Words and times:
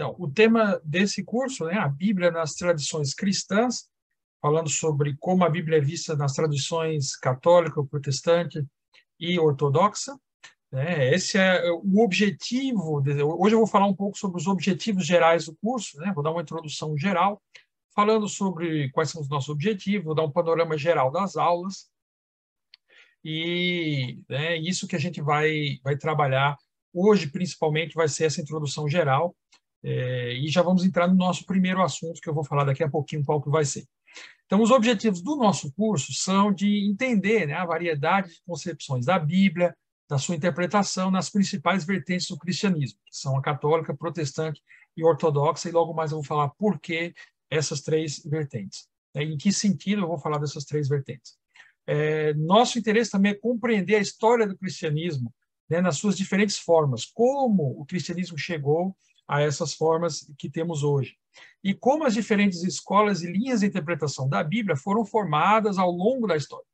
Então, 0.00 0.16
o 0.18 0.30
tema 0.30 0.80
desse 0.82 1.22
curso, 1.22 1.66
né, 1.66 1.76
a 1.76 1.86
Bíblia 1.86 2.30
nas 2.30 2.54
tradições 2.54 3.12
cristãs, 3.12 3.86
falando 4.40 4.70
sobre 4.70 5.14
como 5.20 5.44
a 5.44 5.50
Bíblia 5.50 5.76
é 5.76 5.80
vista 5.82 6.16
nas 6.16 6.32
tradições 6.32 7.14
católica, 7.14 7.84
protestante 7.84 8.64
e 9.20 9.38
ortodoxa. 9.38 10.18
Né? 10.72 11.14
Esse 11.14 11.36
é 11.36 11.70
o 11.70 12.00
objetivo. 12.00 13.02
De, 13.02 13.22
hoje 13.22 13.54
eu 13.54 13.58
vou 13.58 13.66
falar 13.66 13.84
um 13.84 13.94
pouco 13.94 14.16
sobre 14.16 14.40
os 14.40 14.46
objetivos 14.46 15.04
gerais 15.04 15.44
do 15.44 15.56
curso, 15.56 15.98
né? 15.98 16.10
vou 16.14 16.24
dar 16.24 16.30
uma 16.30 16.40
introdução 16.40 16.96
geral, 16.96 17.38
falando 17.94 18.26
sobre 18.26 18.90
quais 18.92 19.10
são 19.10 19.20
os 19.20 19.28
nossos 19.28 19.50
objetivos, 19.50 20.06
vou 20.06 20.14
dar 20.14 20.24
um 20.24 20.32
panorama 20.32 20.78
geral 20.78 21.10
das 21.10 21.36
aulas. 21.36 21.90
E 23.22 24.18
né, 24.30 24.56
isso 24.56 24.88
que 24.88 24.96
a 24.96 24.98
gente 24.98 25.20
vai, 25.20 25.78
vai 25.84 25.94
trabalhar 25.98 26.56
hoje, 26.90 27.26
principalmente, 27.26 27.94
vai 27.94 28.08
ser 28.08 28.24
essa 28.24 28.40
introdução 28.40 28.88
geral. 28.88 29.36
É, 29.82 30.34
e 30.34 30.48
já 30.48 30.62
vamos 30.62 30.84
entrar 30.84 31.08
no 31.08 31.14
nosso 31.14 31.44
primeiro 31.46 31.82
assunto, 31.82 32.20
que 32.20 32.28
eu 32.28 32.34
vou 32.34 32.44
falar 32.44 32.64
daqui 32.64 32.82
a 32.82 32.90
pouquinho 32.90 33.24
qual 33.24 33.40
que 33.40 33.48
vai 33.48 33.64
ser. 33.64 33.86
Então, 34.46 34.60
os 34.62 34.70
objetivos 34.70 35.22
do 35.22 35.36
nosso 35.36 35.72
curso 35.72 36.12
são 36.12 36.52
de 36.52 36.88
entender 36.88 37.46
né, 37.46 37.54
a 37.54 37.64
variedade 37.64 38.30
de 38.30 38.42
concepções 38.44 39.06
da 39.06 39.18
Bíblia, 39.18 39.74
da 40.08 40.18
sua 40.18 40.34
interpretação 40.34 41.08
nas 41.08 41.30
principais 41.30 41.84
vertentes 41.84 42.26
do 42.26 42.36
cristianismo, 42.36 42.98
que 43.06 43.16
são 43.16 43.36
a 43.36 43.42
católica, 43.42 43.96
protestante 43.96 44.60
e 44.96 45.04
ortodoxa, 45.04 45.68
e 45.68 45.72
logo 45.72 45.94
mais 45.94 46.10
eu 46.10 46.18
vou 46.18 46.24
falar 46.24 46.48
por 46.50 46.80
que 46.80 47.14
essas 47.48 47.80
três 47.80 48.20
vertentes. 48.24 48.88
Né, 49.14 49.22
em 49.22 49.36
que 49.36 49.52
sentido 49.52 50.02
eu 50.02 50.08
vou 50.08 50.18
falar 50.18 50.38
dessas 50.38 50.64
três 50.64 50.88
vertentes. 50.88 51.38
É, 51.86 52.34
nosso 52.34 52.78
interesse 52.78 53.10
também 53.10 53.32
é 53.32 53.36
compreender 53.36 53.96
a 53.96 54.00
história 54.00 54.46
do 54.46 54.58
cristianismo 54.58 55.32
né, 55.68 55.80
nas 55.80 55.96
suas 55.96 56.16
diferentes 56.16 56.58
formas, 56.58 57.04
como 57.04 57.80
o 57.80 57.86
cristianismo 57.86 58.36
chegou 58.36 58.96
a 59.30 59.40
essas 59.40 59.72
formas 59.72 60.28
que 60.36 60.50
temos 60.50 60.82
hoje 60.82 61.16
e 61.62 61.72
como 61.72 62.04
as 62.04 62.14
diferentes 62.14 62.64
escolas 62.64 63.22
e 63.22 63.30
linhas 63.30 63.60
de 63.60 63.66
interpretação 63.66 64.28
da 64.28 64.42
Bíblia 64.42 64.76
foram 64.76 65.04
formadas 65.04 65.78
ao 65.78 65.90
longo 65.90 66.26
da 66.26 66.36
história. 66.36 66.66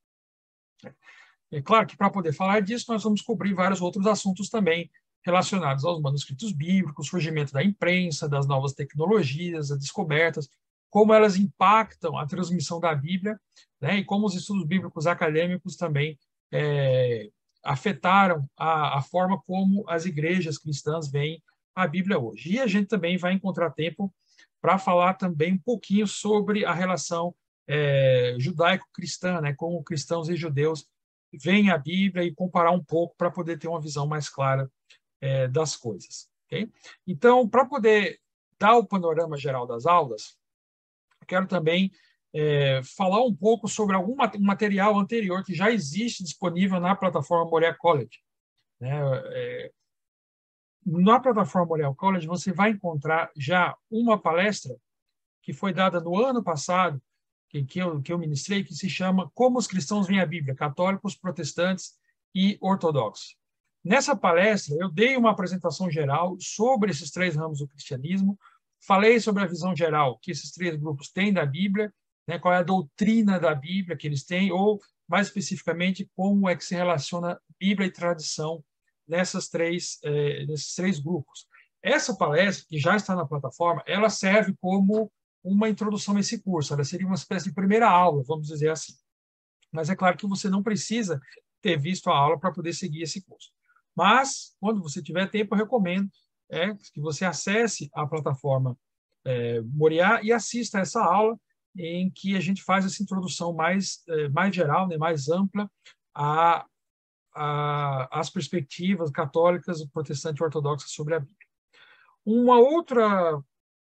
É 1.53 1.61
claro 1.61 1.87
que 1.87 1.97
para 1.97 2.11
poder 2.11 2.33
falar 2.33 2.61
disso, 2.61 2.87
nós 2.89 3.03
vamos 3.03 3.21
cobrir 3.21 3.53
vários 3.53 3.81
outros 3.81 4.07
assuntos 4.07 4.49
também 4.49 4.91
relacionados 5.25 5.85
aos 5.85 6.01
manuscritos 6.01 6.53
bíblicos, 6.53 7.09
surgimento 7.09 7.53
da 7.53 7.63
imprensa, 7.63 8.29
das 8.29 8.47
novas 8.47 8.73
tecnologias, 8.73 9.71
as 9.71 9.79
descobertas, 9.79 10.49
como 10.89 11.13
elas 11.13 11.37
impactam 11.37 12.17
a 12.17 12.27
transmissão 12.27 12.81
da 12.81 12.95
Bíblia, 12.95 13.39
né, 13.81 13.99
e 13.99 14.05
como 14.05 14.27
os 14.27 14.35
estudos 14.35 14.65
bíblicos 14.65 15.07
acadêmicos 15.07 15.77
também 15.77 16.19
é, 16.53 17.29
afetaram 17.63 18.49
a, 18.57 18.99
a 18.99 19.03
forma 19.03 19.41
como 19.43 19.85
as 19.89 20.07
igrejas 20.07 20.59
cristãs 20.59 21.11
veem 21.11 21.43
a 21.77 21.87
Bíblia 21.87 22.19
hoje. 22.19 22.55
E 22.55 22.59
a 22.59 22.67
gente 22.67 22.89
também 22.89 23.19
vai 23.19 23.35
encontrar 23.35 23.71
tempo 23.71 24.13
para 24.61 24.79
falar 24.79 25.15
também 25.15 25.53
um 25.53 25.59
pouquinho 25.59 26.07
sobre 26.07 26.65
a 26.65 26.73
relação 26.73 27.35
é, 27.69 28.35
judaico-cristã, 28.39 29.41
né, 29.41 29.53
como 29.53 29.85
cristãos 29.85 30.29
e 30.29 30.37
judeus 30.37 30.89
veem 31.33 31.71
a 31.71 31.77
Bíblia 31.77 32.25
e 32.25 32.35
comparar 32.35 32.71
um 32.71 32.83
pouco 32.83 33.15
para 33.17 33.31
poder 33.31 33.59
ter 33.59 33.69
uma 33.69 33.81
visão 33.81 34.07
mais 34.07 34.29
clara 34.29 34.71
é, 35.21 35.47
das 35.49 35.77
coisas. 35.77 36.31
Okay? 36.47 36.71
Então, 37.07 37.47
para 37.49 37.67
poder 37.67 38.19
dar 38.59 38.77
o 38.77 38.87
panorama 38.87 39.37
geral 39.37 39.67
das 39.67 39.85
aulas, 39.85 40.39
quero 41.27 41.47
também 41.47 41.91
é, 42.33 42.81
falar 42.97 43.23
um 43.25 43.35
pouco 43.35 43.69
sobre 43.69 43.97
algum 43.97 44.17
material 44.39 44.99
anterior 44.99 45.45
que 45.45 45.55
já 45.55 45.71
existe 45.71 46.23
disponível 46.23 46.81
na 46.81 46.95
plataforma 46.95 47.51
Moria 47.51 47.75
College. 47.75 48.21
Né? 48.81 48.91
É, 49.33 49.73
na 50.87 51.19
plataforma 51.19 51.67
Moreal 51.67 51.95
College, 51.97 52.29
você 52.29 52.53
vai 52.53 52.71
encontrar 52.71 53.33
já 53.37 53.77
uma 53.91 54.17
palestra 54.17 54.77
que 55.43 55.53
foi 55.53 55.73
dada 55.73 56.01
no 56.01 56.17
ano 56.17 56.45
passado, 56.45 57.03
que, 57.49 57.65
que, 57.65 57.81
eu, 57.81 58.01
que 58.01 58.13
eu 58.13 58.19
ministrei, 58.19 58.63
que 58.63 58.73
se 58.73 58.89
chama 58.89 59.29
Como 59.35 59.59
os 59.59 59.67
Cristãos 59.67 60.07
Veem 60.07 60.21
a 60.21 60.27
Bíblia, 60.27 60.55
Católicos, 60.55 61.17
Protestantes 61.17 61.99
e 62.33 62.57
Ortodoxos. 62.61 63.37
Nessa 63.85 64.17
palestra, 64.17 64.77
eu 64.81 64.89
dei 64.89 65.17
uma 65.17 65.31
apresentação 65.31 65.91
geral 65.91 66.37
sobre 66.41 66.91
esses 66.91 67.11
três 67.11 67.35
ramos 67.35 67.59
do 67.59 67.69
cristianismo, 67.69 68.39
falei 68.85 69.19
sobre 69.19 69.43
a 69.43 69.47
visão 69.47 69.75
geral 69.75 70.19
que 70.21 70.31
esses 70.31 70.53
três 70.53 70.77
grupos 70.77 71.09
têm 71.09 71.33
da 71.33 71.45
Bíblia, 71.45 71.93
né, 72.29 72.39
qual 72.39 72.55
é 72.55 72.59
a 72.59 72.63
doutrina 72.63 73.41
da 73.41 73.55
Bíblia 73.55 73.97
que 73.97 74.07
eles 74.07 74.25
têm, 74.25 74.53
ou, 74.53 74.81
mais 75.09 75.29
especificamente, 75.29 76.09
como 76.15 76.49
é 76.49 76.55
que 76.55 76.65
se 76.65 76.75
relaciona 76.75 77.41
Bíblia 77.59 77.89
e 77.89 77.93
tradição 77.93 78.65
nessas 79.07 79.49
três, 79.49 79.99
é, 80.05 80.47
nesses 80.47 80.75
três 80.75 80.99
grupos. 80.99 81.47
Essa 81.83 82.17
palestra, 82.17 82.67
que 82.69 82.79
já 82.79 82.97
está 82.97 83.15
na 83.15 83.27
plataforma, 83.27 83.83
ela 83.87 84.11
serve 84.11 84.55
como 84.61 85.11
uma 85.43 85.69
introdução 85.69 86.17
a 86.17 86.21
esse 86.21 86.43
curso. 86.43 86.75
Ela 86.75 86.85
seria 86.85 87.07
uma 87.07 87.15
espécie 87.15 87.49
de 87.49 87.55
primeira 87.55 87.89
aula, 87.89 88.23
vamos 88.27 88.49
dizer 88.49 88.71
assim. 88.71 88.93
Mas 89.71 89.89
é 89.89 89.97
claro 89.97 90.17
que 90.17 90.27
você 90.27 90.49
não 90.49 90.63
precisa 90.63 91.21
ter 91.63 91.79
visto 91.79 92.11
a 92.11 92.17
aula 92.17 92.39
para 92.39 92.53
poder 92.53 92.73
seguir 92.73 93.03
esse 93.03 93.23
curso. 93.23 93.51
Mas, 93.95 94.55
quando 94.61 94.83
você 94.83 95.03
tiver 95.03 95.31
tempo, 95.31 95.55
eu 95.55 95.59
recomendo 95.59 96.11
é, 96.51 96.75
que 96.93 97.01
você 97.01 97.25
acesse 97.25 97.89
a 97.95 98.07
plataforma 98.07 98.77
é, 99.25 99.61
Moriá 99.63 100.21
e 100.23 100.33
assista 100.33 100.79
essa 100.79 101.03
aula 101.03 101.39
em 101.77 102.11
que 102.11 102.37
a 102.37 102.41
gente 102.41 102.63
faz 102.63 102.85
essa 102.85 103.03
introdução 103.03 103.53
mais, 103.53 104.03
é, 104.09 104.29
mais 104.29 104.55
geral, 104.55 104.89
né, 104.89 104.97
mais 104.97 105.29
ampla 105.29 105.71
a, 106.15 106.65
a, 107.37 108.09
as 108.11 108.31
perspectivas 108.31 109.11
católicas, 109.11 109.85
protestante 109.91 110.41
e 110.41 110.45
ortodoxa 110.45 110.87
sobre 110.89 111.15
a 111.15 111.21
Bíblia. 111.21 111.37
Uma 112.25 112.59
outra, 112.59 113.39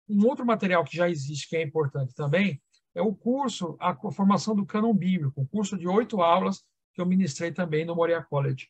um 0.08 0.26
outro 0.26 0.44
material 0.44 0.84
que 0.84 0.96
já 0.96 1.08
existe, 1.08 1.48
que 1.48 1.56
é 1.56 1.62
importante 1.62 2.12
também, 2.14 2.60
é 2.94 3.00
o 3.00 3.14
curso, 3.14 3.76
a 3.78 3.94
formação 4.10 4.56
do 4.56 4.66
cânon 4.66 4.92
bíblico, 4.92 5.40
um 5.40 5.46
curso 5.46 5.78
de 5.78 5.86
oito 5.86 6.20
aulas 6.20 6.64
que 6.92 7.00
eu 7.00 7.06
ministrei 7.06 7.52
também 7.52 7.84
no 7.84 7.94
Moria 7.94 8.22
College. 8.22 8.68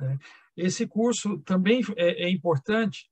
É, 0.00 0.18
esse 0.56 0.86
curso 0.86 1.38
também 1.38 1.82
é, 1.96 2.24
é 2.24 2.30
importante, 2.30 3.10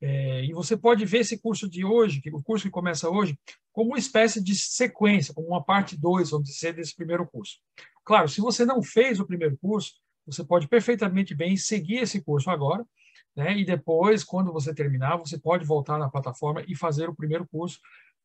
é, 0.00 0.44
e 0.44 0.52
você 0.52 0.76
pode 0.76 1.04
ver 1.04 1.18
esse 1.18 1.38
curso 1.38 1.68
de 1.68 1.84
hoje, 1.84 2.22
o 2.32 2.42
curso 2.42 2.64
que 2.64 2.70
começa 2.70 3.10
hoje, 3.10 3.38
como 3.72 3.90
uma 3.90 3.98
espécie 3.98 4.42
de 4.42 4.54
sequência, 4.54 5.34
como 5.34 5.48
uma 5.48 5.62
parte 5.62 5.96
2, 5.96 6.30
vamos 6.30 6.48
dizer, 6.48 6.72
desse 6.72 6.94
primeiro 6.94 7.26
curso. 7.26 7.58
Claro, 8.04 8.28
se 8.28 8.40
você 8.40 8.64
não 8.64 8.82
fez 8.82 9.20
o 9.20 9.26
primeiro 9.26 9.58
curso, 9.58 9.92
você 10.28 10.44
pode 10.44 10.68
perfeitamente 10.68 11.34
bem 11.34 11.56
seguir 11.56 11.96
esse 11.96 12.20
curso 12.22 12.50
agora, 12.50 12.84
né? 13.34 13.56
E 13.56 13.64
depois, 13.64 14.24
quando 14.24 14.52
você 14.52 14.74
terminar, 14.74 15.16
você 15.16 15.38
pode 15.38 15.64
voltar 15.64 15.98
na 15.98 16.10
plataforma 16.10 16.62
e 16.66 16.74
fazer 16.74 17.08
o 17.08 17.14
primeiro 17.14 17.46
curso, 17.46 17.78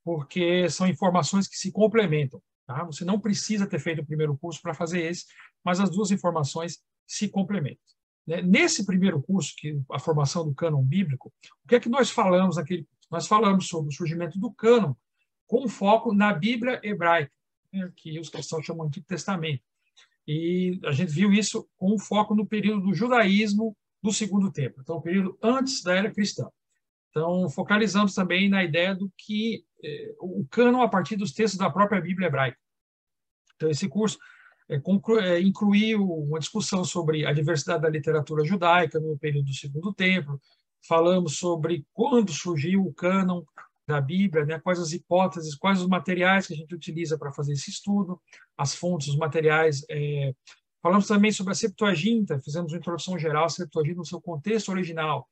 porque 0.04 0.70
são 0.70 0.88
informações 0.88 1.48
que 1.48 1.56
se 1.56 1.72
complementam. 1.72 2.42
Tá? 2.66 2.84
Você 2.86 3.06
não 3.06 3.20
precisa 3.20 3.68
ter 3.68 3.80
feito 3.80 4.02
o 4.02 4.06
primeiro 4.06 4.38
curso 4.38 4.62
para 4.62 4.74
fazer 4.74 5.02
esse, 5.02 5.26
mas 5.64 5.80
as 5.80 5.90
duas 5.90 6.12
informações 6.12 6.80
se 7.06 7.28
complementam. 7.30 7.84
Né? 8.26 8.42
Nesse 8.42 8.86
primeiro 8.86 9.22
curso, 9.22 9.54
que 9.58 9.80
a 9.92 10.00
formação 10.00 10.46
do 10.46 10.56
cânon 10.56 10.84
bíblico, 10.84 11.32
o 11.64 11.68
que 11.68 11.76
é 11.76 11.80
que 11.80 11.90
nós 11.90 12.10
falamos 12.10 12.56
naquele? 12.56 12.88
Nós 13.12 13.28
falamos 13.28 13.68
sobre 13.68 13.90
o 13.90 13.96
surgimento 13.96 14.40
do 14.40 14.52
cânon 14.52 14.94
com 15.46 15.68
foco 15.68 16.14
na 16.14 16.34
Bíblia 16.34 16.80
hebraica, 16.84 17.32
né? 17.72 17.92
que 17.96 18.20
os 18.20 18.30
cristãos 18.30 18.66
chamam 18.66 18.86
de 18.86 18.90
Antigo 18.90 19.06
Testamento. 19.06 19.62
E 20.28 20.80
a 20.86 20.92
gente 20.92 21.12
viu 21.12 21.32
isso 21.32 21.68
com 21.78 21.98
foco 22.00 22.34
no 22.34 22.46
período 22.46 22.88
do 22.88 22.94
judaísmo 22.94 23.76
do 24.02 24.12
segundo 24.12 24.52
tempo, 24.52 24.82
então 24.82 24.98
o 24.98 25.02
período 25.02 25.38
antes 25.42 25.82
da 25.82 25.96
era 25.96 26.12
cristã. 26.12 26.50
Então, 27.10 27.48
focalizamos 27.50 28.16
também 28.16 28.50
na 28.50 28.64
ideia 28.64 28.96
do 28.96 29.12
que 29.18 29.64
eh, 29.84 30.16
o 30.20 30.46
cânon 30.50 30.82
a 30.82 30.90
partir 30.90 31.16
dos 31.16 31.32
textos 31.32 31.60
da 31.60 31.70
própria 31.70 32.02
Bíblia 32.02 32.28
hebraica. 32.28 32.58
Então, 33.56 33.70
esse 33.70 33.88
curso 33.88 34.18
é, 34.68 34.80
conclu, 34.80 35.20
é, 35.20 35.40
incluiu 35.40 36.04
uma 36.04 36.40
discussão 36.40 36.84
sobre 36.84 37.26
a 37.26 37.34
diversidade 37.34 37.84
da 37.84 37.90
literatura 37.90 38.44
judaica 38.44 39.00
no 39.00 39.18
período 39.18 39.46
do 39.46 39.54
segundo 39.54 39.94
templo, 39.94 40.42
falamos 40.88 41.38
sobre 41.38 41.86
quando 41.94 42.32
surgiu 42.32 42.82
o 42.82 42.94
cânon, 42.94 43.44
da 43.88 44.00
Bíblia, 44.00 44.46
né? 44.46 44.60
quais 44.60 44.80
as 44.80 44.94
hipóteses, 44.94 45.56
quais 45.56 45.82
os 45.82 45.88
materiais 45.88 46.48
que 46.48 46.54
a 46.54 46.58
gente 46.58 46.74
utiliza 46.74 47.18
para 47.18 47.32
fazer 47.32 47.54
esse 47.54 47.70
estudo, 47.70 48.22
as 48.58 48.74
fontes, 48.74 49.10
os 49.10 49.18
materiais. 49.18 49.86
É... 49.90 50.34
Falamos 50.82 51.08
também 51.08 51.32
sobre 51.32 51.52
a 51.52 51.56
Septuaginta, 51.56 52.40
fizemos 52.40 52.72
uma 52.72 52.78
introdução 52.78 53.18
geral 53.18 53.46
à 53.46 53.50
Septuaginta 53.50 53.98
no 53.98 54.06
seu 54.06 54.22
contexto 54.22 54.70
original, 54.70 55.30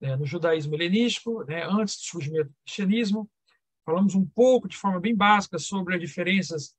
né? 0.00 0.16
no 0.16 0.26
judaísmo 0.26 0.74
helenístico, 0.74 1.44
né? 1.44 1.64
antes 1.64 1.96
do 1.96 2.02
surgimento 2.02 2.48
do 2.48 2.54
cristianismo. 2.64 3.28
Falamos 3.84 4.14
um 4.14 4.26
pouco, 4.26 4.68
de 4.68 4.76
forma 4.76 5.00
bem 5.00 5.14
básica, 5.14 5.58
sobre 5.58 5.94
as 5.94 6.00
diferenças 6.00 6.74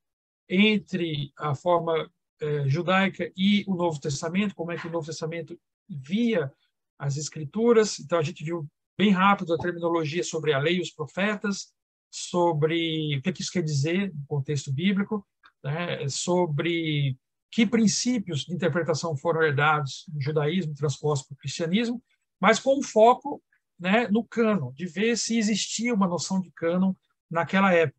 entre 0.48 1.32
a 1.38 1.54
forma 1.54 2.10
é, 2.42 2.68
judaica 2.68 3.32
e 3.36 3.64
o 3.68 3.76
Novo 3.76 4.00
Testamento, 4.00 4.56
como 4.56 4.72
é 4.72 4.78
que 4.78 4.88
o 4.88 4.92
Novo 4.92 5.06
Testamento 5.06 5.60
via 5.88 6.52
as 6.98 7.18
escrituras. 7.18 8.00
Então, 8.00 8.20
a 8.20 8.24
gente 8.24 8.44
viu 8.44 8.68
bem 9.00 9.12
rápido 9.12 9.54
a 9.54 9.58
terminologia 9.58 10.22
sobre 10.22 10.52
a 10.52 10.60
lei 10.60 10.76
e 10.76 10.82
os 10.82 10.92
profetas, 10.92 11.74
sobre 12.12 13.18
o 13.18 13.22
que 13.22 13.42
isso 13.42 13.50
quer 13.50 13.64
dizer 13.64 14.14
no 14.14 14.26
contexto 14.28 14.74
bíblico, 14.74 15.26
né, 15.64 16.06
sobre 16.10 17.18
que 17.50 17.66
princípios 17.66 18.42
de 18.42 18.54
interpretação 18.54 19.16
foram 19.16 19.42
herdados 19.42 20.04
no 20.14 20.20
judaísmo, 20.20 20.76
transpostos 20.76 21.26
para 21.26 21.36
o 21.36 21.38
cristianismo, 21.38 22.04
mas 22.42 22.60
com 22.60 22.78
um 22.78 22.84
foco 22.84 23.42
né, 23.80 24.10
no 24.10 24.22
cânon, 24.22 24.74
de 24.74 24.86
ver 24.86 25.18
se 25.18 25.38
existia 25.38 25.94
uma 25.94 26.06
noção 26.06 26.42
de 26.42 26.52
cânon 26.52 26.94
naquela 27.32 27.74
época, 27.74 27.98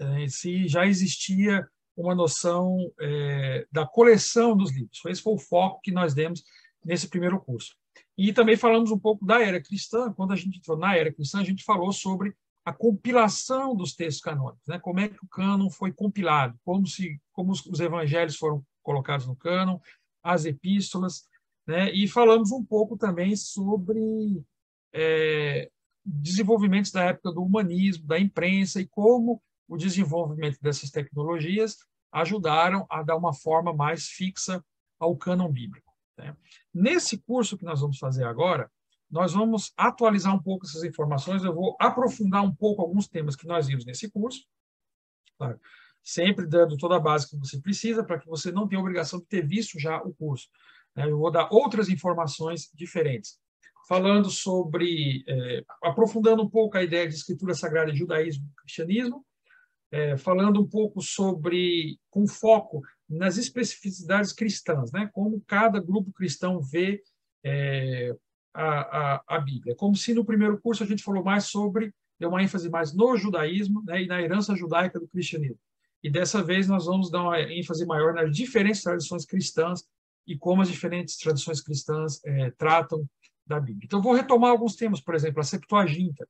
é, 0.00 0.26
se 0.26 0.66
já 0.66 0.84
existia 0.84 1.64
uma 1.96 2.12
noção 2.12 2.76
é, 3.00 3.64
da 3.70 3.86
coleção 3.86 4.56
dos 4.56 4.72
livros. 4.72 5.00
Esse 5.06 5.22
foi 5.22 5.34
o 5.34 5.38
foco 5.38 5.80
que 5.80 5.92
nós 5.92 6.12
demos 6.12 6.42
nesse 6.84 7.06
primeiro 7.06 7.40
curso. 7.40 7.76
E 8.16 8.32
também 8.32 8.56
falamos 8.56 8.90
um 8.90 8.98
pouco 8.98 9.24
da 9.24 9.40
era 9.42 9.60
cristã. 9.60 10.12
Quando 10.12 10.32
a 10.32 10.36
gente 10.36 10.58
entrou 10.58 10.76
na 10.76 10.96
era 10.96 11.12
cristã, 11.12 11.40
a 11.40 11.44
gente 11.44 11.64
falou 11.64 11.92
sobre 11.92 12.34
a 12.64 12.72
compilação 12.72 13.76
dos 13.76 13.94
textos 13.94 14.22
canônicos, 14.22 14.66
né? 14.66 14.78
Como 14.80 14.98
é 14.98 15.08
que 15.08 15.24
o 15.24 15.28
cânon 15.28 15.70
foi 15.70 15.92
compilado, 15.92 16.58
como 16.64 16.86
se 16.86 17.20
como 17.32 17.52
os, 17.52 17.64
os 17.66 17.78
evangelhos 17.78 18.36
foram 18.36 18.64
colocados 18.82 19.26
no 19.26 19.36
cânon, 19.36 19.78
as 20.22 20.44
epístolas, 20.44 21.24
né? 21.66 21.92
E 21.92 22.08
falamos 22.08 22.50
um 22.50 22.64
pouco 22.64 22.96
também 22.96 23.36
sobre 23.36 24.42
é, 24.92 25.70
desenvolvimentos 26.04 26.90
da 26.90 27.04
época 27.04 27.32
do 27.32 27.42
humanismo, 27.42 28.06
da 28.06 28.18
imprensa 28.18 28.80
e 28.80 28.86
como 28.86 29.40
o 29.68 29.76
desenvolvimento 29.76 30.58
dessas 30.60 30.90
tecnologias 30.90 31.76
ajudaram 32.10 32.86
a 32.88 33.02
dar 33.02 33.16
uma 33.16 33.32
forma 33.32 33.72
mais 33.72 34.06
fixa 34.06 34.64
ao 34.98 35.16
cânon 35.16 35.52
bíblico. 35.52 35.85
Né? 36.16 36.36
Nesse 36.72 37.18
curso 37.18 37.58
que 37.58 37.64
nós 37.64 37.80
vamos 37.80 37.98
fazer 37.98 38.24
agora, 38.24 38.70
nós 39.10 39.32
vamos 39.32 39.72
atualizar 39.76 40.34
um 40.34 40.42
pouco 40.42 40.66
essas 40.66 40.82
informações, 40.82 41.44
eu 41.44 41.54
vou 41.54 41.76
aprofundar 41.80 42.42
um 42.42 42.54
pouco 42.54 42.82
alguns 42.82 43.08
temas 43.08 43.36
que 43.36 43.46
nós 43.46 43.66
vimos 43.66 43.84
nesse 43.84 44.10
curso, 44.10 44.44
claro, 45.38 45.60
sempre 46.02 46.46
dando 46.46 46.76
toda 46.76 46.96
a 46.96 47.00
base 47.00 47.28
que 47.28 47.36
você 47.36 47.60
precisa 47.60 48.04
para 48.04 48.18
que 48.18 48.26
você 48.26 48.50
não 48.50 48.66
tenha 48.66 48.80
obrigação 48.80 49.20
de 49.20 49.26
ter 49.26 49.46
visto 49.46 49.78
já 49.78 50.00
o 50.02 50.14
curso. 50.14 50.48
Né? 50.94 51.10
Eu 51.10 51.18
vou 51.18 51.30
dar 51.30 51.48
outras 51.52 51.88
informações 51.88 52.70
diferentes, 52.74 53.38
falando 53.88 54.28
sobre, 54.30 55.24
é, 55.28 55.64
aprofundando 55.82 56.42
um 56.42 56.50
pouco 56.50 56.76
a 56.76 56.82
ideia 56.82 57.08
de 57.08 57.14
escritura 57.14 57.54
sagrada 57.54 57.94
judaísmo 57.94 58.48
cristianismo, 58.56 59.24
é, 59.92 60.16
falando 60.16 60.60
um 60.60 60.68
pouco 60.68 61.00
sobre, 61.00 61.98
com 62.10 62.26
foco 62.26 62.82
nas 63.08 63.36
especificidades 63.36 64.32
cristãs, 64.32 64.90
né? 64.92 65.08
como 65.12 65.42
cada 65.46 65.80
grupo 65.80 66.12
cristão 66.12 66.60
vê 66.60 67.02
é, 67.44 68.14
a, 68.52 69.14
a, 69.14 69.22
a, 69.28 69.40
Bíblia. 69.40 69.76
Como 69.76 69.94
se 69.94 70.12
no 70.12 70.24
primeiro 70.24 70.60
curso 70.60 70.82
a 70.82 70.86
gente 70.86 71.02
falou 71.02 71.22
mais 71.22 71.44
sobre, 71.44 71.94
deu 72.18 72.30
uma 72.30 72.42
ênfase 72.42 72.68
mais 72.68 72.92
no 72.92 73.16
judaísmo 73.16 73.82
né? 73.84 74.02
e 74.02 74.06
na 74.06 74.20
herança 74.20 74.56
judaica 74.56 74.98
do 74.98 75.06
cristianismo. 75.08 75.58
E 76.02 76.10
dessa 76.10 76.42
vez 76.42 76.66
nós 76.66 76.86
vamos 76.86 77.10
dar 77.10 77.22
uma 77.22 77.40
ênfase 77.40 77.86
maior 77.86 78.14
nas 78.14 78.34
diferentes 78.34 78.82
tradições 78.82 79.24
cristãs 79.24 79.84
e 80.26 80.36
como 80.36 80.62
as 80.62 80.68
diferentes 80.68 81.16
tradições 81.16 81.60
cristãs 81.60 82.20
é, 82.24 82.50
tratam 82.52 83.08
da 83.46 83.60
Bíblia. 83.60 83.84
Então, 83.84 84.02
vou 84.02 84.12
retomar 84.12 84.50
alguns 84.50 84.74
temas, 84.74 85.00
por 85.00 85.14
exemplo, 85.14 85.40
a 85.40 85.44
Septuaginta. 85.44 86.26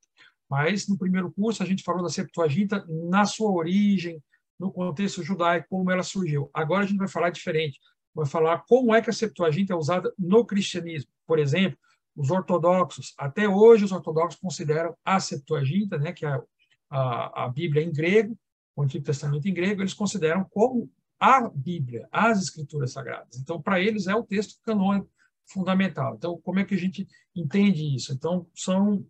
Mas 0.49 0.87
no 0.87 0.99
primeiro 0.99 1.33
curso 1.33 1.63
a 1.63 1.67
gente 1.67 1.83
falou 1.83 2.03
da 2.03 2.09
Septuaginta 2.09 2.85
na 2.89 3.25
sua 3.25 3.51
origem, 3.51 4.23
no 4.59 4.73
contexto 4.73 5.23
judaico, 5.23 5.69
como 5.69 5.91
ela 5.91 6.03
surgiu. 6.03 6.51
Agora 6.53 6.85
a 6.85 6.87
gente 6.87 6.99
vai 6.99 7.09
falar 7.09 7.31
diferente. 7.31 7.79
Vai 8.15 8.27
falar 8.27 8.65
como 8.67 8.95
é 8.95 9.03
que 9.03 9.11
a 9.11 9.13
Septuaginta 9.13 9.75
é 9.75 9.77
usada 9.77 10.13
no 10.19 10.45
cristianismo. 10.45 11.11
Por 11.27 11.39
exemplo, 11.39 11.79
os 12.17 12.31
ortodoxos, 12.31 13.13
até 13.19 13.47
hoje 13.47 13.85
os 13.85 13.93
ortodoxos 13.93 14.41
consideram 14.41 14.97
a 15.05 15.21
Septuaginta, 15.21 15.99
né, 15.99 16.13
que 16.13 16.25
é 16.25 16.31
a, 16.31 16.43
a, 16.89 17.45
a 17.45 17.49
Bíblia 17.49 17.83
em 17.83 17.93
grego, 17.93 18.39
o 18.75 18.83
Antigo 18.83 19.05
Testamento 19.05 19.47
em 19.47 19.55
grego, 19.55 19.83
eles 19.83 19.93
consideram 19.93 20.45
como 20.51 20.91
a 21.21 21.49
Bíblia, 21.49 22.09
as 22.11 22.41
Escrituras 22.41 22.93
Sagradas. 22.93 23.39
Então, 23.39 23.61
para 23.61 23.81
eles 23.81 24.07
é 24.07 24.15
o 24.15 24.23
texto 24.23 24.59
canônico 24.63 25.11
fundamental. 25.47 26.15
Então, 26.15 26.41
como 26.43 26.59
é 26.59 26.65
que 26.65 26.75
a 26.75 26.79
gente 26.79 27.07
entende 27.35 27.95
isso? 27.95 28.13
Então, 28.13 28.47
são 28.55 29.05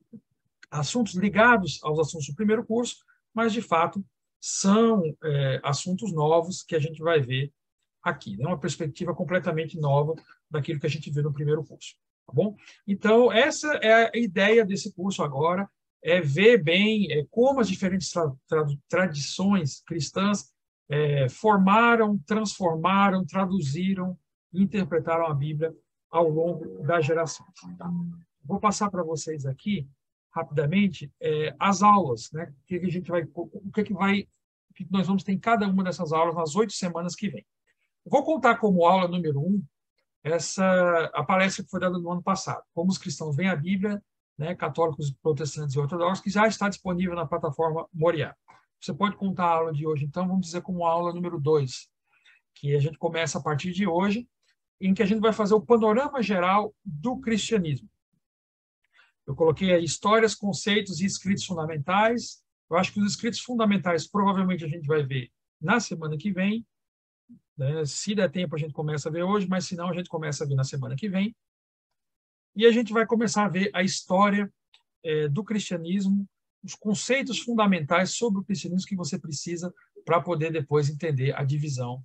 assuntos 0.70 1.14
ligados 1.14 1.80
aos 1.82 1.98
assuntos 1.98 2.26
do 2.28 2.34
primeiro 2.34 2.64
curso, 2.64 2.96
mas 3.34 3.52
de 3.52 3.62
fato 3.62 4.04
são 4.40 5.02
é, 5.24 5.60
assuntos 5.62 6.12
novos 6.12 6.62
que 6.62 6.76
a 6.76 6.78
gente 6.78 7.02
vai 7.02 7.20
ver 7.20 7.52
aqui, 8.02 8.36
né? 8.36 8.46
uma 8.46 8.58
perspectiva 8.58 9.14
completamente 9.14 9.78
nova 9.78 10.14
daquilo 10.50 10.78
que 10.78 10.86
a 10.86 10.90
gente 10.90 11.10
viu 11.10 11.22
no 11.22 11.32
primeiro 11.32 11.64
curso, 11.64 11.94
tá 12.26 12.32
bom? 12.32 12.56
Então 12.86 13.32
essa 13.32 13.68
é 13.82 14.10
a 14.14 14.18
ideia 14.18 14.64
desse 14.64 14.92
curso 14.92 15.22
agora, 15.22 15.68
é 16.02 16.20
ver 16.20 16.62
bem 16.62 17.10
é, 17.10 17.26
como 17.30 17.60
as 17.60 17.68
diferentes 17.68 18.10
tra 18.10 18.32
tra 18.46 18.64
tradições 18.88 19.82
cristãs 19.84 20.52
é, 20.88 21.28
formaram, 21.28 22.18
transformaram, 22.18 23.26
traduziram, 23.26 24.16
interpretaram 24.52 25.26
a 25.26 25.34
Bíblia 25.34 25.74
ao 26.10 26.28
longo 26.28 26.82
das 26.84 27.04
gerações. 27.04 27.50
Tá? 27.76 27.90
Vou 28.44 28.60
passar 28.60 28.90
para 28.90 29.02
vocês 29.02 29.44
aqui 29.44 29.88
rapidamente 30.36 31.10
é, 31.18 31.56
as 31.58 31.82
aulas, 31.82 32.30
né? 32.30 32.44
O 32.44 32.66
que, 32.66 32.76
a 32.76 32.90
gente 32.90 33.10
vai, 33.10 33.26
o 33.34 33.72
que, 33.72 33.84
que 33.84 33.94
vai, 33.94 34.28
o 34.70 34.74
que 34.74 34.86
nós 34.90 35.06
vamos 35.06 35.24
ter 35.24 35.32
em 35.32 35.38
cada 35.38 35.66
uma 35.66 35.82
dessas 35.82 36.12
aulas 36.12 36.34
nas 36.34 36.54
oito 36.54 36.74
semanas 36.74 37.14
que 37.14 37.30
vem. 37.30 37.46
vou 38.04 38.22
contar 38.22 38.58
como 38.58 38.84
aula 38.84 39.08
número 39.08 39.40
um 39.40 39.64
essa 40.22 41.10
a 41.14 41.24
palestra 41.24 41.64
que 41.64 41.70
foi 41.70 41.80
dada 41.80 41.98
no 41.98 42.10
ano 42.10 42.22
passado, 42.22 42.62
como 42.74 42.90
os 42.90 42.98
cristãos 42.98 43.34
veem 43.34 43.48
a 43.48 43.56
Bíblia, 43.56 44.02
né? 44.36 44.54
Católicos, 44.54 45.10
protestantes 45.22 45.74
e 45.74 45.78
ortodoxos, 45.78 46.20
que 46.20 46.30
já 46.30 46.46
está 46.46 46.68
disponível 46.68 47.14
na 47.14 47.24
plataforma 47.24 47.86
Moriá. 47.94 48.36
Você 48.78 48.92
pode 48.92 49.16
contar 49.16 49.44
a 49.44 49.52
aula 49.52 49.72
de 49.72 49.86
hoje, 49.86 50.04
então 50.04 50.28
vamos 50.28 50.46
dizer 50.46 50.60
como 50.60 50.84
aula 50.84 51.14
número 51.14 51.40
dois, 51.40 51.88
que 52.54 52.74
a 52.74 52.78
gente 52.78 52.98
começa 52.98 53.38
a 53.38 53.42
partir 53.42 53.72
de 53.72 53.86
hoje, 53.86 54.28
em 54.78 54.92
que 54.92 55.02
a 55.02 55.06
gente 55.06 55.20
vai 55.20 55.32
fazer 55.32 55.54
o 55.54 55.60
panorama 55.60 56.22
geral 56.22 56.74
do 56.84 57.18
cristianismo. 57.18 57.88
Eu 59.26 59.34
coloquei 59.34 59.72
aí 59.72 59.84
histórias, 59.84 60.34
conceitos 60.34 61.00
e 61.00 61.06
escritos 61.06 61.44
fundamentais. 61.44 62.42
Eu 62.70 62.76
acho 62.76 62.92
que 62.92 63.00
os 63.00 63.10
escritos 63.10 63.40
fundamentais 63.40 64.06
provavelmente 64.08 64.64
a 64.64 64.68
gente 64.68 64.86
vai 64.86 65.02
ver 65.02 65.30
na 65.60 65.80
semana 65.80 66.16
que 66.16 66.32
vem. 66.32 66.64
Né? 67.56 67.84
Se 67.84 68.14
der 68.14 68.30
tempo, 68.30 68.54
a 68.54 68.58
gente 68.58 68.72
começa 68.72 69.08
a 69.08 69.12
ver 69.12 69.22
hoje, 69.22 69.48
mas 69.48 69.64
se 69.64 69.74
não, 69.74 69.88
a 69.88 69.94
gente 69.94 70.08
começa 70.08 70.44
a 70.44 70.46
ver 70.46 70.54
na 70.54 70.64
semana 70.64 70.94
que 70.94 71.08
vem. 71.08 71.34
E 72.54 72.64
a 72.66 72.72
gente 72.72 72.92
vai 72.92 73.04
começar 73.04 73.44
a 73.44 73.48
ver 73.48 73.70
a 73.74 73.82
história 73.82 74.52
é, 75.02 75.28
do 75.28 75.42
cristianismo, 75.42 76.28
os 76.62 76.74
conceitos 76.74 77.40
fundamentais 77.40 78.12
sobre 78.12 78.40
o 78.40 78.44
cristianismo 78.44 78.88
que 78.88 78.96
você 78.96 79.18
precisa 79.18 79.72
para 80.04 80.20
poder 80.20 80.52
depois 80.52 80.88
entender 80.88 81.34
a 81.36 81.44
divisão 81.44 82.02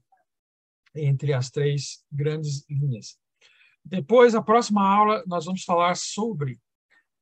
entre 0.95 1.33
as 1.33 1.49
três 1.49 2.03
grandes 2.11 2.65
linhas. 2.69 3.17
Depois, 3.83 4.35
a 4.35 4.41
próxima 4.41 4.83
aula, 4.83 5.23
nós 5.25 5.45
vamos 5.45 5.63
falar 5.63 5.95
sobre 5.95 6.59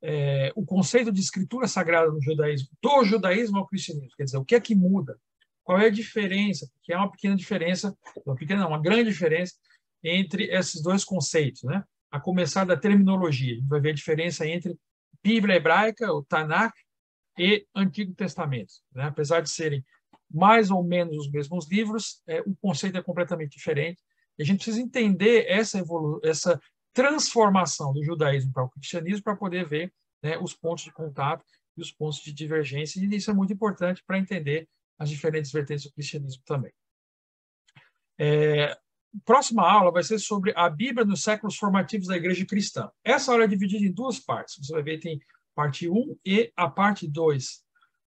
é, 0.02 0.52
o 0.56 0.66
conceito 0.66 1.12
de 1.12 1.20
escritura 1.20 1.68
sagrada 1.68 2.12
no 2.12 2.22
judaísmo, 2.22 2.70
do 2.82 3.04
judaísmo 3.04 3.58
ao 3.58 3.68
cristianismo. 3.68 4.16
Quer 4.16 4.24
dizer, 4.24 4.38
o 4.38 4.46
que 4.46 4.56
é 4.56 4.60
que 4.60 4.76
muda? 4.76 5.20
Qual 5.64 5.80
é 5.80 5.88
a 5.88 5.92
diferença? 5.92 6.70
Que 6.84 6.94
é 6.94 6.98
uma 6.98 7.12
pequena 7.12 7.36
diferença, 7.36 7.96
uma 8.26 8.36
pequena 8.36 8.62
não, 8.62 8.70
uma 8.70 8.82
grande 8.82 9.10
diferença 9.10 9.54
entre 10.04 10.46
esses 10.46 10.82
dois 10.82 11.04
conceitos, 11.04 11.64
né? 11.64 11.84
A 12.10 12.20
começar 12.20 12.66
da 12.66 12.78
terminologia, 12.78 13.54
a 13.54 13.58
gente 13.58 13.68
vai 13.68 13.80
ver 13.80 13.90
a 13.92 13.94
diferença 13.94 14.48
entre 14.48 14.76
Bíblia 15.22 15.58
hebraica, 15.58 16.12
o 16.12 16.24
Tanakh, 16.24 16.74
e 17.40 17.66
Antigo 17.74 18.14
Testamento. 18.14 18.74
Né? 18.94 19.04
Apesar 19.04 19.42
de 19.42 19.50
serem 19.50 19.84
mais 20.30 20.70
ou 20.70 20.84
menos 20.84 21.18
os 21.18 21.32
mesmos 21.32 21.70
livros, 21.70 22.22
é, 22.28 22.42
o 22.42 22.56
conceito 22.62 22.98
é 22.98 23.02
completamente 23.02 23.58
diferente. 23.58 24.02
E 24.38 24.44
a 24.44 24.46
gente 24.46 24.58
precisa 24.58 24.82
entender 24.82 25.46
essa, 25.48 25.84
essa 26.24 26.62
transformação 26.94 27.94
do 27.94 28.04
judaísmo 28.04 28.52
para 28.52 28.64
o 28.64 28.70
cristianismo 28.70 29.24
para 29.24 29.36
poder 29.36 29.68
ver 29.68 29.94
né, 30.24 30.38
os 30.38 30.54
pontos 30.54 30.84
de 30.84 30.92
contato 30.92 31.44
e 31.78 31.82
os 31.82 31.92
pontos 31.92 32.20
de 32.20 32.34
divergência. 32.34 33.00
E 33.00 33.16
isso 33.16 33.32
é 33.32 33.34
muito 33.34 33.54
importante 33.54 34.04
para 34.06 34.18
entender 34.18 34.68
as 34.98 35.10
diferentes 35.10 35.52
vertentes 35.52 35.86
do 35.86 35.94
cristianismo 35.94 36.44
também. 36.46 36.74
É, 38.20 38.78
próxima 39.24 39.70
aula 39.70 39.92
vai 39.92 40.04
ser 40.04 40.20
sobre 40.20 40.54
a 40.56 40.70
Bíblia 40.70 41.06
nos 41.06 41.24
séculos 41.24 41.56
formativos 41.56 42.08
da 42.08 42.18
igreja 42.18 42.46
cristã. 42.46 42.92
Essa 43.04 43.32
aula 43.32 43.46
é 43.46 43.48
dividida 43.48 43.86
em 43.86 43.92
duas 43.92 44.20
partes. 44.20 44.58
Você 44.58 44.74
vai 44.74 44.84
ver 44.84 45.00
tem 45.00 45.20
parte 45.56 45.90
1 45.90 46.18
e 46.26 46.52
a 46.56 46.70
parte 46.70 47.08
2. 47.08 47.64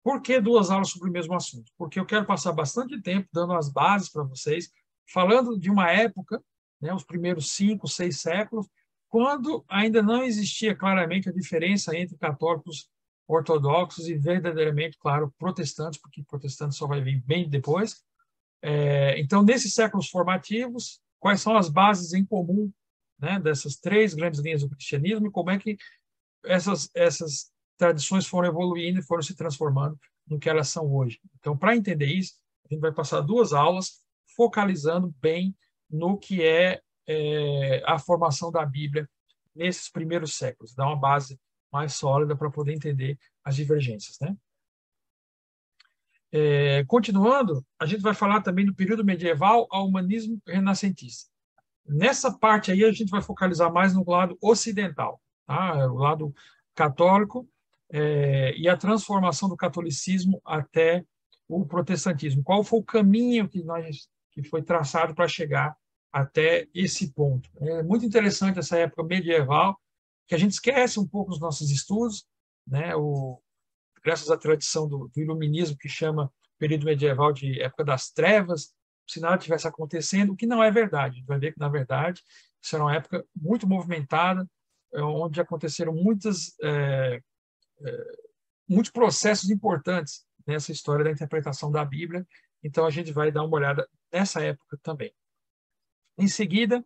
Por 0.02 0.20
que 0.20 0.40
duas 0.40 0.70
aulas 0.70 0.90
sobre 0.90 1.08
o 1.08 1.12
mesmo 1.12 1.34
assunto? 1.34 1.72
Porque 1.78 1.98
eu 1.98 2.04
quero 2.04 2.26
passar 2.26 2.52
bastante 2.52 3.00
tempo 3.00 3.28
dando 3.32 3.54
as 3.54 3.72
bases 3.72 4.10
para 4.10 4.22
vocês, 4.22 4.70
falando 5.10 5.58
de 5.58 5.70
uma 5.70 5.90
época 5.90 6.42
né, 6.80 6.92
os 6.92 7.04
primeiros 7.04 7.52
cinco, 7.52 7.88
seis 7.88 8.20
séculos, 8.20 8.68
quando 9.08 9.64
ainda 9.68 10.02
não 10.02 10.22
existia 10.22 10.74
claramente 10.74 11.28
a 11.28 11.32
diferença 11.32 11.96
entre 11.96 12.16
católicos 12.16 12.88
ortodoxos 13.26 14.08
e 14.08 14.14
verdadeiramente, 14.14 14.98
claro, 14.98 15.32
protestantes, 15.38 16.00
porque 16.00 16.22
protestantes 16.24 16.76
só 16.76 16.86
vai 16.86 17.00
vir 17.00 17.22
bem 17.24 17.48
depois. 17.48 18.02
É, 18.60 19.18
então, 19.20 19.42
nesses 19.42 19.72
séculos 19.72 20.08
formativos, 20.08 21.00
quais 21.18 21.40
são 21.40 21.56
as 21.56 21.68
bases 21.68 22.12
em 22.12 22.24
comum 22.24 22.72
né, 23.18 23.38
dessas 23.38 23.76
três 23.76 24.14
grandes 24.14 24.40
linhas 24.40 24.62
do 24.62 24.68
cristianismo 24.68 25.26
e 25.26 25.30
como 25.30 25.50
é 25.50 25.58
que 25.58 25.76
essas, 26.44 26.90
essas 26.94 27.50
tradições 27.78 28.26
foram 28.26 28.48
evoluindo 28.48 29.00
e 29.00 29.02
foram 29.02 29.22
se 29.22 29.34
transformando 29.34 29.98
no 30.26 30.38
que 30.38 30.48
elas 30.48 30.68
são 30.68 30.92
hoje. 30.92 31.20
Então, 31.38 31.56
para 31.56 31.76
entender 31.76 32.06
isso, 32.06 32.34
a 32.68 32.74
gente 32.74 32.80
vai 32.80 32.92
passar 32.92 33.20
duas 33.20 33.52
aulas 33.52 34.02
focalizando 34.36 35.14
bem 35.20 35.54
no 35.94 36.18
que 36.18 36.42
é, 36.42 36.80
é, 37.06 37.82
a 37.86 37.98
formação 37.98 38.50
da 38.50 38.66
Bíblia 38.66 39.08
nesses 39.54 39.88
primeiros 39.88 40.34
séculos, 40.34 40.74
dá 40.74 40.84
uma 40.84 40.96
base 40.96 41.38
mais 41.72 41.94
sólida 41.94 42.36
para 42.36 42.50
poder 42.50 42.72
entender 42.72 43.16
as 43.44 43.54
divergências, 43.54 44.18
né? 44.20 44.36
É, 46.32 46.84
continuando, 46.86 47.64
a 47.78 47.86
gente 47.86 48.02
vai 48.02 48.12
falar 48.12 48.42
também 48.42 48.66
do 48.66 48.74
período 48.74 49.04
medieval 49.04 49.68
ao 49.70 49.86
humanismo 49.86 50.42
renascentista. 50.44 51.30
Nessa 51.86 52.36
parte 52.36 52.72
aí, 52.72 52.84
a 52.84 52.90
gente 52.90 53.10
vai 53.10 53.22
focalizar 53.22 53.72
mais 53.72 53.94
no 53.94 54.04
lado 54.04 54.36
ocidental, 54.42 55.20
tá? 55.46 55.86
o 55.86 55.94
lado 55.94 56.34
católico 56.74 57.48
é, 57.92 58.52
e 58.56 58.68
a 58.68 58.76
transformação 58.76 59.48
do 59.48 59.56
catolicismo 59.56 60.42
até 60.44 61.04
o 61.46 61.64
protestantismo. 61.64 62.42
Qual 62.42 62.64
foi 62.64 62.80
o 62.80 62.84
caminho 62.84 63.48
que, 63.48 63.62
nós, 63.62 64.08
que 64.32 64.42
foi 64.42 64.60
traçado 64.60 65.14
para 65.14 65.28
chegar 65.28 65.76
até 66.14 66.68
esse 66.72 67.12
ponto? 67.12 67.50
É 67.60 67.82
muito 67.82 68.06
interessante 68.06 68.60
essa 68.60 68.78
época 68.78 69.02
medieval, 69.02 69.76
que 70.28 70.34
a 70.36 70.38
gente 70.38 70.52
esquece 70.52 71.00
um 71.00 71.06
pouco 71.06 71.32
nos 71.32 71.40
nossos 71.40 71.72
estudos, 71.72 72.24
né? 72.64 72.94
o, 72.94 73.42
graças 74.04 74.30
à 74.30 74.36
tradição 74.36 74.88
do, 74.88 75.08
do 75.08 75.20
iluminismo, 75.20 75.76
que 75.76 75.88
chama 75.88 76.32
período 76.56 76.84
medieval 76.84 77.32
de 77.32 77.60
época 77.60 77.84
das 77.84 78.12
trevas, 78.12 78.72
se 79.08 79.18
nada 79.18 79.38
tivesse 79.38 79.66
acontecendo, 79.66 80.32
o 80.32 80.36
que 80.36 80.46
não 80.46 80.62
é 80.62 80.70
verdade. 80.70 81.16
A 81.16 81.18
gente 81.18 81.26
vai 81.26 81.38
ver 81.40 81.52
que, 81.52 81.58
na 81.58 81.68
verdade, 81.68 82.22
isso 82.62 82.76
era 82.76 82.84
uma 82.84 82.94
época 82.94 83.26
muito 83.34 83.66
movimentada, 83.66 84.48
é, 84.94 85.02
onde 85.02 85.40
aconteceram 85.40 85.92
muitas, 85.92 86.54
é, 86.62 87.20
é, 87.84 88.04
muitos 88.68 88.92
processos 88.92 89.50
importantes 89.50 90.24
nessa 90.46 90.70
história 90.70 91.04
da 91.04 91.10
interpretação 91.10 91.72
da 91.72 91.84
Bíblia. 91.84 92.24
Então, 92.62 92.86
a 92.86 92.90
gente 92.90 93.10
vai 93.10 93.32
dar 93.32 93.42
uma 93.42 93.56
olhada 93.56 93.86
nessa 94.12 94.40
época 94.44 94.78
também. 94.80 95.12
Em 96.18 96.28
seguida, 96.28 96.84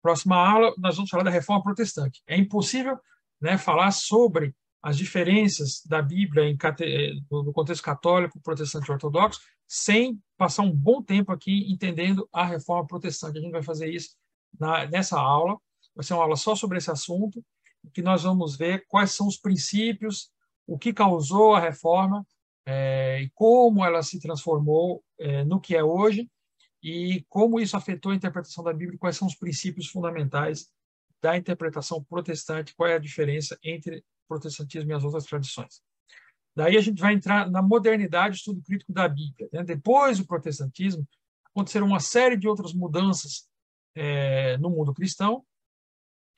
próxima 0.00 0.36
aula, 0.36 0.72
nós 0.78 0.96
vamos 0.96 1.10
falar 1.10 1.24
da 1.24 1.30
reforma 1.30 1.62
protestante. 1.62 2.22
É 2.26 2.36
impossível 2.36 2.98
né, 3.40 3.58
falar 3.58 3.90
sobre 3.90 4.54
as 4.82 4.96
diferenças 4.96 5.82
da 5.84 6.00
Bíblia 6.00 6.44
em, 6.44 6.56
eh, 6.80 7.12
no 7.30 7.52
contexto 7.52 7.82
católico, 7.82 8.40
protestante 8.40 8.88
e 8.88 8.92
ortodoxo, 8.92 9.40
sem 9.66 10.20
passar 10.36 10.62
um 10.62 10.72
bom 10.72 11.02
tempo 11.02 11.32
aqui 11.32 11.70
entendendo 11.70 12.28
a 12.32 12.44
reforma 12.44 12.86
protestante. 12.86 13.38
A 13.38 13.40
gente 13.40 13.50
vai 13.50 13.62
fazer 13.62 13.92
isso 13.92 14.16
na, 14.58 14.86
nessa 14.86 15.20
aula. 15.20 15.58
Vai 15.94 16.04
ser 16.04 16.14
uma 16.14 16.22
aula 16.22 16.36
só 16.36 16.54
sobre 16.54 16.78
esse 16.78 16.90
assunto, 16.90 17.44
que 17.92 18.02
nós 18.02 18.22
vamos 18.22 18.56
ver 18.56 18.84
quais 18.86 19.10
são 19.10 19.26
os 19.26 19.36
princípios, 19.36 20.30
o 20.66 20.78
que 20.78 20.92
causou 20.92 21.54
a 21.54 21.60
reforma 21.60 22.24
é, 22.64 23.22
e 23.22 23.30
como 23.34 23.84
ela 23.84 24.02
se 24.02 24.20
transformou 24.20 25.02
é, 25.18 25.44
no 25.44 25.60
que 25.60 25.74
é 25.74 25.82
hoje 25.82 26.28
e 26.82 27.24
como 27.28 27.58
isso 27.60 27.76
afetou 27.76 28.12
a 28.12 28.14
interpretação 28.14 28.62
da 28.62 28.72
Bíblia, 28.72 28.98
quais 28.98 29.16
são 29.16 29.26
os 29.26 29.34
princípios 29.34 29.88
fundamentais 29.88 30.70
da 31.20 31.36
interpretação 31.36 32.02
protestante, 32.04 32.74
qual 32.74 32.88
é 32.88 32.94
a 32.94 33.00
diferença 33.00 33.58
entre 33.62 34.04
protestantismo 34.28 34.90
e 34.90 34.94
as 34.94 35.02
outras 35.02 35.24
tradições. 35.24 35.82
Daí 36.54 36.76
a 36.76 36.80
gente 36.80 37.00
vai 37.00 37.14
entrar 37.14 37.50
na 37.50 37.62
modernidade, 37.62 38.36
estudo 38.36 38.62
crítico 38.62 38.92
da 38.92 39.08
Bíblia. 39.08 39.48
Né? 39.52 39.64
Depois 39.64 40.18
do 40.18 40.26
protestantismo, 40.26 41.06
aconteceram 41.44 41.86
uma 41.86 42.00
série 42.00 42.36
de 42.36 42.48
outras 42.48 42.72
mudanças 42.72 43.48
é, 43.94 44.56
no 44.58 44.70
mundo 44.70 44.94
cristão. 44.94 45.44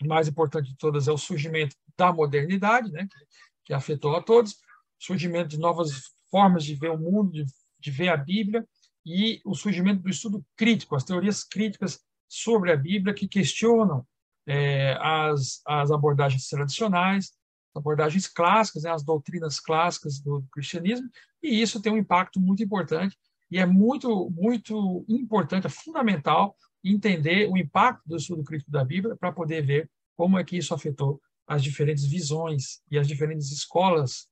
O 0.02 0.06
mais 0.06 0.28
importante 0.28 0.70
de 0.70 0.76
todas 0.76 1.08
é 1.08 1.12
o 1.12 1.18
surgimento 1.18 1.76
da 1.96 2.12
modernidade, 2.12 2.90
né? 2.90 3.06
que, 3.10 3.18
que 3.66 3.72
afetou 3.74 4.16
a 4.16 4.22
todos, 4.22 4.56
surgimento 4.98 5.48
de 5.48 5.58
novas 5.58 6.12
formas 6.30 6.64
de 6.64 6.74
ver 6.74 6.90
o 6.90 6.98
mundo, 6.98 7.32
de, 7.32 7.44
de 7.78 7.90
ver 7.90 8.08
a 8.08 8.16
Bíblia, 8.16 8.66
e 9.04 9.40
o 9.44 9.54
surgimento 9.54 10.02
do 10.02 10.10
estudo 10.10 10.44
crítico, 10.56 10.94
as 10.94 11.04
teorias 11.04 11.44
críticas 11.44 12.00
sobre 12.28 12.72
a 12.72 12.76
Bíblia 12.76 13.14
que 13.14 13.26
questionam 13.26 14.06
é, 14.46 14.96
as, 15.00 15.60
as 15.66 15.90
abordagens 15.90 16.46
tradicionais, 16.48 17.32
abordagens 17.74 18.26
clássicas, 18.26 18.82
né, 18.82 18.90
as 18.90 19.04
doutrinas 19.04 19.60
clássicas 19.60 20.20
do 20.20 20.44
cristianismo, 20.52 21.08
e 21.42 21.60
isso 21.60 21.80
tem 21.80 21.92
um 21.92 21.98
impacto 21.98 22.40
muito 22.40 22.62
importante, 22.62 23.16
e 23.50 23.58
é 23.58 23.66
muito, 23.66 24.30
muito 24.30 25.04
importante, 25.08 25.66
é 25.66 25.70
fundamental 25.70 26.56
entender 26.82 27.48
o 27.50 27.56
impacto 27.56 28.02
do 28.06 28.16
estudo 28.16 28.44
crítico 28.44 28.70
da 28.70 28.84
Bíblia 28.84 29.16
para 29.16 29.32
poder 29.32 29.64
ver 29.64 29.90
como 30.16 30.38
é 30.38 30.44
que 30.44 30.56
isso 30.56 30.74
afetou 30.74 31.20
as 31.46 31.62
diferentes 31.62 32.06
visões 32.06 32.80
e 32.90 32.98
as 32.98 33.08
diferentes 33.08 33.50
escolas 33.50 34.28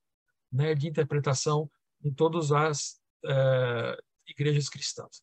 né, 0.52 0.74
de 0.74 0.88
interpretação 0.88 1.68
em 2.04 2.12
todas 2.12 2.52
as 2.52 3.00
uh, 3.24 4.07
igrejas 4.28 4.68
cristãs. 4.68 5.22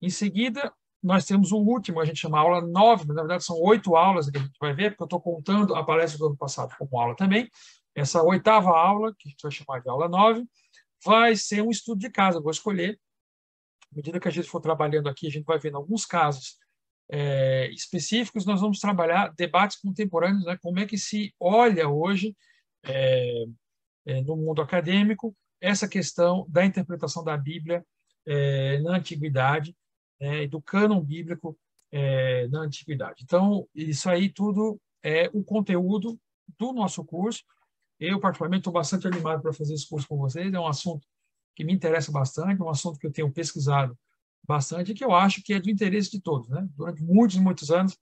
Em 0.00 0.10
seguida, 0.10 0.72
nós 1.02 1.24
temos 1.24 1.52
o 1.52 1.58
último, 1.58 2.00
a 2.00 2.04
gente 2.04 2.20
chama 2.20 2.38
aula 2.38 2.60
9, 2.60 3.04
mas 3.06 3.16
na 3.16 3.22
verdade 3.22 3.44
são 3.44 3.56
oito 3.60 3.96
aulas 3.96 4.28
que 4.28 4.38
a 4.38 4.40
gente 4.40 4.58
vai 4.60 4.74
ver, 4.74 4.90
porque 4.90 5.02
eu 5.02 5.06
estou 5.06 5.20
contando 5.20 5.74
a 5.74 5.84
palestra 5.84 6.18
do 6.18 6.26
ano 6.26 6.36
passado 6.36 6.74
como 6.78 6.98
aula 6.98 7.14
também. 7.14 7.48
Essa 7.94 8.22
oitava 8.22 8.70
aula, 8.70 9.14
que 9.18 9.28
a 9.28 9.30
gente 9.30 9.42
vai 9.42 9.52
chamar 9.52 9.80
de 9.80 9.88
aula 9.88 10.08
9, 10.08 10.44
vai 11.04 11.36
ser 11.36 11.62
um 11.62 11.70
estudo 11.70 11.98
de 11.98 12.10
casa. 12.10 12.38
Eu 12.38 12.42
vou 12.42 12.50
escolher, 12.50 12.98
à 13.92 13.96
medida 13.96 14.20
que 14.20 14.28
a 14.28 14.30
gente 14.30 14.48
for 14.48 14.60
trabalhando 14.60 15.08
aqui, 15.08 15.26
a 15.26 15.30
gente 15.30 15.44
vai 15.44 15.58
vendo 15.58 15.76
alguns 15.76 16.04
casos 16.04 16.58
é, 17.08 17.70
específicos, 17.70 18.44
nós 18.44 18.60
vamos 18.60 18.80
trabalhar 18.80 19.32
debates 19.36 19.78
contemporâneos, 19.78 20.44
né? 20.44 20.58
como 20.60 20.80
é 20.80 20.86
que 20.86 20.98
se 20.98 21.32
olha 21.38 21.88
hoje 21.88 22.36
é, 22.84 23.44
é, 24.06 24.22
no 24.22 24.36
mundo 24.36 24.60
acadêmico 24.60 25.36
essa 25.60 25.88
questão 25.88 26.46
da 26.48 26.64
interpretação 26.64 27.24
da 27.24 27.36
Bíblia 27.36 27.84
é, 28.26 28.78
na 28.80 28.96
antiguidade 28.96 29.74
né, 30.20 30.46
do 30.46 30.60
cânon 30.60 31.00
bíblico 31.00 31.56
é, 31.92 32.48
na 32.48 32.60
antiguidade. 32.60 33.22
Então, 33.22 33.68
isso 33.74 34.08
aí 34.10 34.28
tudo 34.28 34.80
é 35.02 35.30
o 35.32 35.42
conteúdo 35.44 36.18
do 36.58 36.72
nosso 36.72 37.04
curso. 37.04 37.44
Eu, 37.98 38.20
particularmente, 38.20 38.60
estou 38.60 38.72
bastante 38.72 39.06
animado 39.06 39.40
para 39.40 39.52
fazer 39.52 39.74
esse 39.74 39.88
curso 39.88 40.06
com 40.06 40.18
vocês. 40.18 40.52
É 40.52 40.60
um 40.60 40.66
assunto 40.66 41.06
que 41.54 41.64
me 41.64 41.72
interessa 41.72 42.12
bastante, 42.12 42.62
um 42.62 42.68
assunto 42.68 42.98
que 42.98 43.06
eu 43.06 43.12
tenho 43.12 43.32
pesquisado 43.32 43.96
bastante 44.46 44.92
e 44.92 44.94
que 44.94 45.04
eu 45.04 45.14
acho 45.14 45.42
que 45.42 45.54
é 45.54 45.60
do 45.60 45.70
interesse 45.70 46.10
de 46.10 46.20
todos. 46.20 46.48
Né? 46.48 46.68
Durante 46.76 47.02
muitos, 47.02 47.36
muitos 47.36 47.70
anos, 47.70 47.98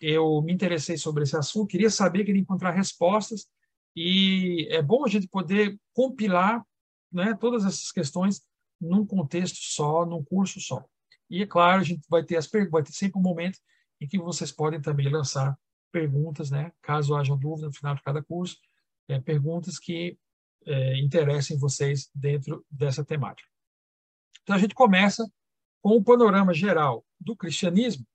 eu 0.00 0.40
me 0.42 0.52
interessei 0.52 0.96
sobre 0.96 1.22
esse 1.22 1.36
assunto, 1.36 1.68
queria 1.68 1.90
saber, 1.90 2.24
queria 2.24 2.40
encontrar 2.40 2.70
respostas, 2.70 3.46
e 3.94 4.68
é 4.70 4.82
bom 4.82 5.04
a 5.04 5.08
gente 5.08 5.26
poder 5.26 5.78
compilar 5.94 6.62
né, 7.10 7.34
todas 7.34 7.64
essas 7.64 7.90
questões 7.90 8.42
num 8.80 9.06
contexto 9.06 9.58
só, 9.60 10.04
num 10.04 10.22
curso 10.22 10.60
só. 10.60 10.84
E, 11.28 11.42
é 11.42 11.46
claro, 11.46 11.80
a 11.80 11.84
gente 11.84 12.06
vai 12.08 12.24
ter, 12.24 12.36
as, 12.36 12.48
vai 12.70 12.82
ter 12.82 12.92
sempre 12.92 13.18
um 13.18 13.22
momento 13.22 13.58
em 14.00 14.06
que 14.06 14.18
vocês 14.18 14.52
podem 14.52 14.80
também 14.80 15.08
lançar 15.08 15.58
perguntas, 15.90 16.50
né? 16.50 16.72
caso 16.82 17.14
haja 17.16 17.34
dúvida 17.36 17.68
no 17.68 17.72
final 17.72 17.94
de 17.94 18.02
cada 18.02 18.22
curso, 18.22 18.56
é, 19.08 19.18
perguntas 19.18 19.78
que 19.78 20.18
é, 20.66 20.98
interessem 20.98 21.58
vocês 21.58 22.10
dentro 22.14 22.64
dessa 22.70 23.04
temática. 23.04 23.48
Então, 24.42 24.54
a 24.54 24.58
gente 24.58 24.74
começa 24.74 25.28
com 25.80 25.96
o 25.96 26.04
panorama 26.04 26.52
geral 26.52 27.04
do 27.18 27.34
cristianismo, 27.34 28.06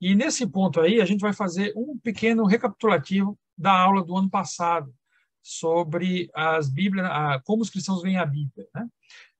e 0.00 0.14
nesse 0.14 0.46
ponto 0.46 0.80
aí, 0.80 1.00
a 1.00 1.04
gente 1.04 1.20
vai 1.20 1.32
fazer 1.32 1.72
um 1.76 1.98
pequeno 1.98 2.46
recapitulativo 2.46 3.38
da 3.56 3.76
aula 3.76 4.04
do 4.04 4.16
ano 4.16 4.30
passado 4.30 4.94
sobre 5.42 6.30
as 6.34 6.68
Bíblias, 6.68 7.06
a, 7.06 7.40
como 7.44 7.62
os 7.62 7.70
cristãos 7.70 8.02
veem 8.02 8.18
a 8.18 8.26
Bíblia. 8.26 8.66
Né? 8.74 8.88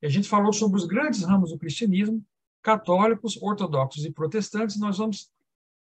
a 0.02 0.08
gente 0.08 0.28
falou 0.28 0.52
sobre 0.52 0.78
os 0.78 0.86
grandes 0.86 1.22
ramos 1.22 1.50
do 1.50 1.58
cristianismo, 1.58 2.24
católicos, 2.62 3.36
ortodoxos 3.42 4.04
e 4.04 4.12
protestantes. 4.12 4.78
Nós 4.78 4.98
vamos 4.98 5.30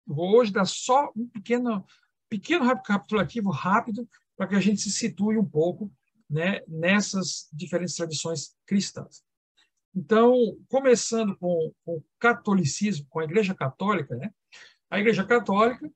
vou 0.06 0.36
hoje 0.36 0.52
dar 0.52 0.64
só 0.64 1.10
um 1.16 1.28
pequeno, 1.28 1.84
pequeno 2.28 2.64
recapitulativo 2.64 3.50
rápido 3.50 4.08
para 4.36 4.46
que 4.46 4.54
a 4.54 4.60
gente 4.60 4.80
se 4.80 4.90
situe 4.90 5.36
um 5.36 5.44
pouco 5.44 5.92
né, 6.30 6.60
nessas 6.68 7.48
diferentes 7.52 7.96
tradições 7.96 8.54
cristãs. 8.66 9.25
Então, 9.94 10.56
começando 10.68 11.36
com, 11.38 11.72
com 11.84 11.96
o 11.96 12.04
catolicismo, 12.18 13.06
com 13.08 13.20
a 13.20 13.25
Igreja 13.25 13.54
Católica, 13.54 14.14
né, 14.14 14.30
a 14.90 15.00
Igreja 15.00 15.25
Católica 15.25 15.90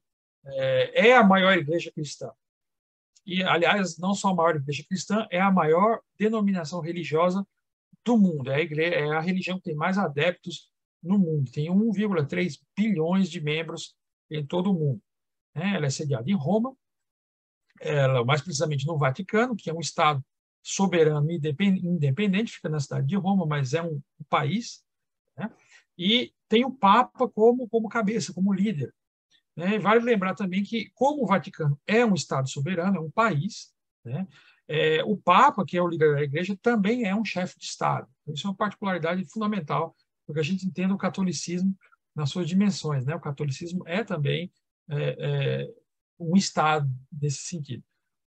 é, 0.45 1.11
é 1.11 1.17
a 1.17 1.23
maior 1.23 1.57
igreja 1.57 1.93
cristã. 1.93 2.31
E, 3.27 3.43
aliás, 3.43 3.99
não 3.99 4.15
só 4.15 4.29
a 4.29 4.35
maior 4.35 4.57
igreja 4.57 4.85
cristã, 4.89 5.27
é 5.31 5.41
a 5.41 5.51
maior 5.51 6.01
denominação 6.19 6.81
religiosa 6.81 7.47
do 8.05 8.17
mundo. 8.17 8.51
É 8.51 8.57
a, 8.57 8.61
igreja, 8.61 8.95
é 8.95 9.11
a 9.11 9.21
religião 9.21 9.59
que 9.59 9.65
tem 9.65 9.75
mais 9.75 9.99
adeptos 9.99 10.71
no 11.03 11.19
mundo. 11.19 11.51
Tem 11.51 11.69
1,3 11.71 12.59
bilhões 12.77 13.31
de 13.31 13.41
membros 13.41 13.95
em 14.31 14.45
todo 14.45 14.71
o 14.71 14.75
mundo. 14.75 15.03
Né? 15.55 15.77
Ela 15.77 15.87
é 15.87 15.91
sediada 15.91 16.31
em 16.31 16.35
Roma, 16.35 16.75
ela, 17.81 18.25
mais 18.25 18.43
precisamente 18.43 18.87
no 18.87 18.99
Vaticano, 18.99 19.57
que 19.57 19.71
é 19.71 19.75
um 19.75 19.81
Estado 19.81 20.25
soberano 20.63 21.31
e 21.31 21.41
independente, 21.83 22.53
fica 22.53 22.69
na 22.69 22.79
cidade 22.79 23.07
de 23.07 23.17
Roma, 23.17 23.47
mas 23.47 23.73
é 23.73 23.83
um, 23.83 24.01
país. 24.29 24.85
Né? 25.37 25.51
E 25.97 26.33
tem 26.49 26.65
o 26.65 26.71
Papa 26.71 27.29
como, 27.29 27.69
como 27.69 27.89
cabeça, 27.89 28.33
como 28.33 28.53
líder. 28.53 28.95
Né? 29.57 29.79
Vale 29.79 30.01
lembrar 30.01 30.35
também 30.35 30.63
que, 30.63 30.91
como 30.95 31.23
o 31.23 31.27
Vaticano 31.27 31.79
é 31.87 32.05
um 32.05 32.15
Estado 32.15 32.49
soberano, 32.49 32.97
é 32.97 33.01
um 33.01 33.11
país, 33.11 33.73
né? 34.05 34.27
é, 34.69 35.03
o 35.05 35.17
Papa, 35.17 35.65
que 35.65 35.77
é 35.77 35.83
o 35.83 35.89
líder 35.89 36.15
da 36.15 36.23
Igreja, 36.23 36.57
também 36.63 37.05
é 37.05 37.15
um 37.15 37.25
chefe 37.25 37.59
de 37.59 37.65
Estado. 37.65 38.09
Isso 38.29 38.47
é 38.47 38.51
uma 38.51 38.57
particularidade 38.57 39.25
fundamental 39.25 39.95
porque 40.25 40.39
a 40.39 40.45
gente 40.45 40.65
entenda 40.65 40.95
o 40.95 40.99
catolicismo 40.99 41.77
nas 42.15 42.31
suas 42.31 42.49
dimensões. 42.49 43.05
Né? 43.05 43.17
O 43.17 43.21
catolicismo 43.21 43.83
é 43.85 44.05
também 44.05 44.53
é, 44.89 45.17
é, 45.19 45.71
um 46.17 46.37
Estado 46.37 46.89
nesse 47.21 47.39
sentido. 47.39 47.83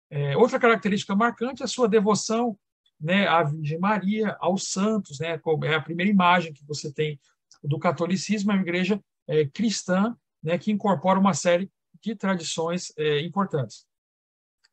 É, 0.09 0.35
outra 0.35 0.59
característica 0.59 1.15
marcante 1.15 1.61
é 1.61 1.65
a 1.65 1.69
sua 1.69 1.87
devoção 1.87 2.59
né, 2.99 3.27
à 3.27 3.43
Virgem 3.43 3.79
Maria, 3.79 4.35
aos 4.41 4.71
santos, 4.71 5.19
né, 5.19 5.39
é 5.63 5.75
a 5.75 5.81
primeira 5.81 6.11
imagem 6.11 6.51
que 6.51 6.65
você 6.65 6.91
tem 6.91 7.19
do 7.63 7.79
catolicismo, 7.79 8.51
é 8.51 8.55
uma 8.55 8.61
igreja 8.61 9.01
é, 9.27 9.45
cristã 9.45 10.15
né, 10.45 10.59
que 10.59 10.71
incorpora 10.71 11.19
uma 11.19 11.33
série 11.33 11.71
de 11.99 12.15
tradições 12.15 12.93
é, 12.97 13.19
importantes. 13.21 13.87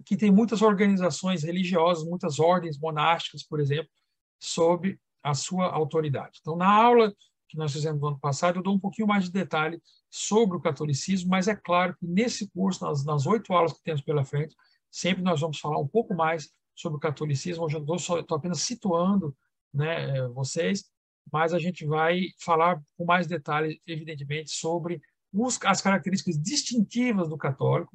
Que 0.04 0.18
tem 0.18 0.30
muitas 0.30 0.60
organizações 0.60 1.42
religiosas, 1.42 2.04
muitas 2.04 2.38
ordens 2.38 2.78
monásticas, 2.78 3.42
por 3.42 3.58
exemplo, 3.58 3.90
sob 4.38 5.00
a 5.22 5.32
sua 5.32 5.72
autoridade. 5.72 6.40
Então, 6.40 6.56
na 6.56 6.70
aula 6.70 7.14
que 7.48 7.56
nós 7.56 7.72
fizemos 7.72 8.00
no 8.00 8.08
ano 8.08 8.18
passado, 8.18 8.58
eu 8.58 8.62
dou 8.62 8.74
um 8.74 8.78
pouquinho 8.78 9.08
mais 9.08 9.24
de 9.24 9.30
detalhe 9.30 9.80
sobre 10.10 10.56
o 10.56 10.60
catolicismo, 10.60 11.30
mas 11.30 11.48
é 11.48 11.54
claro 11.54 11.96
que 11.96 12.06
nesse 12.06 12.50
curso, 12.50 12.84
nas, 12.84 13.26
oito 13.26 13.52
aulas 13.52 13.72
que 13.72 13.82
temos 13.82 14.02
pela 14.02 14.24
frente, 14.24 14.54
sempre 14.90 15.22
nós 15.22 15.40
vamos 15.40 15.58
falar 15.58 15.78
um 15.78 15.88
pouco 15.88 16.14
mais 16.14 16.50
sobre 16.74 16.98
o 16.98 17.00
catolicismo. 17.00 17.64
Hoje 17.64 17.76
eu 17.76 17.94
estou 17.94 18.36
apenas 18.36 18.60
situando 18.60 19.34
né, 19.72 20.26
vocês, 20.28 20.84
mas 21.32 21.54
a 21.54 21.58
gente 21.58 21.86
vai 21.86 22.26
falar 22.38 22.82
com 22.96 23.04
mais 23.04 23.26
detalhe, 23.26 23.80
evidentemente, 23.86 24.50
sobre 24.50 25.00
os, 25.32 25.58
as 25.64 25.80
características 25.80 26.40
distintivas 26.40 27.28
do 27.28 27.36
católico, 27.36 27.92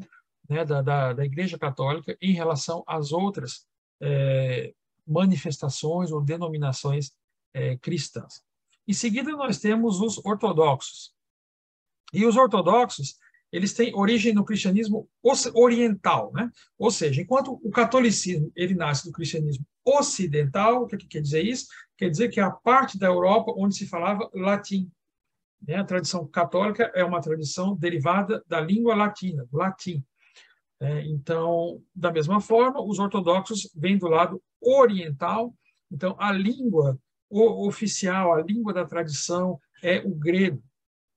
né, 0.49 0.65
da, 0.65 0.81
da, 0.81 1.13
da, 1.13 1.25
Igreja 1.25 1.57
Católica, 1.57 2.17
em 2.21 2.33
relação 2.33 2.83
às 2.87 3.11
outras 3.11 3.65
é, 4.01 4.73
manifestações 5.05 6.11
ou 6.11 6.21
denominações 6.21 7.11
é, 7.53 7.77
cristãs. 7.77 8.41
Em 8.87 8.93
seguida, 8.93 9.31
nós 9.31 9.59
temos 9.59 9.99
os 9.99 10.17
ortodoxos. 10.25 11.13
E 12.13 12.25
os 12.25 12.37
ortodoxos, 12.37 13.15
eles 13.51 13.73
têm 13.73 13.93
origem 13.93 14.33
no 14.33 14.45
cristianismo 14.45 15.09
oriental, 15.53 16.31
né? 16.33 16.49
Ou 16.77 16.89
seja, 16.89 17.21
enquanto 17.21 17.59
o 17.63 17.69
catolicismo 17.69 18.51
ele 18.55 18.73
nasce 18.73 19.05
do 19.05 19.11
cristianismo 19.11 19.65
ocidental, 19.85 20.83
o 20.83 20.87
que, 20.87 20.97
que 20.97 21.07
quer 21.07 21.21
dizer 21.21 21.43
isso? 21.43 21.67
Quer 21.97 22.09
dizer 22.09 22.29
que 22.29 22.39
é 22.39 22.43
a 22.43 22.51
parte 22.51 22.97
da 22.97 23.07
Europa 23.07 23.53
onde 23.57 23.75
se 23.75 23.87
falava 23.87 24.29
latim. 24.33 24.89
Né? 25.65 25.75
A 25.75 25.83
tradição 25.83 26.27
católica 26.27 26.91
é 26.95 27.03
uma 27.03 27.21
tradição 27.21 27.75
derivada 27.75 28.43
da 28.47 28.59
língua 28.59 28.95
latina, 28.95 29.45
do 29.45 29.57
latim. 29.57 30.03
É, 30.79 31.01
então, 31.07 31.81
da 31.95 32.11
mesma 32.11 32.39
forma, 32.39 32.81
os 32.81 32.99
ortodoxos 32.99 33.71
vêm 33.75 33.97
do 33.97 34.07
lado 34.07 34.41
oriental. 34.61 35.53
Então, 35.91 36.15
a 36.19 36.31
língua 36.31 36.99
oficial, 37.29 38.33
a 38.33 38.41
língua 38.41 38.73
da 38.73 38.85
tradição 38.85 39.59
é 39.83 39.99
o 39.99 40.13
grego. 40.13 40.61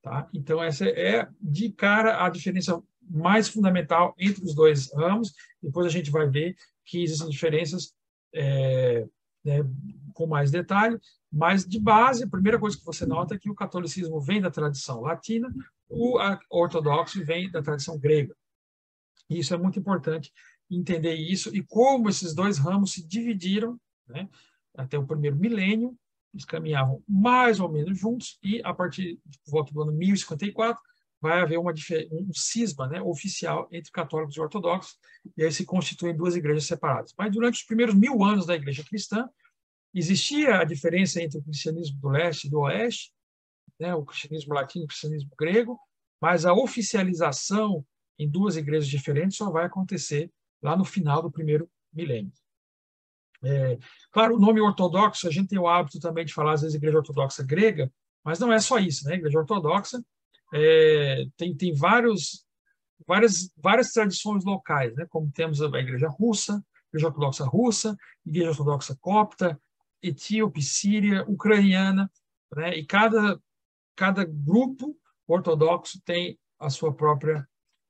Tá? 0.02 0.28
Então, 0.32 0.62
essa 0.62 0.86
é, 0.88 1.28
de 1.40 1.70
cara, 1.70 2.24
a 2.24 2.30
diferença 2.30 2.82
mais 3.10 3.48
fundamental 3.48 4.14
entre 4.18 4.44
os 4.44 4.54
dois 4.54 4.92
ramos. 4.94 5.34
Depois 5.62 5.86
a 5.86 5.90
gente 5.90 6.10
vai 6.10 6.28
ver 6.28 6.56
que 6.84 7.02
existem 7.02 7.28
diferenças 7.28 7.92
é, 8.32 9.06
né, 9.44 9.58
com 10.14 10.26
mais 10.26 10.50
detalhe, 10.50 10.98
mas 11.32 11.64
de 11.64 11.78
base, 11.78 12.24
a 12.24 12.28
primeira 12.28 12.58
coisa 12.58 12.76
que 12.76 12.84
você 12.84 13.06
nota 13.06 13.34
é 13.34 13.38
que 13.38 13.50
o 13.50 13.54
catolicismo 13.54 14.20
vem 14.20 14.40
da 14.40 14.50
tradição 14.50 15.00
latina, 15.00 15.52
o 15.88 16.18
ortodoxo 16.50 17.24
vem 17.24 17.50
da 17.50 17.62
tradição 17.62 17.98
grega. 17.98 18.34
E 19.28 19.38
isso 19.38 19.54
é 19.54 19.56
muito 19.56 19.78
importante 19.78 20.32
entender 20.70 21.14
isso 21.14 21.54
e 21.54 21.62
como 21.62 22.08
esses 22.08 22.34
dois 22.34 22.58
ramos 22.58 22.92
se 22.92 23.06
dividiram 23.06 23.78
né, 24.08 24.28
até 24.76 24.98
o 24.98 25.06
primeiro 25.06 25.36
milênio, 25.36 25.96
eles 26.32 26.44
caminhavam 26.44 27.02
mais 27.08 27.58
ou 27.58 27.68
menos 27.68 27.98
juntos 27.98 28.38
e 28.42 28.60
a 28.64 28.72
partir 28.72 29.18
de 29.24 29.38
volta 29.48 29.72
do 29.72 29.82
ano 29.82 29.92
1054 29.92 30.80
vai 31.20 31.42
haver 31.42 31.58
uma, 31.58 31.72
um 32.12 32.30
cisma 32.32 32.86
né, 32.86 33.02
oficial 33.02 33.68
entre 33.70 33.90
católicos 33.92 34.36
e 34.36 34.40
ortodoxos, 34.40 34.96
e 35.36 35.44
aí 35.44 35.52
se 35.52 35.66
constituem 35.66 36.16
duas 36.16 36.34
igrejas 36.34 36.64
separadas. 36.64 37.12
Mas 37.16 37.30
durante 37.30 37.56
os 37.56 37.64
primeiros 37.64 37.94
mil 37.94 38.24
anos 38.24 38.46
da 38.46 38.54
igreja 38.54 38.82
cristã, 38.82 39.28
existia 39.94 40.58
a 40.58 40.64
diferença 40.64 41.22
entre 41.22 41.38
o 41.38 41.42
cristianismo 41.42 41.98
do 42.00 42.08
leste 42.08 42.46
e 42.46 42.50
do 42.50 42.60
oeste, 42.60 43.12
né, 43.78 43.94
o 43.94 44.04
cristianismo 44.04 44.54
latino 44.54 44.84
e 44.84 44.86
o 44.86 44.88
cristianismo 44.88 45.30
grego, 45.38 45.78
mas 46.20 46.44
a 46.44 46.52
oficialização 46.52 47.84
em 48.18 48.28
duas 48.28 48.56
igrejas 48.56 48.88
diferentes 48.88 49.36
só 49.36 49.50
vai 49.50 49.64
acontecer 49.64 50.30
lá 50.62 50.76
no 50.76 50.84
final 50.84 51.22
do 51.22 51.30
primeiro 51.30 51.68
milênio. 51.92 52.32
É, 53.42 53.78
claro, 54.12 54.36
o 54.36 54.38
nome 54.38 54.60
ortodoxo, 54.60 55.26
a 55.26 55.30
gente 55.30 55.48
tem 55.48 55.58
o 55.58 55.66
hábito 55.66 55.98
também 55.98 56.26
de 56.26 56.34
falar, 56.34 56.52
às 56.52 56.60
vezes, 56.60 56.76
igreja 56.76 56.98
ortodoxa 56.98 57.42
grega, 57.42 57.90
mas 58.22 58.38
não 58.38 58.52
é 58.52 58.60
só 58.60 58.78
isso, 58.78 59.06
né? 59.06 59.14
A 59.14 59.16
igreja 59.16 59.38
ortodoxa 59.38 60.04
é, 60.52 61.24
tem, 61.36 61.56
tem 61.56 61.72
vários, 61.72 62.44
várias, 63.06 63.50
várias 63.56 63.92
tradições 63.92 64.44
locais, 64.44 64.94
né? 64.94 65.06
como 65.08 65.30
temos 65.32 65.62
a 65.62 65.66
igreja 65.78 66.08
russa, 66.08 66.62
igreja 66.88 67.06
ortodoxa 67.06 67.44
russa, 67.44 67.96
igreja 68.26 68.50
ortodoxa 68.50 68.96
copta, 69.00 69.58
etíope, 70.02 70.62
síria, 70.62 71.24
ucraniana, 71.28 72.10
né? 72.54 72.76
e 72.76 72.84
cada, 72.84 73.40
cada 73.96 74.24
grupo 74.24 74.96
ortodoxo 75.26 76.00
tem 76.04 76.38
a 76.58 76.68
sua 76.68 76.92
própria 76.92 77.46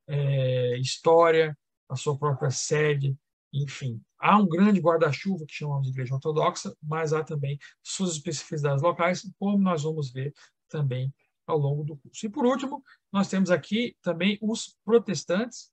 é, 0.07 0.77
história, 0.79 1.57
a 1.88 1.96
sua 1.96 2.16
própria 2.16 2.51
sede, 2.51 3.16
enfim. 3.53 4.01
Há 4.18 4.38
um 4.38 4.46
grande 4.46 4.81
guarda-chuva 4.81 5.46
que 5.46 5.55
chamamos 5.55 5.87
de 5.87 5.92
igreja 5.92 6.14
ortodoxa, 6.14 6.75
mas 6.83 7.12
há 7.12 7.25
também 7.25 7.59
suas 7.83 8.12
especificidades 8.12 8.83
locais, 8.83 9.29
como 9.38 9.59
nós 9.59 9.83
vamos 9.83 10.12
ver 10.12 10.33
também 10.68 11.12
ao 11.46 11.59
longo 11.59 11.85
do 11.85 11.96
curso. 11.96 12.27
E, 12.27 12.29
por 12.29 12.44
último, 12.44 12.83
nós 13.12 13.29
temos 13.29 13.51
aqui 13.51 13.96
também 14.03 14.38
os 14.40 14.77
protestantes, 14.85 15.70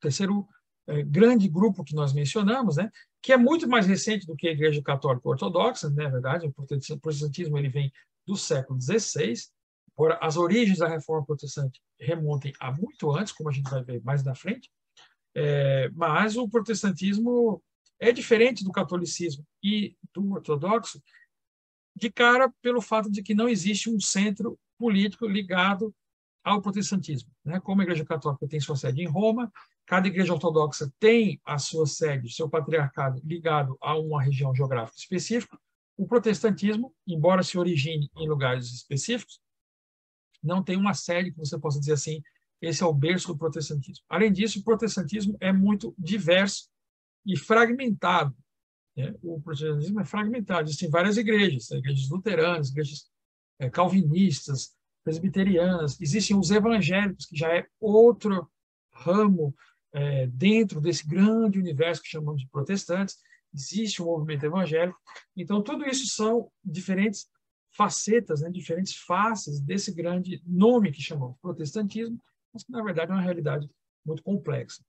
terceiro 0.00 0.48
é, 0.86 1.02
grande 1.02 1.48
grupo 1.48 1.84
que 1.84 1.94
nós 1.94 2.12
mencionamos, 2.12 2.76
né, 2.76 2.90
que 3.22 3.32
é 3.32 3.36
muito 3.36 3.68
mais 3.68 3.86
recente 3.86 4.26
do 4.26 4.34
que 4.34 4.48
a 4.48 4.52
Igreja 4.52 4.82
Católica 4.82 5.28
Ortodoxa, 5.28 5.90
né, 5.90 6.04
na 6.04 6.10
verdade, 6.10 6.46
o 6.46 6.52
protestantismo 7.00 7.58
ele 7.58 7.68
vem 7.68 7.92
do 8.26 8.36
século 8.36 8.80
XVI, 8.80 9.34
as 10.20 10.36
origens 10.36 10.78
da 10.78 10.88
Reforma 10.88 11.26
Protestante 11.26 11.80
remontem 11.98 12.52
a 12.58 12.72
muito 12.72 13.10
antes, 13.10 13.32
como 13.32 13.50
a 13.50 13.52
gente 13.52 13.70
vai 13.70 13.82
ver 13.82 14.02
mais 14.02 14.24
na 14.24 14.34
frente, 14.34 14.70
é, 15.34 15.90
mas 15.90 16.36
o 16.36 16.48
protestantismo 16.48 17.62
é 17.98 18.10
diferente 18.10 18.64
do 18.64 18.72
catolicismo 18.72 19.44
e 19.62 19.94
do 20.14 20.32
ortodoxo 20.32 21.02
de 21.94 22.10
cara 22.10 22.50
pelo 22.62 22.80
fato 22.80 23.10
de 23.10 23.22
que 23.22 23.34
não 23.34 23.48
existe 23.48 23.90
um 23.90 24.00
centro 24.00 24.58
político 24.78 25.26
ligado 25.26 25.94
ao 26.42 26.62
protestantismo. 26.62 27.30
Né? 27.44 27.60
Como 27.60 27.80
a 27.80 27.84
Igreja 27.84 28.04
Católica 28.04 28.48
tem 28.48 28.58
sua 28.58 28.76
sede 28.76 29.02
em 29.02 29.08
Roma, 29.08 29.52
cada 29.90 30.06
Igreja 30.06 30.32
Ortodoxa 30.32 30.88
tem 31.00 31.40
a 31.44 31.58
sua 31.58 31.84
sede, 31.84 32.32
seu 32.32 32.48
patriarcado 32.48 33.20
ligado 33.24 33.76
a 33.80 33.98
uma 33.98 34.22
região 34.22 34.54
geográfica 34.54 34.96
específica. 34.96 35.58
O 35.96 36.06
protestantismo, 36.06 36.94
embora 37.04 37.42
se 37.42 37.58
origine 37.58 38.08
em 38.16 38.28
lugares 38.28 38.72
específicos, 38.72 39.40
não 40.40 40.62
tem 40.62 40.76
uma 40.76 40.94
sede 40.94 41.32
que 41.32 41.38
você 41.38 41.58
possa 41.58 41.80
dizer 41.80 41.94
assim, 41.94 42.22
esse 42.62 42.84
é 42.84 42.86
o 42.86 42.94
berço 42.94 43.26
do 43.26 43.36
protestantismo. 43.36 44.04
Além 44.08 44.32
disso, 44.32 44.60
o 44.60 44.62
protestantismo 44.62 45.36
é 45.40 45.52
muito 45.52 45.92
diverso 45.98 46.68
e 47.26 47.36
fragmentado. 47.36 48.32
Né? 48.96 49.12
O 49.20 49.40
protestantismo 49.40 49.98
é 49.98 50.04
fragmentado. 50.04 50.68
Existem 50.68 50.88
várias 50.88 51.16
igrejas, 51.16 51.68
né? 51.68 51.78
igrejas 51.78 52.08
luteranas, 52.08 52.70
igrejas 52.70 53.10
é, 53.58 53.68
calvinistas, 53.68 54.72
presbiterianas, 55.02 56.00
existem 56.00 56.38
os 56.38 56.52
evangélicos, 56.52 57.26
que 57.26 57.36
já 57.36 57.52
é 57.52 57.66
outro 57.80 58.48
ramo 58.92 59.52
é, 59.92 60.26
dentro 60.26 60.80
desse 60.80 61.06
grande 61.06 61.58
universo 61.58 62.02
que 62.02 62.08
chamamos 62.08 62.42
de 62.42 62.48
protestantes, 62.48 63.16
existe 63.52 64.02
um 64.02 64.06
movimento 64.06 64.44
evangélico. 64.44 64.98
Então, 65.36 65.62
tudo 65.62 65.86
isso 65.86 66.06
são 66.06 66.50
diferentes 66.64 67.28
facetas, 67.76 68.40
né, 68.40 68.50
diferentes 68.50 68.96
faces 68.96 69.60
desse 69.60 69.92
grande 69.92 70.42
nome 70.46 70.92
que 70.92 71.02
chamamos 71.02 71.36
protestantismo, 71.40 72.20
mas 72.52 72.64
que, 72.64 72.72
na 72.72 72.82
verdade, 72.82 73.10
é 73.10 73.14
uma 73.14 73.22
realidade 73.22 73.70
muito 74.04 74.22
complexa. 74.22 74.84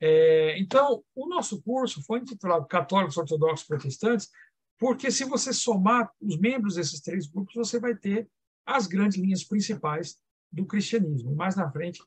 É, 0.00 0.58
então, 0.58 1.04
o 1.14 1.28
nosso 1.28 1.60
curso 1.62 2.02
foi 2.02 2.20
intitulado 2.20 2.66
Católicos, 2.66 3.16
Ortodoxos, 3.16 3.66
Protestantes, 3.66 4.30
porque 4.78 5.10
se 5.10 5.24
você 5.24 5.52
somar 5.52 6.10
os 6.20 6.38
membros 6.38 6.76
desses 6.76 7.00
três 7.00 7.26
grupos, 7.26 7.54
você 7.54 7.78
vai 7.78 7.94
ter 7.94 8.28
as 8.64 8.86
grandes 8.86 9.18
linhas 9.18 9.44
principais 9.44 10.16
do 10.50 10.64
cristianismo. 10.64 11.34
Mais 11.34 11.54
na 11.54 11.70
frente, 11.70 12.02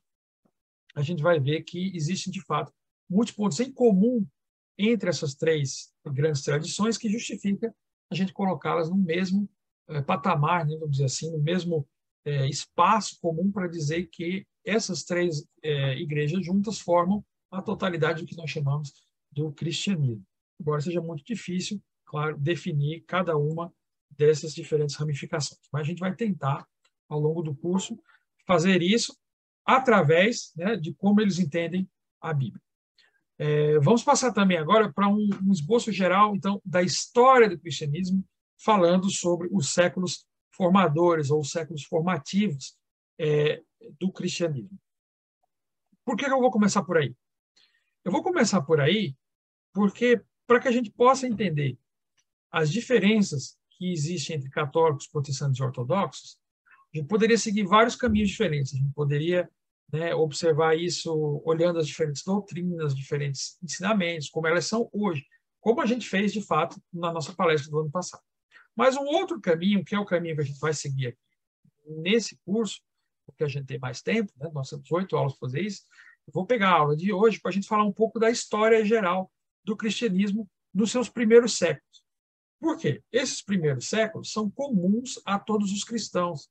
a 0.94 1.02
gente 1.02 1.22
vai 1.22 1.40
ver 1.40 1.62
que 1.62 1.94
existem, 1.94 2.32
de 2.32 2.42
fato, 2.42 2.72
muitos 3.08 3.34
pontos 3.34 3.58
em 3.60 3.72
comum 3.72 4.26
entre 4.78 5.08
essas 5.08 5.34
três 5.34 5.92
grandes 6.06 6.42
tradições 6.42 6.98
que 6.98 7.08
justifica 7.08 7.74
a 8.10 8.14
gente 8.14 8.32
colocá-las 8.32 8.90
no 8.90 8.96
mesmo 8.96 9.48
é, 9.88 10.00
patamar, 10.00 10.66
né, 10.66 10.76
vamos 10.76 10.92
dizer 10.92 11.06
assim, 11.06 11.30
no 11.30 11.38
mesmo 11.38 11.86
é, 12.24 12.48
espaço 12.48 13.18
comum 13.20 13.50
para 13.50 13.66
dizer 13.66 14.08
que 14.10 14.46
essas 14.64 15.04
três 15.04 15.44
é, 15.62 15.98
igrejas 15.98 16.44
juntas 16.44 16.78
formam 16.78 17.24
a 17.50 17.60
totalidade 17.60 18.22
do 18.22 18.26
que 18.26 18.36
nós 18.36 18.50
chamamos 18.50 18.92
do 19.30 19.52
cristianismo. 19.52 20.24
Embora 20.60 20.80
seja 20.80 21.00
muito 21.00 21.24
difícil 21.24 21.82
claro, 22.06 22.38
definir 22.38 23.04
cada 23.06 23.36
uma 23.36 23.72
dessas 24.10 24.54
diferentes 24.54 24.94
ramificações. 24.94 25.60
Mas 25.72 25.82
a 25.82 25.84
gente 25.84 25.98
vai 25.98 26.14
tentar, 26.14 26.66
ao 27.08 27.18
longo 27.18 27.42
do 27.42 27.54
curso, 27.54 27.98
fazer 28.46 28.82
isso 28.82 29.16
através 29.64 30.52
né, 30.56 30.76
de 30.76 30.92
como 30.94 31.20
eles 31.20 31.38
entendem 31.38 31.88
a 32.20 32.32
Bíblia. 32.32 32.62
É, 33.36 33.78
vamos 33.80 34.04
passar 34.04 34.32
também 34.32 34.56
agora 34.56 34.92
para 34.92 35.08
um, 35.08 35.28
um 35.42 35.52
esboço 35.52 35.90
geral, 35.90 36.36
então, 36.36 36.60
da 36.64 36.82
história 36.82 37.48
do 37.48 37.58
cristianismo, 37.58 38.24
falando 38.62 39.10
sobre 39.10 39.48
os 39.50 39.72
séculos 39.72 40.26
formadores 40.52 41.30
ou 41.30 41.42
séculos 41.42 41.82
formativos 41.84 42.76
é, 43.18 43.60
do 43.98 44.12
cristianismo. 44.12 44.78
Por 46.04 46.16
que 46.16 46.26
eu 46.26 46.40
vou 46.40 46.50
começar 46.50 46.84
por 46.84 46.98
aí? 46.98 47.14
Eu 48.04 48.12
vou 48.12 48.22
começar 48.22 48.62
por 48.62 48.80
aí 48.80 49.16
porque, 49.72 50.22
para 50.46 50.60
que 50.60 50.68
a 50.68 50.72
gente 50.72 50.90
possa 50.90 51.26
entender 51.26 51.76
as 52.50 52.70
diferenças 52.70 53.58
que 53.70 53.90
existem 53.90 54.36
entre 54.36 54.48
católicos, 54.50 55.08
protestantes 55.08 55.58
e 55.58 55.62
ortodoxos, 55.62 56.38
a 56.94 56.98
gente 56.98 57.08
poderia 57.08 57.36
seguir 57.36 57.64
vários 57.64 57.96
caminhos 57.96 58.30
diferentes. 58.30 58.74
A 58.74 58.76
gente 58.76 58.92
poderia 58.94 59.48
né, 59.92 60.14
observar 60.14 60.76
isso 60.76 61.42
olhando 61.44 61.78
as 61.78 61.86
diferentes 61.86 62.22
doutrinas, 62.22 62.94
diferentes 62.94 63.58
ensinamentos, 63.62 64.28
como 64.28 64.46
elas 64.46 64.66
são 64.66 64.88
hoje, 64.92 65.26
como 65.60 65.80
a 65.80 65.86
gente 65.86 66.08
fez, 66.08 66.32
de 66.32 66.40
fato, 66.40 66.80
na 66.92 67.12
nossa 67.12 67.32
palestra 67.32 67.70
do 67.70 67.80
ano 67.80 67.90
passado. 67.90 68.22
Mas 68.76 68.96
um 68.96 69.04
outro 69.04 69.40
caminho, 69.40 69.84
que 69.84 69.94
é 69.94 69.98
o 69.98 70.04
caminho 70.04 70.36
que 70.36 70.42
a 70.42 70.44
gente 70.44 70.58
vai 70.58 70.72
seguir 70.72 71.08
aqui 71.08 71.18
nesse 71.86 72.38
curso, 72.44 72.80
porque 73.26 73.44
a 73.44 73.48
gente 73.48 73.66
tem 73.66 73.78
mais 73.78 74.02
tempo, 74.02 74.32
né? 74.36 74.50
nós 74.52 74.68
temos 74.68 74.90
oito 74.92 75.16
aulas 75.16 75.32
para 75.34 75.48
fazer 75.48 75.62
isso, 75.62 75.82
vou 76.32 76.46
pegar 76.46 76.70
a 76.70 76.78
aula 76.78 76.96
de 76.96 77.12
hoje 77.12 77.40
para 77.40 77.50
a 77.50 77.52
gente 77.52 77.66
falar 77.66 77.84
um 77.84 77.92
pouco 77.92 78.18
da 78.18 78.30
história 78.30 78.84
geral 78.84 79.30
do 79.62 79.76
cristianismo 79.76 80.48
nos 80.72 80.90
seus 80.90 81.08
primeiros 81.08 81.56
séculos. 81.56 82.04
Por 82.60 82.78
quê? 82.78 83.02
Esses 83.12 83.42
primeiros 83.42 83.88
séculos 83.88 84.32
são 84.32 84.50
comuns 84.50 85.20
a 85.24 85.38
todos 85.38 85.70
os 85.70 85.84
cristãos. 85.84 86.48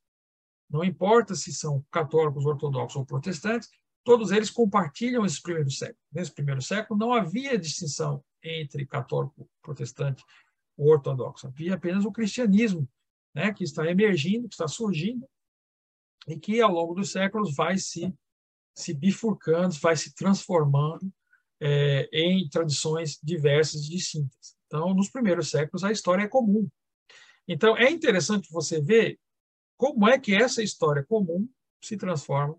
Não 0.74 0.84
importa 0.84 1.36
se 1.36 1.54
são 1.54 1.86
católicos, 1.92 2.48
ortodoxos 2.48 2.96
ou 2.96 3.06
protestantes, 3.06 3.70
todos 4.04 4.32
eles 4.32 4.50
compartilham 4.50 5.24
esses 5.24 5.40
primeiros 5.40 5.78
séculos. 5.78 6.02
Nesse 6.12 6.34
primeiro 6.34 6.64
século 6.64 7.00
não 7.00 7.14
havia 7.14 7.60
distinção 7.60 8.24
entre 8.44 8.84
católico, 8.88 9.48
protestante 9.62 10.24
ou 10.76 10.88
ortodoxo. 10.90 11.46
Havia 11.46 11.76
apenas 11.76 12.06
o 12.06 12.12
cristianismo, 12.12 12.90
né, 13.36 13.54
que 13.54 13.64
está 13.64 13.88
emergindo, 13.88 14.50
que 14.50 14.56
está 14.56 14.68
surgindo 14.68 15.30
e 16.28 16.40
que 16.40 16.60
ao 16.60 16.72
longo 16.72 16.96
dos 16.96 17.12
séculos 17.12 17.56
vai 17.56 17.78
se 17.78 18.12
se 18.76 18.92
bifurcando, 18.92 19.76
vai 19.76 19.96
se 19.96 20.16
transformando 20.16 21.14
é, 21.62 22.10
em 22.12 22.50
tradições 22.50 23.20
diversas 23.22 23.86
e 23.86 23.90
distintas. 23.92 24.58
Então, 24.66 24.96
nos 24.96 25.12
primeiros 25.12 25.52
séculos, 25.52 25.84
a 25.84 25.92
história 25.92 26.24
é 26.24 26.28
comum. 26.28 26.68
Então, 27.48 27.78
é 27.78 27.92
interessante 27.92 28.50
você 28.52 28.82
ver 28.82 29.20
como 29.84 30.08
é 30.08 30.18
que 30.18 30.34
essa 30.34 30.64
história 30.64 31.04
comum 31.04 31.46
se 31.82 31.98
transforma 31.98 32.56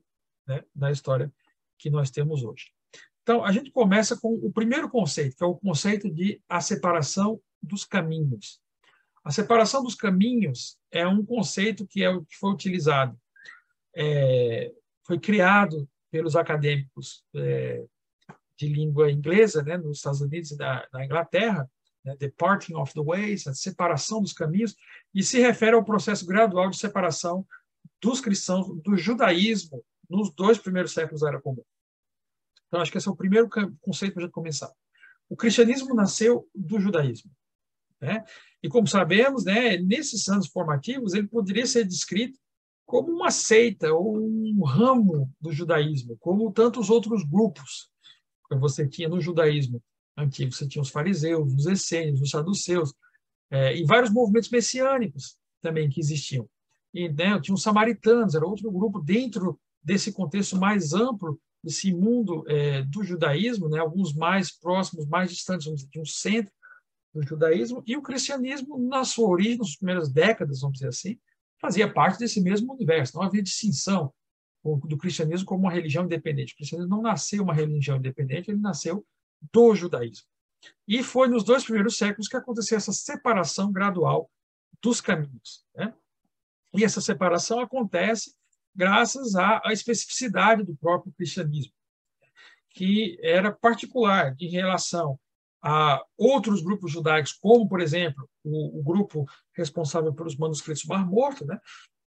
né, 0.46 0.62
na 0.76 0.90
história 0.90 1.32
que 1.78 1.88
nós 1.88 2.10
temos 2.10 2.44
hoje. 2.44 2.66
Então, 3.22 3.42
a 3.42 3.50
gente 3.50 3.70
começa 3.70 4.14
com 4.14 4.34
o 4.34 4.52
primeiro 4.52 4.90
conceito, 4.90 5.34
que 5.34 5.42
é 5.42 5.46
o 5.46 5.54
conceito 5.54 6.10
de 6.12 6.42
a 6.46 6.60
separação 6.60 7.40
dos 7.62 7.86
caminhos. 7.86 8.60
A 9.24 9.30
separação 9.30 9.82
dos 9.82 9.94
caminhos 9.94 10.76
é 10.90 11.06
um 11.06 11.24
conceito 11.24 11.86
que, 11.86 12.04
é, 12.04 12.12
que 12.12 12.36
foi 12.36 12.52
utilizado, 12.52 13.18
é, 13.96 14.70
foi 15.02 15.18
criado 15.18 15.88
pelos 16.10 16.36
acadêmicos 16.36 17.24
é, 17.34 17.86
de 18.58 18.68
língua 18.68 19.10
inglesa, 19.10 19.62
né, 19.62 19.78
nos 19.78 19.96
Estados 19.96 20.20
Unidos 20.20 20.50
e 20.50 20.56
na, 20.58 20.86
na 20.92 21.06
Inglaterra, 21.06 21.66
né, 22.04 22.16
the 22.16 22.30
parting 22.36 22.74
of 22.74 22.92
the 22.92 23.02
ways, 23.02 23.46
a 23.46 23.54
separação 23.54 24.20
dos 24.20 24.32
caminhos, 24.32 24.76
e 25.14 25.22
se 25.22 25.40
refere 25.40 25.74
ao 25.74 25.84
processo 25.84 26.26
gradual 26.26 26.70
de 26.70 26.76
separação 26.76 27.46
dos 28.00 28.20
cristãos 28.20 28.68
do 28.82 28.96
judaísmo 28.96 29.82
nos 30.08 30.30
dois 30.30 30.58
primeiros 30.58 30.92
séculos 30.92 31.22
da 31.22 31.28
Era 31.28 31.40
Comum. 31.40 31.64
Então, 32.68 32.80
acho 32.80 32.90
que 32.90 32.98
esse 32.98 33.08
é 33.08 33.10
o 33.10 33.16
primeiro 33.16 33.48
conceito 33.80 34.14
para 34.14 34.22
a 34.22 34.26
gente 34.26 34.34
começar. 34.34 34.72
O 35.28 35.36
cristianismo 35.36 35.94
nasceu 35.94 36.48
do 36.54 36.78
judaísmo. 36.78 37.30
Né? 38.00 38.24
E 38.62 38.68
como 38.68 38.86
sabemos, 38.86 39.44
né, 39.44 39.78
nesses 39.78 40.28
anos 40.28 40.48
formativos, 40.48 41.14
ele 41.14 41.26
poderia 41.26 41.66
ser 41.66 41.84
descrito 41.84 42.38
como 42.84 43.10
uma 43.10 43.30
seita 43.30 43.92
ou 43.92 44.18
um 44.18 44.62
ramo 44.62 45.32
do 45.40 45.52
judaísmo, 45.52 46.16
como 46.18 46.52
tantos 46.52 46.90
outros 46.90 47.24
grupos 47.24 47.90
que 48.48 48.56
você 48.56 48.86
tinha 48.86 49.08
no 49.08 49.20
judaísmo 49.20 49.82
antigo. 50.16 50.52
Você 50.52 50.66
tinha 50.66 50.82
os 50.82 50.90
fariseus, 50.90 51.52
os 51.52 51.66
essênios, 51.66 52.20
os 52.20 52.30
saduceus, 52.30 52.94
é, 53.50 53.76
e 53.76 53.84
vários 53.84 54.10
movimentos 54.10 54.50
messiânicos 54.50 55.36
também 55.60 55.88
que 55.88 56.00
existiam. 56.00 56.48
E 56.92 57.08
né, 57.08 57.40
tinha 57.40 57.54
os 57.54 57.62
samaritanos, 57.62 58.34
era 58.34 58.46
outro 58.46 58.70
grupo 58.70 59.00
dentro 59.00 59.58
desse 59.82 60.12
contexto 60.12 60.56
mais 60.56 60.92
amplo, 60.92 61.40
desse 61.62 61.92
mundo 61.92 62.44
é, 62.46 62.82
do 62.82 63.02
judaísmo, 63.02 63.68
né, 63.68 63.78
alguns 63.78 64.14
mais 64.14 64.52
próximos, 64.52 65.06
mais 65.06 65.30
distantes, 65.30 65.66
vamos 65.66 65.80
dizer, 65.80 65.90
de 65.90 66.00
um 66.00 66.04
centro 66.04 66.52
do 67.12 67.22
judaísmo, 67.22 67.82
e 67.86 67.96
o 67.96 68.02
cristianismo, 68.02 68.78
na 68.78 69.04
sua 69.04 69.28
origem, 69.28 69.58
nas 69.58 69.76
primeiras 69.76 70.10
décadas, 70.10 70.60
vamos 70.60 70.78
dizer 70.78 70.88
assim, 70.88 71.18
fazia 71.60 71.90
parte 71.90 72.18
desse 72.18 72.40
mesmo 72.40 72.74
universo. 72.74 73.16
Não 73.16 73.22
havia 73.22 73.42
distinção 73.42 74.12
do 74.64 74.96
cristianismo 74.96 75.46
como 75.46 75.60
uma 75.60 75.72
religião 75.72 76.04
independente. 76.04 76.54
O 76.54 76.56
cristianismo 76.56 76.90
não 76.90 77.02
nasceu 77.02 77.42
uma 77.42 77.54
religião 77.54 77.98
independente, 77.98 78.50
ele 78.50 78.60
nasceu 78.60 79.04
do 79.52 79.74
judaísmo. 79.74 80.26
E 80.86 81.02
foi 81.02 81.28
nos 81.28 81.44
dois 81.44 81.64
primeiros 81.64 81.96
séculos 81.96 82.28
que 82.28 82.36
aconteceu 82.36 82.76
essa 82.76 82.92
separação 82.92 83.72
gradual 83.72 84.30
dos 84.82 85.00
caminhos. 85.00 85.64
Né? 85.74 85.94
E 86.74 86.84
essa 86.84 87.00
separação 87.00 87.60
acontece 87.60 88.34
graças 88.74 89.34
à, 89.34 89.60
à 89.64 89.72
especificidade 89.72 90.64
do 90.64 90.76
próprio 90.76 91.12
cristianismo, 91.12 91.72
que 92.70 93.18
era 93.22 93.52
particular 93.52 94.34
em 94.40 94.48
relação 94.48 95.18
a 95.62 96.04
outros 96.18 96.60
grupos 96.60 96.92
judaicos, 96.92 97.32
como, 97.32 97.66
por 97.66 97.80
exemplo, 97.80 98.28
o, 98.42 98.80
o 98.80 98.82
grupo 98.82 99.24
responsável 99.54 100.12
pelos 100.12 100.36
manuscritos 100.36 100.84
Mar 100.84 101.06
Morto, 101.06 101.46
né? 101.46 101.58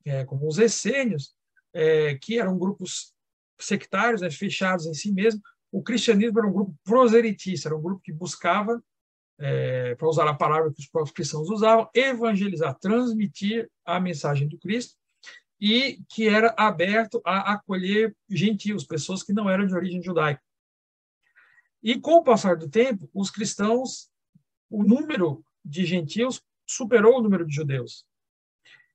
É, 0.05 0.25
como 0.25 0.47
os 0.47 0.59
essênios, 0.59 1.35
é, 1.73 2.15
que 2.17 2.39
eram 2.39 2.59
grupos 2.59 3.15
sectários, 3.59 4.21
né, 4.21 4.31
fechados 4.31 4.87
em 4.87 4.95
si 4.95 5.13
mesmos, 5.13 5.43
o 5.71 5.83
cristianismo 5.83 6.39
era 6.39 6.49
um 6.49 6.53
grupo 6.53 6.75
proselitista, 6.85 7.69
era 7.69 7.77
um 7.77 7.83
grupo 7.83 8.03
que 8.03 8.13
buscava, 8.13 8.83
é, 9.39 9.95
para 9.95 10.09
usar 10.09 10.29
a 10.29 10.35
palavra 10.35 10.73
que 10.73 10.81
os 10.81 10.89
próprios 10.89 11.15
cristãos 11.15 11.49
usavam, 11.49 11.89
evangelizar, 11.95 12.77
transmitir 12.79 13.71
a 13.85 14.01
mensagem 14.01 14.49
do 14.49 14.59
Cristo, 14.59 14.97
e 15.61 16.01
que 16.09 16.29
era 16.29 16.55
aberto 16.57 17.21
a 17.25 17.53
acolher 17.53 18.17
gentios, 18.29 18.85
pessoas 18.85 19.23
que 19.23 19.33
não 19.33 19.51
eram 19.51 19.67
de 19.67 19.75
origem 19.75 20.03
judaica. 20.03 20.43
E 21.83 22.01
com 22.01 22.13
o 22.15 22.25
passar 22.25 22.57
do 22.57 22.69
tempo, 22.69 23.09
os 23.13 23.31
cristãos, 23.31 24.11
o 24.71 24.83
número 24.83 25.45
de 25.65 25.85
gentios 25.85 26.43
superou 26.67 27.19
o 27.19 27.23
número 27.23 27.47
de 27.47 27.55
judeus. 27.55 28.05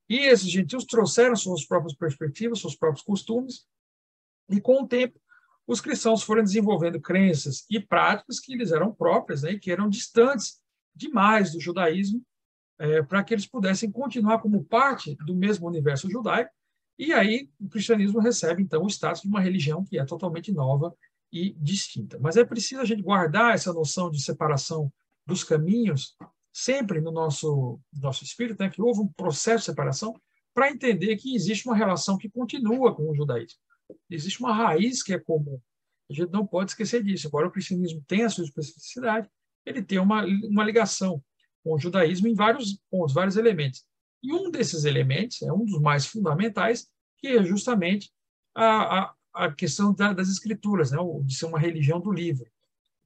E 0.08 0.18
esses 0.18 0.50
gentios 0.50 0.84
trouxeram 0.84 1.34
suas 1.34 1.66
próprias 1.66 1.94
perspectivas, 1.94 2.60
seus 2.60 2.76
próprios 2.76 3.04
costumes, 3.04 3.66
e 4.50 4.60
com 4.60 4.82
o 4.82 4.88
tempo 4.88 5.18
os 5.66 5.80
cristãos 5.80 6.22
foram 6.22 6.42
desenvolvendo 6.42 7.00
crenças 7.00 7.64
e 7.70 7.80
práticas 7.80 8.38
que 8.38 8.56
lhes 8.56 8.70
eram 8.70 8.92
próprias, 8.92 9.42
né, 9.42 9.58
que 9.58 9.70
eram 9.70 9.88
distantes 9.88 10.60
demais 10.94 11.52
do 11.52 11.60
judaísmo, 11.60 12.22
é, 12.78 13.02
para 13.02 13.22
que 13.24 13.32
eles 13.32 13.46
pudessem 13.46 13.90
continuar 13.90 14.40
como 14.40 14.64
parte 14.64 15.16
do 15.24 15.34
mesmo 15.34 15.66
universo 15.66 16.10
judaico. 16.10 16.50
E 16.98 17.12
aí 17.12 17.48
o 17.60 17.68
cristianismo 17.68 18.20
recebe, 18.20 18.62
então, 18.62 18.82
o 18.84 18.88
status 18.88 19.22
de 19.22 19.28
uma 19.28 19.40
religião 19.40 19.84
que 19.84 19.98
é 19.98 20.04
totalmente 20.04 20.52
nova 20.52 20.94
e 21.32 21.52
distinta. 21.58 22.18
Mas 22.20 22.36
é 22.36 22.44
preciso 22.44 22.80
a 22.80 22.84
gente 22.84 23.02
guardar 23.02 23.54
essa 23.54 23.72
noção 23.72 24.10
de 24.10 24.22
separação 24.22 24.92
dos 25.26 25.42
caminhos 25.42 26.16
sempre 26.52 27.00
no 27.00 27.10
nosso, 27.10 27.80
nosso 27.92 28.22
espírito, 28.22 28.62
né, 28.62 28.70
que 28.70 28.80
houve 28.80 29.00
um 29.00 29.08
processo 29.08 29.60
de 29.60 29.64
separação 29.64 30.14
para 30.54 30.70
entender 30.70 31.16
que 31.16 31.34
existe 31.34 31.66
uma 31.66 31.76
relação 31.76 32.16
que 32.16 32.30
continua 32.30 32.94
com 32.94 33.10
o 33.10 33.14
judaísmo. 33.14 33.58
Existe 34.10 34.40
uma 34.40 34.52
raiz 34.52 35.02
que 35.02 35.12
é 35.12 35.18
comum. 35.18 35.60
A 36.10 36.12
gente 36.12 36.30
não 36.30 36.46
pode 36.46 36.70
esquecer 36.70 37.02
disso. 37.02 37.26
Embora 37.26 37.46
o 37.46 37.50
cristianismo 37.50 38.02
tenha 38.06 38.26
a 38.26 38.30
sua 38.30 38.44
especificidade, 38.44 39.28
ele 39.64 39.82
tem 39.82 39.98
uma, 39.98 40.24
uma 40.24 40.64
ligação 40.64 41.22
com 41.62 41.74
o 41.74 41.78
judaísmo 41.78 42.28
em 42.28 42.34
vários 42.34 42.78
pontos, 42.90 43.14
vários 43.14 43.36
elementos. 43.36 43.84
E 44.22 44.32
um 44.32 44.50
desses 44.50 44.84
elementos, 44.84 45.42
é 45.42 45.52
um 45.52 45.64
dos 45.64 45.80
mais 45.80 46.06
fundamentais, 46.06 46.88
que 47.18 47.28
é 47.28 47.42
justamente 47.42 48.10
a, 48.54 48.98
a, 49.00 49.14
a 49.34 49.52
questão 49.52 49.94
da, 49.94 50.12
das 50.12 50.28
escrituras, 50.28 50.90
né? 50.90 50.98
de 51.22 51.34
ser 51.34 51.46
uma 51.46 51.58
religião 51.58 52.00
do 52.00 52.12
livro. 52.12 52.44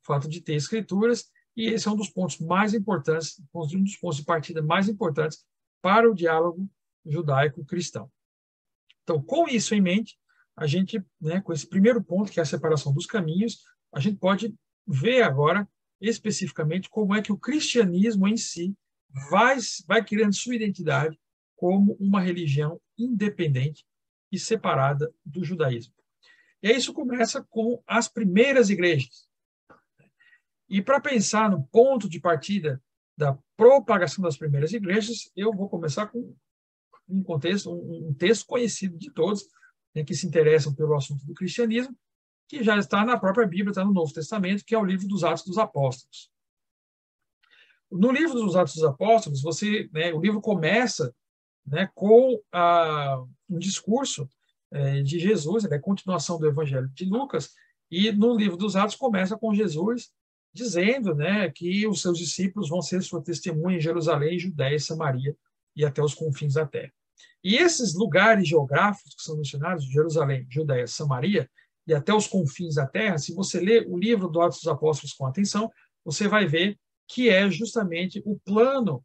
O 0.02 0.06
fato 0.06 0.28
de 0.28 0.40
ter 0.40 0.54
escrituras, 0.54 1.30
e 1.56 1.66
esse 1.66 1.88
é 1.88 1.90
um 1.90 1.96
dos 1.96 2.08
pontos 2.08 2.38
mais 2.38 2.74
importantes, 2.74 3.40
um 3.54 3.82
dos 3.82 3.96
pontos 3.96 4.18
de 4.18 4.24
partida 4.24 4.62
mais 4.62 4.88
importantes 4.88 5.44
para 5.80 6.10
o 6.10 6.14
diálogo 6.14 6.68
judaico-cristão. 7.06 8.10
Então, 9.02 9.22
com 9.22 9.48
isso 9.48 9.74
em 9.74 9.80
mente, 9.80 10.18
a 10.58 10.66
gente, 10.66 11.02
né, 11.20 11.40
com 11.40 11.52
esse 11.52 11.66
primeiro 11.66 12.02
ponto, 12.02 12.32
que 12.32 12.40
é 12.40 12.42
a 12.42 12.46
separação 12.46 12.92
dos 12.92 13.06
caminhos, 13.06 13.62
a 13.92 14.00
gente 14.00 14.18
pode 14.18 14.54
ver 14.86 15.22
agora 15.22 15.68
especificamente 16.00 16.90
como 16.90 17.14
é 17.14 17.22
que 17.22 17.32
o 17.32 17.38
cristianismo 17.38 18.26
em 18.26 18.36
si 18.36 18.74
vai, 19.30 19.56
vai 19.86 20.04
criando 20.04 20.34
sua 20.34 20.56
identidade 20.56 21.18
como 21.56 21.96
uma 22.00 22.20
religião 22.20 22.80
independente 22.96 23.84
e 24.32 24.38
separada 24.38 25.12
do 25.24 25.44
judaísmo. 25.44 25.94
E 26.62 26.68
aí 26.68 26.76
isso 26.76 26.92
começa 26.92 27.42
com 27.48 27.80
as 27.86 28.08
primeiras 28.08 28.68
igrejas. 28.68 29.28
E 30.68 30.82
para 30.82 31.00
pensar 31.00 31.50
no 31.50 31.64
ponto 31.68 32.08
de 32.08 32.20
partida 32.20 32.82
da 33.16 33.38
propagação 33.56 34.22
das 34.22 34.36
primeiras 34.36 34.72
igrejas, 34.72 35.30
eu 35.36 35.52
vou 35.52 35.68
começar 35.68 36.08
com 36.08 36.34
um 37.08 37.22
contexto, 37.22 37.72
um, 37.72 38.08
um 38.08 38.14
texto 38.14 38.44
conhecido 38.44 38.98
de 38.98 39.10
todos, 39.12 39.44
né, 39.94 40.04
que 40.04 40.14
se 40.14 40.26
interessam 40.26 40.74
pelo 40.74 40.94
assunto 40.94 41.24
do 41.24 41.34
cristianismo, 41.34 41.96
que 42.48 42.62
já 42.62 42.78
está 42.78 43.04
na 43.04 43.18
própria 43.18 43.46
Bíblia, 43.46 43.70
está 43.70 43.84
no 43.84 43.92
Novo 43.92 44.12
Testamento, 44.12 44.64
que 44.64 44.74
é 44.74 44.78
o 44.78 44.84
livro 44.84 45.06
dos 45.06 45.22
Atos 45.22 45.44
dos 45.44 45.58
Apóstolos. 45.58 46.30
No 47.90 48.10
livro 48.10 48.34
dos 48.34 48.56
Atos 48.56 48.74
dos 48.74 48.84
Apóstolos, 48.84 49.42
você, 49.42 49.88
né, 49.92 50.12
o 50.12 50.20
livro 50.20 50.40
começa 50.40 51.14
né, 51.66 51.90
com 51.94 52.40
a, 52.52 53.22
um 53.48 53.58
discurso 53.58 54.28
é, 54.70 55.02
de 55.02 55.18
Jesus, 55.18 55.64
é 55.64 55.74
a 55.74 55.80
continuação 55.80 56.38
do 56.38 56.46
Evangelho 56.46 56.88
de 56.88 57.04
Lucas, 57.04 57.54
e 57.90 58.12
no 58.12 58.36
livro 58.36 58.56
dos 58.56 58.76
Atos 58.76 58.96
começa 58.96 59.36
com 59.36 59.54
Jesus 59.54 60.10
dizendo 60.52 61.14
né, 61.14 61.50
que 61.50 61.86
os 61.86 62.02
seus 62.02 62.18
discípulos 62.18 62.68
vão 62.68 62.82
ser 62.82 63.02
sua 63.02 63.22
testemunha 63.22 63.76
em 63.76 63.80
Jerusalém, 63.80 64.38
Judéia 64.38 64.78
Samaria 64.78 65.36
e 65.76 65.84
até 65.84 66.02
os 66.02 66.14
confins 66.14 66.54
da 66.54 66.66
terra. 66.66 66.92
E 67.42 67.56
esses 67.56 67.94
lugares 67.94 68.48
geográficos 68.48 69.14
que 69.14 69.22
são 69.22 69.36
mencionados, 69.36 69.84
Jerusalém, 69.84 70.46
Judéia, 70.50 70.86
Samaria 70.86 71.48
e 71.86 71.94
até 71.94 72.12
os 72.12 72.26
confins 72.26 72.74
da 72.74 72.86
terra, 72.86 73.18
se 73.18 73.34
você 73.34 73.58
ler 73.60 73.86
o 73.88 73.96
livro 73.96 74.28
do 74.28 74.40
Atos 74.40 74.58
dos 74.58 74.68
Apóstolos 74.68 75.14
com 75.14 75.26
atenção, 75.26 75.70
você 76.04 76.28
vai 76.28 76.46
ver 76.46 76.78
que 77.06 77.30
é 77.30 77.50
justamente 77.50 78.22
o 78.26 78.38
plano 78.40 79.02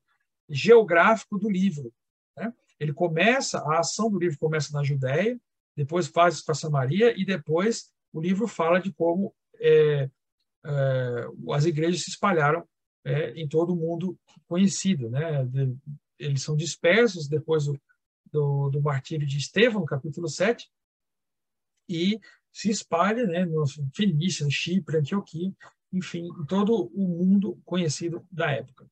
geográfico 0.50 1.40
do 1.40 1.50
livro. 1.50 1.94
Né? 2.36 2.54
Ele 2.80 2.94
começa, 2.94 3.60
a 3.60 3.80
ação 3.80 4.12
do 4.12 4.20
livro 4.20 4.38
começa 4.38 4.74
na 4.74 4.84
Judéia, 4.84 5.40
depois 5.76 6.08
faz 6.08 6.44
para 6.44 6.54
Samaria 6.54 7.18
e 7.18 7.26
depois 7.26 7.92
o 8.12 8.22
livro 8.22 8.48
fala 8.48 8.80
de 8.80 8.92
como 8.92 9.34
é, 9.60 10.10
é, 10.66 11.28
as 11.52 11.66
igrejas 11.66 12.04
se 12.04 12.10
espalharam 12.10 12.68
é, 13.06 13.32
em 13.32 13.48
todo 13.48 13.74
o 13.74 13.76
mundo 13.76 14.18
conhecido. 14.48 15.10
Né? 15.10 15.46
De, 15.46 15.76
eles 16.20 16.44
são 16.44 16.56
dispersos 16.56 17.28
depois 17.28 17.66
do, 17.66 17.80
do, 18.34 18.70
do, 18.72 18.82
martírio 18.82 19.26
de 19.26 19.38
Estevão, 19.38 19.86
capítulo 19.86 20.28
7, 20.28 20.68
e 21.88 22.20
se 22.52 22.70
espalha 22.70 23.26
né, 23.26 23.46
no 23.46 23.64
Fenícia, 23.96 24.44
no 24.44 24.52
Chipre, 24.52 24.98
Antioquia, 24.98 25.54
enfim, 25.92 26.26
em 26.28 26.46
todo 26.46 26.92
o 26.94 27.08
mundo 27.08 27.62
conhecido 27.64 28.26
da 28.32 28.52
época. 28.52 28.90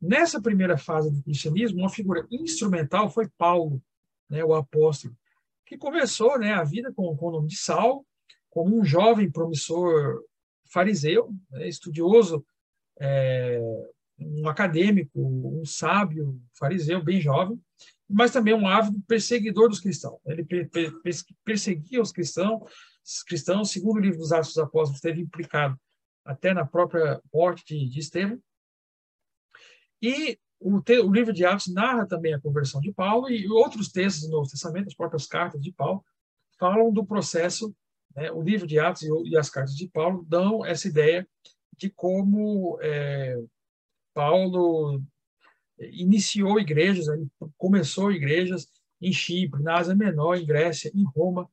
Nessa 0.00 0.42
primeira 0.42 0.76
fase 0.76 1.12
do 1.12 1.22
cristianismo, 1.22 1.78
uma 1.78 1.88
figura 1.88 2.26
instrumental 2.30 3.08
foi 3.08 3.28
Paulo, 3.38 3.80
né, 4.28 4.44
o 4.44 4.52
apóstolo, 4.52 5.16
que 5.64 5.78
começou 5.78 6.36
né, 6.38 6.52
a 6.52 6.64
vida 6.64 6.92
com, 6.92 7.16
com 7.16 7.28
o 7.28 7.32
nome 7.32 7.48
de 7.48 7.56
Saulo, 7.56 8.04
como 8.50 8.76
um 8.76 8.84
jovem 8.84 9.30
promissor 9.30 10.20
fariseu, 10.64 11.32
né, 11.50 11.68
estudioso, 11.68 12.44
é, 13.00 13.60
um 14.18 14.48
acadêmico, 14.48 15.20
um 15.20 15.64
sábio 15.64 16.40
fariseu, 16.54 17.02
bem 17.02 17.20
jovem, 17.20 17.60
mas 18.12 18.32
também 18.32 18.54
um 18.54 18.68
ávido 18.68 19.00
perseguidor 19.06 19.68
dos 19.68 19.80
cristãos. 19.80 20.18
Ele 20.26 20.46
perseguia 21.44 22.00
os 22.00 22.12
cristãos, 22.12 22.62
os 23.04 23.22
cristãos, 23.22 23.70
segundo 23.70 23.96
o 23.96 24.00
livro 24.00 24.18
dos 24.18 24.32
Atos 24.32 24.48
dos 24.48 24.58
Apóstolos, 24.58 24.96
esteve 24.96 25.20
implicado 25.20 25.78
até 26.24 26.54
na 26.54 26.64
própria 26.64 27.20
morte 27.32 27.64
de, 27.66 27.88
de 27.88 28.00
Estevão. 28.00 28.38
E 30.00 30.38
o, 30.60 30.80
te, 30.80 30.98
o, 30.98 31.12
livro 31.12 31.32
de 31.32 31.44
Atos 31.44 31.72
narra 31.72 32.06
também 32.06 32.34
a 32.34 32.40
conversão 32.40 32.80
de 32.80 32.92
Paulo 32.92 33.28
e 33.28 33.48
outros 33.48 33.90
textos 33.90 34.28
do 34.28 34.32
Novo 34.32 34.48
Testamento, 34.48 34.88
as 34.88 34.94
próprias 34.94 35.26
cartas 35.26 35.60
de 35.60 35.72
Paulo, 35.72 36.04
falam 36.58 36.92
do 36.92 37.04
processo 37.04 37.74
né? 38.14 38.30
O 38.30 38.42
livro 38.42 38.66
de 38.66 38.78
Atos 38.78 39.02
e 39.02 39.36
as 39.36 39.50
cartas 39.50 39.74
de 39.74 39.88
Paulo 39.88 40.24
dão 40.28 40.64
essa 40.64 40.88
ideia 40.88 41.26
de 41.76 41.90
como 41.90 42.78
é, 42.80 43.38
Paulo 44.14 45.02
iniciou 45.78 46.60
igrejas, 46.60 47.08
ele 47.08 47.28
começou 47.56 48.12
igrejas 48.12 48.68
em 49.00 49.12
Chipre, 49.12 49.62
na 49.62 49.78
Ásia 49.78 49.94
Menor, 49.94 50.36
em 50.36 50.46
Grécia, 50.46 50.90
em 50.94 51.04
Roma. 51.04 51.48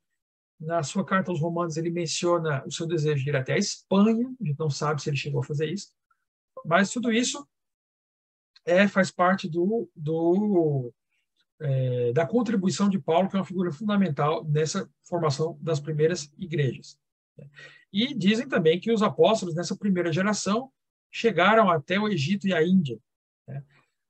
Na 0.59 0.83
sua 0.83 1.05
carta 1.05 1.31
aos 1.31 1.39
Romanos, 1.39 1.77
ele 1.77 1.89
menciona 1.89 2.63
o 2.65 2.71
seu 2.71 2.85
desejo 2.85 3.23
de 3.23 3.29
ir 3.29 3.35
até 3.35 3.53
a 3.53 3.57
Espanha, 3.57 4.29
a 4.41 4.45
gente 4.45 4.59
não 4.59 4.69
sabe 4.69 5.01
se 5.01 5.09
ele 5.09 5.17
chegou 5.17 5.39
a 5.39 5.45
fazer 5.45 5.71
isso, 5.71 5.93
mas 6.65 6.91
tudo 6.91 7.11
isso 7.11 7.47
é, 8.65 8.87
faz 8.87 9.09
parte 9.09 9.47
do, 9.47 9.89
do 9.95 10.93
é, 11.61 12.13
da 12.13 12.25
contribuição 12.25 12.89
de 12.89 12.99
Paulo, 12.99 13.29
que 13.29 13.35
é 13.35 13.39
uma 13.39 13.45
figura 13.45 13.71
fundamental 13.71 14.43
nessa 14.45 14.89
formação 15.03 15.57
das 15.61 15.79
primeiras 15.79 16.31
igrejas. 16.37 16.97
E 17.91 18.13
dizem 18.13 18.47
também 18.47 18.79
que 18.79 18.91
os 18.91 19.01
apóstolos 19.01 19.55
nessa 19.55 19.75
primeira 19.75 20.11
geração 20.11 20.71
chegaram 21.11 21.69
até 21.69 21.99
o 21.99 22.07
Egito 22.07 22.47
e 22.47 22.53
a 22.53 22.63
Índia. 22.63 22.99
Né? 23.47 23.63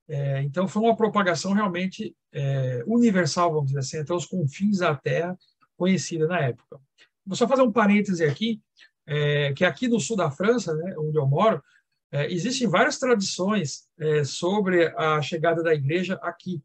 É, 0.10 0.42
então 0.42 0.68
foi 0.68 0.82
uma 0.82 0.96
propagação 0.96 1.54
realmente 1.54 2.16
é, 2.34 2.84
universal, 2.88 3.54
vamos 3.54 3.68
dizer 3.68 3.80
assim, 3.80 3.98
até 4.00 4.12
os 4.12 4.26
confins 4.26 4.80
da 4.80 4.96
Terra, 4.96 5.38
conhecida 5.78 6.28
na 6.28 6.40
época. 6.40 6.80
Vou 7.24 7.36
só 7.36 7.48
fazer 7.48 7.62
um 7.62 7.72
parêntese 7.72 8.26
aqui, 8.26 8.60
é, 9.06 9.54
que 9.54 9.64
aqui 9.64 9.88
no 9.88 10.00
sul 10.00 10.18
da 10.18 10.32
França, 10.32 10.74
né, 10.74 10.96
onde 10.98 11.18
eu 11.18 11.28
moro, 11.28 11.64
é, 12.12 12.32
existem 12.34 12.68
várias 12.68 12.98
tradições 12.98 13.88
é, 14.00 14.24
sobre 14.24 14.88
a 14.98 15.22
chegada 15.22 15.62
da 15.62 15.76
igreja 15.76 16.16
aqui 16.24 16.62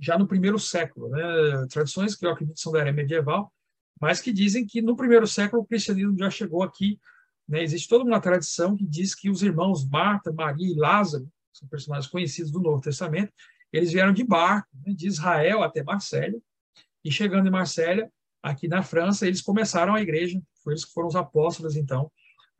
já 0.00 0.18
no 0.18 0.26
primeiro 0.26 0.58
século. 0.58 1.10
Né? 1.10 1.20
Tradições 1.70 2.14
que 2.14 2.24
eu 2.24 2.30
acredito 2.30 2.58
são 2.58 2.72
da 2.72 2.80
era 2.80 2.92
medieval, 2.92 3.52
mas 4.00 4.20
que 4.22 4.32
dizem 4.32 4.66
que 4.66 4.80
no 4.80 4.96
primeiro 4.96 5.26
século 5.26 5.62
o 5.62 5.66
cristianismo 5.66 6.16
já 6.18 6.30
chegou 6.30 6.62
aqui. 6.62 6.98
Né? 7.46 7.62
Existe 7.62 7.88
toda 7.88 8.04
uma 8.04 8.20
tradição 8.20 8.74
que 8.74 8.86
diz 8.86 9.14
que 9.14 9.28
os 9.28 9.42
irmãos 9.42 9.86
Marta, 9.86 10.32
Maria 10.32 10.72
e 10.72 10.74
Lázaro, 10.74 11.28
são 11.58 11.68
personagens 11.68 12.10
conhecidos 12.10 12.50
do 12.50 12.60
Novo 12.60 12.80
Testamento, 12.80 13.32
eles 13.72 13.92
vieram 13.92 14.12
de 14.12 14.24
barco, 14.24 14.68
né? 14.84 14.92
de 14.94 15.06
Israel 15.06 15.62
até 15.62 15.82
Marsella, 15.82 16.38
e 17.04 17.10
chegando 17.10 17.46
em 17.46 17.50
Marsella, 17.50 18.10
aqui 18.42 18.68
na 18.68 18.82
França, 18.82 19.26
eles 19.26 19.42
começaram 19.42 19.94
a 19.94 20.00
igreja, 20.00 20.40
foi 20.62 20.72
eles 20.72 20.84
que 20.84 20.92
foram 20.92 21.08
os 21.08 21.16
apóstolos, 21.16 21.76
então, 21.76 22.10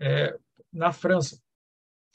é, 0.01 0.37
na 0.73 0.93
França. 0.93 1.41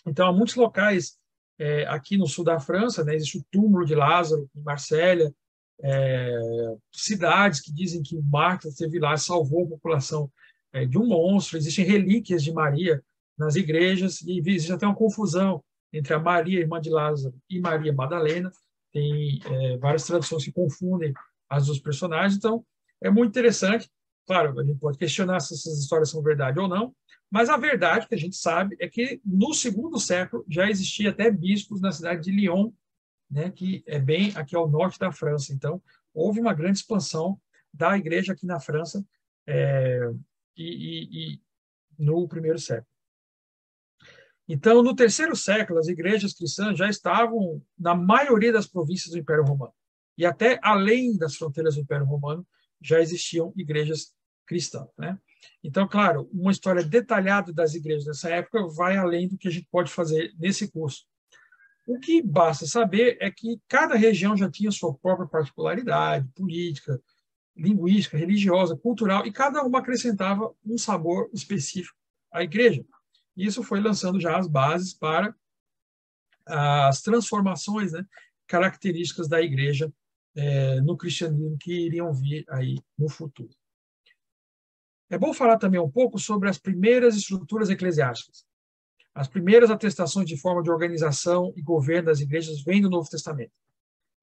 Então, 0.05 0.27
há 0.27 0.33
muitos 0.33 0.55
locais 0.55 1.17
é, 1.59 1.85
aqui 1.87 2.17
no 2.17 2.27
sul 2.27 2.43
da 2.43 2.59
França, 2.59 3.03
né, 3.03 3.15
existe 3.15 3.37
o 3.37 3.45
túmulo 3.51 3.85
de 3.85 3.95
Lázaro, 3.95 4.49
em 4.55 4.61
Marsella, 4.61 5.33
é, 5.83 6.39
cidades 6.91 7.59
que 7.59 7.73
dizem 7.73 8.03
que 8.03 8.19
Marta 8.21 8.67
esteve 8.67 8.99
lá, 8.99 9.15
salvou 9.17 9.65
a 9.65 9.69
população 9.69 10.31
é, 10.73 10.85
de 10.85 10.97
um 10.97 11.07
monstro, 11.07 11.57
existem 11.57 11.85
relíquias 11.85 12.43
de 12.43 12.51
Maria 12.51 13.03
nas 13.37 13.55
igrejas, 13.55 14.21
e 14.21 14.39
existe 14.39 14.71
até 14.71 14.85
uma 14.85 14.95
confusão 14.95 15.63
entre 15.93 16.13
a 16.13 16.19
Maria, 16.19 16.59
irmã 16.59 16.79
de 16.79 16.89
Lázaro, 16.89 17.35
e 17.49 17.59
Maria 17.59 17.93
Madalena, 17.93 18.51
tem 18.91 19.39
é, 19.45 19.77
várias 19.77 20.05
traduções 20.05 20.43
que 20.43 20.51
confundem 20.51 21.13
as 21.49 21.65
duas 21.65 21.79
personagens, 21.79 22.37
então 22.37 22.65
é 23.01 23.09
muito 23.09 23.29
interessante, 23.29 23.89
claro, 24.25 24.57
a 24.59 24.63
gente 24.63 24.79
pode 24.79 24.97
questionar 24.97 25.39
se 25.39 25.53
essas 25.53 25.79
histórias 25.79 26.09
são 26.09 26.21
verdade 26.21 26.59
ou 26.59 26.67
não, 26.67 26.95
mas 27.29 27.49
a 27.49 27.57
verdade 27.57 28.07
que 28.07 28.15
a 28.15 28.17
gente 28.17 28.35
sabe 28.35 28.75
é 28.79 28.87
que 28.89 29.21
no 29.25 29.53
segundo 29.53 29.99
século 29.99 30.45
já 30.49 30.69
existia 30.69 31.09
até 31.11 31.31
bispos 31.31 31.79
na 31.79 31.91
cidade 31.91 32.23
de 32.23 32.31
Lyon, 32.31 32.71
né, 33.29 33.49
que 33.49 33.81
é 33.87 33.97
bem 33.97 34.33
aqui 34.35 34.55
ao 34.55 34.69
norte 34.69 34.99
da 34.99 35.11
França. 35.11 35.53
Então, 35.53 35.81
houve 36.13 36.41
uma 36.41 36.53
grande 36.53 36.79
expansão 36.79 37.39
da 37.73 37.97
igreja 37.97 38.33
aqui 38.33 38.45
na 38.45 38.59
França 38.59 39.05
é, 39.47 40.11
e, 40.57 40.63
e, 40.65 41.33
e 41.33 41.41
no 41.97 42.27
primeiro 42.27 42.59
século. 42.59 42.90
Então, 44.53 44.83
no 44.83 44.93
terceiro 44.93 45.33
século, 45.33 45.79
as 45.79 45.87
igrejas 45.87 46.33
cristãs 46.33 46.77
já 46.77 46.89
estavam 46.89 47.63
na 47.79 47.95
maioria 47.95 48.51
das 48.51 48.67
províncias 48.67 49.11
do 49.11 49.17
Império 49.17 49.45
Romano. 49.45 49.71
E 50.17 50.25
até 50.25 50.59
além 50.61 51.17
das 51.17 51.37
fronteiras 51.37 51.75
do 51.75 51.81
Império 51.81 52.05
Romano 52.05 52.45
já 52.81 52.99
existiam 52.99 53.53
igrejas 53.55 54.13
cristãs. 54.45 54.89
Né? 54.97 55.17
Então, 55.63 55.87
claro, 55.87 56.29
uma 56.33 56.51
história 56.51 56.83
detalhada 56.83 57.53
das 57.53 57.75
igrejas 57.75 58.03
dessa 58.03 58.29
época 58.29 58.67
vai 58.67 58.97
além 58.97 59.25
do 59.25 59.37
que 59.37 59.47
a 59.47 59.51
gente 59.51 59.69
pode 59.71 59.89
fazer 59.89 60.33
nesse 60.37 60.69
curso. 60.69 61.05
O 61.87 61.97
que 61.97 62.21
basta 62.21 62.67
saber 62.67 63.17
é 63.21 63.31
que 63.31 63.57
cada 63.69 63.95
região 63.95 64.35
já 64.35 64.51
tinha 64.51 64.69
sua 64.69 64.93
própria 64.93 65.29
particularidade 65.29 66.27
política, 66.35 67.01
linguística, 67.55 68.17
religiosa, 68.17 68.75
cultural, 68.75 69.25
e 69.25 69.31
cada 69.31 69.63
uma 69.63 69.79
acrescentava 69.79 70.53
um 70.65 70.77
sabor 70.77 71.29
específico 71.33 71.95
à 72.33 72.43
igreja. 72.43 72.83
Isso 73.35 73.63
foi 73.63 73.79
lançando 73.79 74.19
já 74.19 74.37
as 74.37 74.47
bases 74.47 74.93
para 74.93 75.35
as 76.45 77.01
transformações 77.01 77.93
né, 77.93 78.05
características 78.47 79.27
da 79.27 79.41
igreja 79.41 79.91
é, 80.35 80.81
no 80.81 80.97
cristianismo 80.97 81.57
que 81.57 81.71
iriam 81.71 82.13
vir 82.13 82.45
aí 82.49 82.77
no 82.97 83.09
futuro. 83.09 83.53
É 85.09 85.17
bom 85.17 85.33
falar 85.33 85.57
também 85.57 85.79
um 85.79 85.89
pouco 85.89 86.17
sobre 86.17 86.49
as 86.49 86.57
primeiras 86.57 87.15
estruturas 87.15 87.69
eclesiásticas. 87.69 88.45
As 89.13 89.27
primeiras 89.27 89.69
atestações 89.69 90.25
de 90.25 90.37
forma 90.37 90.63
de 90.63 90.71
organização 90.71 91.53
e 91.57 91.61
governo 91.61 92.05
das 92.05 92.21
igrejas 92.21 92.63
vêm 92.63 92.81
do 92.81 92.89
Novo 92.89 93.09
Testamento. 93.09 93.51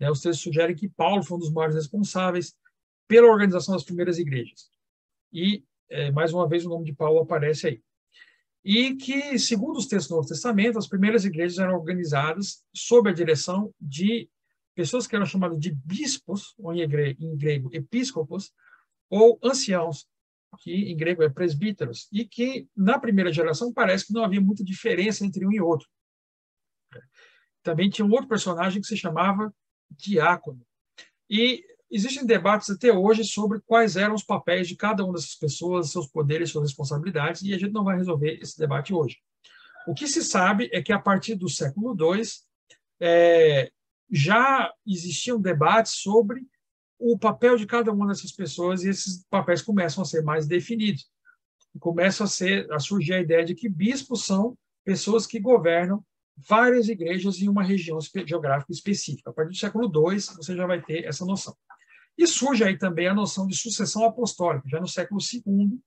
Né, 0.01 0.11
os 0.11 0.21
textos 0.21 0.43
sugerem 0.43 0.75
que 0.75 0.89
Paulo 0.89 1.23
foi 1.23 1.37
um 1.37 1.41
dos 1.41 1.53
maiores 1.53 1.77
responsáveis 1.77 2.57
pela 3.07 3.29
organização 3.29 3.75
das 3.75 3.85
primeiras 3.85 4.19
igrejas. 4.19 4.71
E, 5.33 5.63
é, 5.91 6.11
mais 6.11 6.33
uma 6.33 6.49
vez, 6.49 6.65
o 6.65 6.71
nome 6.71 6.87
de 6.87 6.95
Paulo 6.95 7.21
aparece 7.21 7.67
aí. 7.67 7.83
E 8.65 8.95
que, 8.97 9.39
segundo 9.39 9.79
os 9.79 9.87
textos 9.87 10.09
do 10.09 10.17
Novo 10.17 10.29
Testamento, 10.29 10.79
as 10.79 10.89
primeiras 10.89 11.25
igrejas 11.25 11.59
eram 11.59 11.75
organizadas 11.75 12.63
sob 12.75 13.09
a 13.09 13.15
direção 13.15 13.73
de 13.81 14.29
pessoas 14.75 15.07
que 15.07 15.17
eram 15.17 15.27
chamadas 15.27 15.59
de 15.59 15.73
bispos, 15.73 16.55
ou 16.59 16.73
em 16.73 16.87
grego, 17.37 17.71
episcopos, 17.73 18.53
ou 19.11 19.39
anciãos, 19.43 20.07
que 20.61 20.73
em 20.73 20.97
grego 20.97 21.23
é 21.23 21.29
presbíteros, 21.29 22.09
e 22.13 22.25
que 22.25 22.69
na 22.77 22.99
primeira 22.99 23.33
geração 23.33 23.73
parece 23.73 24.07
que 24.07 24.13
não 24.13 24.25
havia 24.25 24.41
muita 24.41 24.65
diferença 24.65 25.25
entre 25.25 25.47
um 25.47 25.53
e 25.53 25.61
outro. 25.61 25.89
Também 27.63 27.91
tinha 27.91 28.07
um 28.07 28.11
outro 28.11 28.29
personagem 28.29 28.81
que 28.81 28.87
se 28.87 28.97
chamava 28.97 29.53
diácono. 29.91 30.65
E 31.29 31.65
existem 31.91 32.27
debates 32.27 32.71
até 32.71 32.93
hoje 32.93 33.25
sobre 33.25 33.61
quais 33.61 33.97
eram 33.97 34.15
os 34.15 34.23
papéis 34.23 34.69
de 34.69 34.77
cada 34.77 35.05
uma 35.05 35.15
dessas 35.15 35.35
pessoas, 35.35 35.91
seus 35.91 36.07
poderes, 36.07 36.51
suas 36.51 36.65
responsabilidades, 36.65 37.43
e 37.43 37.55
a 37.55 37.59
gente 37.59 37.73
não 37.73 37.85
vai 37.85 37.97
resolver 37.97 38.39
esse 38.41 38.59
debate 38.59 38.93
hoje. 38.93 39.17
O 39.87 39.95
que 39.95 40.07
se 40.07 40.23
sabe 40.23 40.69
é 40.73 40.83
que 40.83 40.93
a 40.93 40.99
partir 40.99 41.35
do 41.35 41.49
século 41.49 41.97
II 41.99 42.23
é, 43.01 43.71
já 44.11 44.73
existiam 44.87 45.41
debates 45.41 45.93
sobre 45.93 46.43
o 46.99 47.19
papel 47.19 47.57
de 47.57 47.67
cada 47.67 47.93
uma 47.93 48.09
dessas 48.09 48.33
pessoas 48.33 48.83
e 48.83 48.89
esses 48.89 49.25
papéis 49.31 49.63
começam 49.63 50.03
a 50.03 50.07
ser 50.07 50.23
mais 50.23 50.47
definidos. 50.47 51.09
Começa 51.79 52.25
a 52.25 52.27
ser 52.27 52.71
a 52.73 52.79
surgir 52.79 53.15
a 53.15 53.21
ideia 53.21 53.45
de 53.45 53.55
que 53.55 53.69
bispos 53.69 54.25
são 54.25 54.59
pessoas 54.85 55.27
que 55.27 55.39
governam 55.39 56.05
várias 56.37 56.89
igrejas 56.89 57.41
em 57.41 57.49
uma 57.49 57.63
região 57.63 57.99
geográfica 58.27 58.73
específica. 58.73 59.31
A 59.31 59.33
partir 59.33 59.53
do 59.53 59.57
século 59.57 59.85
II, 59.85 60.21
você 60.21 60.57
já 60.57 60.67
vai 60.67 60.83
ter 60.83 61.05
essa 61.05 61.25
noção. 61.25 61.57
E 62.19 62.27
surge 62.27 62.65
aí 62.65 62.77
também 62.77 63.07
a 63.07 63.15
noção 63.15 63.47
de 63.47 63.57
sucessão 63.57 64.05
apostólica, 64.05 64.69
já 64.69 64.81
no 64.81 64.89
século 64.89 65.21
II, 65.23 65.79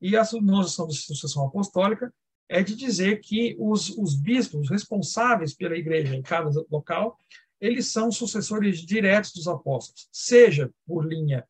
e 0.00 0.16
a 0.16 0.22
noção 0.40 0.86
de 0.86 0.96
sucessão 0.96 1.44
apostólica 1.46 2.14
é 2.48 2.62
de 2.62 2.76
dizer 2.76 3.20
que 3.20 3.56
os, 3.58 3.90
os 3.90 4.14
bispos 4.14 4.70
responsáveis 4.70 5.52
pela 5.52 5.76
igreja 5.76 6.14
em 6.14 6.22
cada 6.22 6.48
local, 6.70 7.18
eles 7.60 7.90
são 7.90 8.12
sucessores 8.12 8.78
diretos 8.78 9.32
dos 9.32 9.48
apóstolos, 9.48 10.08
seja 10.12 10.70
por 10.86 11.04
linha 11.06 11.44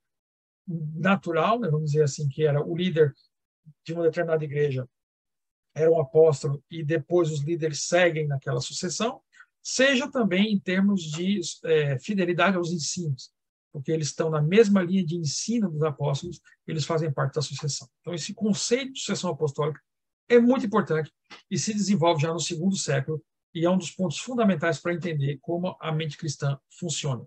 natural, 0.67 1.61
né, 1.61 1.69
vamos 1.69 1.91
dizer 1.91 2.05
assim, 2.05 2.27
que 2.29 2.47
era 2.47 2.65
o 2.65 2.75
líder 2.75 3.13
de 3.85 3.93
uma 3.93 4.05
determinada 4.05 4.45
igreja 4.45 4.89
era 5.75 5.91
um 5.91 6.01
apóstolo 6.01 6.63
e 6.71 6.85
depois 6.85 7.31
os 7.31 7.43
líderes 7.43 7.83
seguem 7.83 8.29
naquela 8.29 8.61
sucessão, 8.61 9.21
seja 9.61 10.09
também 10.11 10.53
em 10.53 10.61
termos 10.61 11.03
de 11.03 11.41
é, 11.65 11.99
fidelidade 11.99 12.57
aos 12.57 12.71
ensinos, 12.71 13.34
porque 13.75 13.91
eles 13.91 14.07
estão 14.07 14.31
na 14.31 14.41
mesma 14.41 14.81
linha 14.81 15.05
de 15.05 15.17
ensino 15.17 15.69
dos 15.69 15.83
apóstolos, 15.83 16.41
eles 16.65 16.85
fazem 16.85 17.13
parte 17.13 17.35
da 17.35 17.43
sucessão. 17.43 17.89
Então, 18.01 18.15
esse 18.15 18.33
conceito 18.33 18.93
de 18.93 19.01
sucessão 19.01 19.31
apostólica 19.31 19.81
é 20.29 20.39
muito 20.39 20.65
importante 20.65 21.13
e 21.51 21.59
se 21.59 21.75
desenvolve 21.75 22.23
já 22.23 22.33
no 22.33 22.39
segundo 22.39 22.77
século 22.77 23.21
e 23.53 23.65
é 23.65 23.69
um 23.69 23.77
dos 23.77 23.91
pontos 23.91 24.19
fundamentais 24.19 24.79
para 24.79 24.95
entender 24.95 25.39
como 25.43 25.77
a 25.81 25.91
mente 25.91 26.17
cristã 26.17 26.57
funciona. 26.79 27.27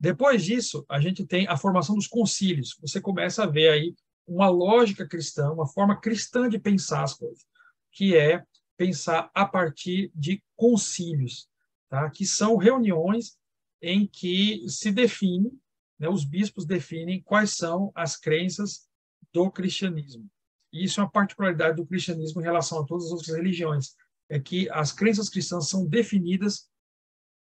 Depois 0.00 0.42
disso, 0.42 0.86
a 0.88 0.98
gente 0.98 1.26
tem 1.26 1.46
a 1.48 1.56
formação 1.58 1.94
dos 1.94 2.06
concílios. 2.06 2.74
Você 2.80 2.98
começa 2.98 3.44
a 3.44 3.46
ver 3.46 3.68
aí 3.68 3.94
uma 4.26 4.48
lógica 4.48 5.06
cristã, 5.06 5.52
uma 5.52 5.66
forma 5.66 6.00
cristã 6.00 6.48
de 6.48 6.58
pensar 6.58 7.02
as 7.02 7.12
coisas, 7.12 7.44
que 7.92 8.16
é 8.16 8.42
pensar 8.78 9.30
a 9.34 9.44
partir 9.44 10.10
de 10.14 10.42
concílios, 10.56 11.46
tá? 11.90 12.08
que 12.08 12.24
são 12.24 12.56
reuniões 12.56 13.36
em 13.82 14.06
que 14.06 14.64
se 14.68 14.92
define, 14.92 15.50
né, 15.98 16.08
os 16.08 16.24
bispos 16.24 16.64
definem 16.64 17.20
quais 17.20 17.56
são 17.56 17.90
as 17.94 18.16
crenças 18.16 18.88
do 19.32 19.50
cristianismo. 19.50 20.30
E 20.72 20.84
isso 20.84 21.00
é 21.00 21.02
uma 21.02 21.10
particularidade 21.10 21.76
do 21.76 21.86
cristianismo 21.86 22.40
em 22.40 22.44
relação 22.44 22.80
a 22.80 22.86
todas 22.86 23.06
as 23.06 23.12
outras 23.12 23.36
religiões, 23.36 23.96
é 24.28 24.38
que 24.38 24.70
as 24.70 24.92
crenças 24.92 25.28
cristãs 25.28 25.68
são 25.68 25.86
definidas 25.86 26.70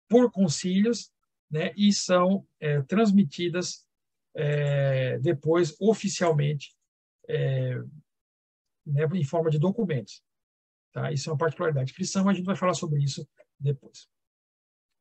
por 0.08 0.32
concílios 0.32 1.12
né, 1.50 1.72
e 1.76 1.92
são 1.92 2.46
é, 2.58 2.80
transmitidas 2.82 3.86
é, 4.34 5.18
depois 5.18 5.76
oficialmente 5.80 6.74
é, 7.28 7.76
né, 8.86 9.04
em 9.14 9.24
forma 9.24 9.50
de 9.50 9.58
documentos. 9.58 10.22
Tá? 10.92 11.12
Isso 11.12 11.28
é 11.28 11.32
uma 11.32 11.38
particularidade 11.38 11.92
cristã, 11.92 12.24
mas 12.24 12.34
a 12.34 12.36
gente 12.36 12.46
vai 12.46 12.56
falar 12.56 12.74
sobre 12.74 13.02
isso 13.02 13.28
depois. 13.58 14.08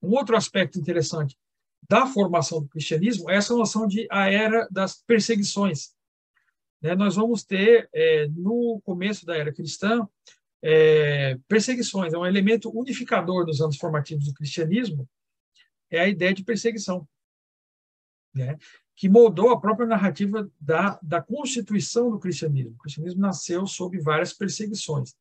Um 0.01 0.11
outro 0.11 0.35
aspecto 0.35 0.79
interessante 0.79 1.37
da 1.87 2.05
formação 2.05 2.61
do 2.61 2.69
cristianismo 2.69 3.29
é 3.29 3.35
essa 3.35 3.55
noção 3.55 3.87
de 3.87 4.07
a 4.11 4.29
era 4.29 4.67
das 4.69 5.01
perseguições. 5.01 5.93
Né? 6.81 6.95
Nós 6.95 7.15
vamos 7.15 7.43
ter, 7.43 7.89
é, 7.93 8.27
no 8.27 8.81
começo 8.83 9.25
da 9.25 9.35
era 9.35 9.53
cristã, 9.53 10.07
é, 10.61 11.37
perseguições. 11.47 12.13
É 12.13 12.17
um 12.17 12.25
elemento 12.25 12.69
unificador 12.77 13.45
dos 13.45 13.61
anos 13.61 13.77
formativos 13.77 14.25
do 14.25 14.33
cristianismo, 14.33 15.07
é 15.89 16.01
a 16.01 16.07
ideia 16.07 16.33
de 16.33 16.43
perseguição. 16.43 17.07
Né? 18.33 18.57
que 18.99 19.07
moldou 19.07 19.49
a 19.49 19.57
própria 19.57 19.87
narrativa 19.87 20.51
da, 20.59 20.99
da 21.01 21.21
constituição 21.21 22.11
do 22.11 22.19
cristianismo. 22.19 22.73
O 22.73 22.77
cristianismo 22.79 23.21
nasceu 23.21 23.65
sob 23.65 23.97
várias 24.01 24.33
perseguições. 24.33 25.15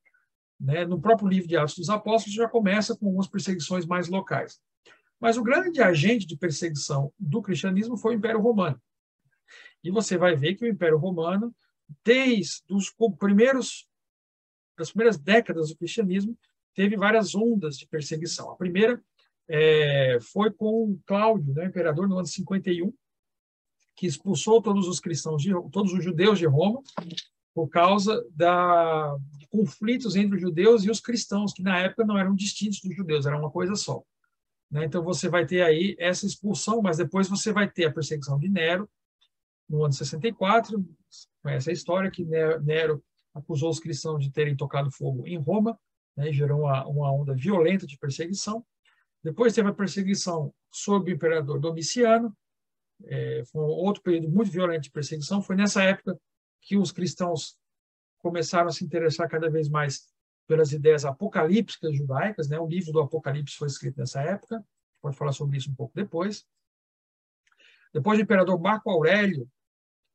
Né? 0.58 0.84
No 0.84 1.00
próprio 1.00 1.28
livro 1.28 1.46
de 1.46 1.56
Atos 1.56 1.76
dos 1.76 1.88
Apóstolos 1.88 2.34
já 2.34 2.48
começa 2.48 2.96
com 2.96 3.06
algumas 3.06 3.28
perseguições 3.28 3.86
mais 3.86 4.08
locais. 4.08 4.60
Mas 5.20 5.36
o 5.36 5.42
grande 5.42 5.82
agente 5.82 6.26
de 6.26 6.36
perseguição 6.36 7.12
do 7.18 7.42
cristianismo 7.42 7.96
foi 7.96 8.14
o 8.14 8.18
Império 8.18 8.40
Romano. 8.40 8.80
E 9.82 9.90
você 9.90 10.16
vai 10.16 10.36
ver 10.36 10.54
que 10.54 10.64
o 10.64 10.68
Império 10.68 10.98
Romano, 10.98 11.54
desde 12.04 12.62
os 12.70 12.92
primeiros 13.18 13.88
das 14.76 14.90
primeiras 14.92 15.18
décadas 15.18 15.70
do 15.70 15.76
cristianismo, 15.76 16.38
teve 16.72 16.96
várias 16.96 17.34
ondas 17.34 17.76
de 17.76 17.86
perseguição. 17.86 18.52
A 18.52 18.56
primeira 18.56 19.02
é, 19.48 20.18
foi 20.20 20.52
com 20.52 20.96
Cláudio, 21.04 21.52
né, 21.52 21.66
imperador, 21.66 22.08
no 22.08 22.16
ano 22.16 22.26
51, 22.26 22.92
que 23.96 24.06
expulsou 24.06 24.62
todos 24.62 24.86
os 24.86 25.00
cristãos, 25.00 25.42
de, 25.42 25.50
todos 25.72 25.92
os 25.92 26.04
judeus 26.04 26.38
de 26.38 26.46
Roma, 26.46 26.80
por 27.52 27.68
causa 27.68 28.24
da, 28.30 29.16
de 29.36 29.48
conflitos 29.48 30.14
entre 30.14 30.36
os 30.36 30.40
judeus 30.40 30.84
e 30.84 30.90
os 30.90 31.00
cristãos, 31.00 31.52
que 31.52 31.62
na 31.62 31.76
época 31.80 32.04
não 32.04 32.16
eram 32.16 32.32
distintos 32.32 32.80
dos 32.80 32.94
judeus, 32.94 33.26
era 33.26 33.36
uma 33.36 33.50
coisa 33.50 33.74
só. 33.74 34.00
Né? 34.70 34.84
Então 34.84 35.02
você 35.02 35.28
vai 35.28 35.46
ter 35.46 35.62
aí 35.62 35.96
essa 35.98 36.26
expulsão, 36.26 36.82
mas 36.82 36.98
depois 36.98 37.28
você 37.28 37.52
vai 37.52 37.70
ter 37.70 37.86
a 37.86 37.92
perseguição 37.92 38.38
de 38.38 38.48
Nero, 38.48 38.88
no 39.68 39.84
ano 39.84 39.92
64, 39.92 40.82
conhece 41.42 41.70
a 41.70 41.72
história 41.72 42.10
que 42.10 42.24
Nero 42.24 43.04
acusou 43.34 43.70
os 43.70 43.78
cristãos 43.78 44.24
de 44.24 44.30
terem 44.30 44.56
tocado 44.56 44.90
fogo 44.90 45.26
em 45.26 45.36
Roma, 45.36 45.78
né, 46.16 46.32
gerou 46.32 46.62
uma, 46.62 46.86
uma 46.86 47.12
onda 47.12 47.34
violenta 47.34 47.86
de 47.86 47.98
perseguição. 47.98 48.64
Depois 49.22 49.54
teve 49.54 49.68
a 49.68 49.74
perseguição 49.74 50.52
sob 50.72 51.10
o 51.10 51.14
imperador 51.14 51.60
Domiciano, 51.60 52.34
é, 53.04 53.44
foi 53.52 53.62
um 53.62 53.68
outro 53.68 54.02
período 54.02 54.28
muito 54.28 54.50
violento 54.50 54.82
de 54.82 54.90
perseguição. 54.90 55.40
Foi 55.40 55.54
nessa 55.54 55.82
época 55.82 56.18
que 56.62 56.76
os 56.76 56.90
cristãos 56.90 57.56
começaram 58.18 58.68
a 58.68 58.72
se 58.72 58.84
interessar 58.84 59.28
cada 59.28 59.48
vez 59.48 59.68
mais 59.68 60.08
pelas 60.48 60.72
ideias 60.72 61.04
apocalípticas 61.04 61.94
judaicas. 61.94 62.48
Né? 62.48 62.58
O 62.58 62.66
livro 62.66 62.90
do 62.90 63.00
Apocalipse 63.00 63.56
foi 63.56 63.68
escrito 63.68 63.98
nessa 63.98 64.20
época. 64.22 64.64
Pode 65.00 65.16
falar 65.16 65.32
sobre 65.32 65.58
isso 65.58 65.70
um 65.70 65.74
pouco 65.74 65.94
depois. 65.94 66.44
Depois 67.92 68.18
do 68.18 68.22
imperador 68.22 68.58
Marco 68.58 68.90
Aurélio, 68.90 69.48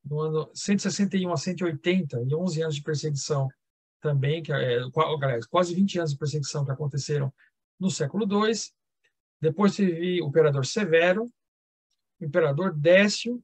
no 0.04 0.20
ano 0.20 0.52
161 0.54 1.32
a 1.32 1.38
180, 1.38 2.22
e 2.28 2.36
11 2.36 2.62
anos 2.62 2.76
de 2.76 2.84
perseguição 2.84 3.48
também, 4.02 4.44
que 4.44 4.52
é, 4.52 4.82
quase 5.50 5.74
20 5.74 6.00
anos 6.00 6.12
de 6.12 6.18
perseguição 6.18 6.66
que 6.66 6.72
aconteceram 6.72 7.34
no 7.80 7.90
século 7.90 8.26
II. 8.26 8.54
Depois 9.40 9.76
teve 9.76 10.22
o 10.22 10.28
imperador 10.28 10.66
Severo, 10.66 11.26
o 12.20 12.26
imperador 12.26 12.74
Décio 12.74 13.42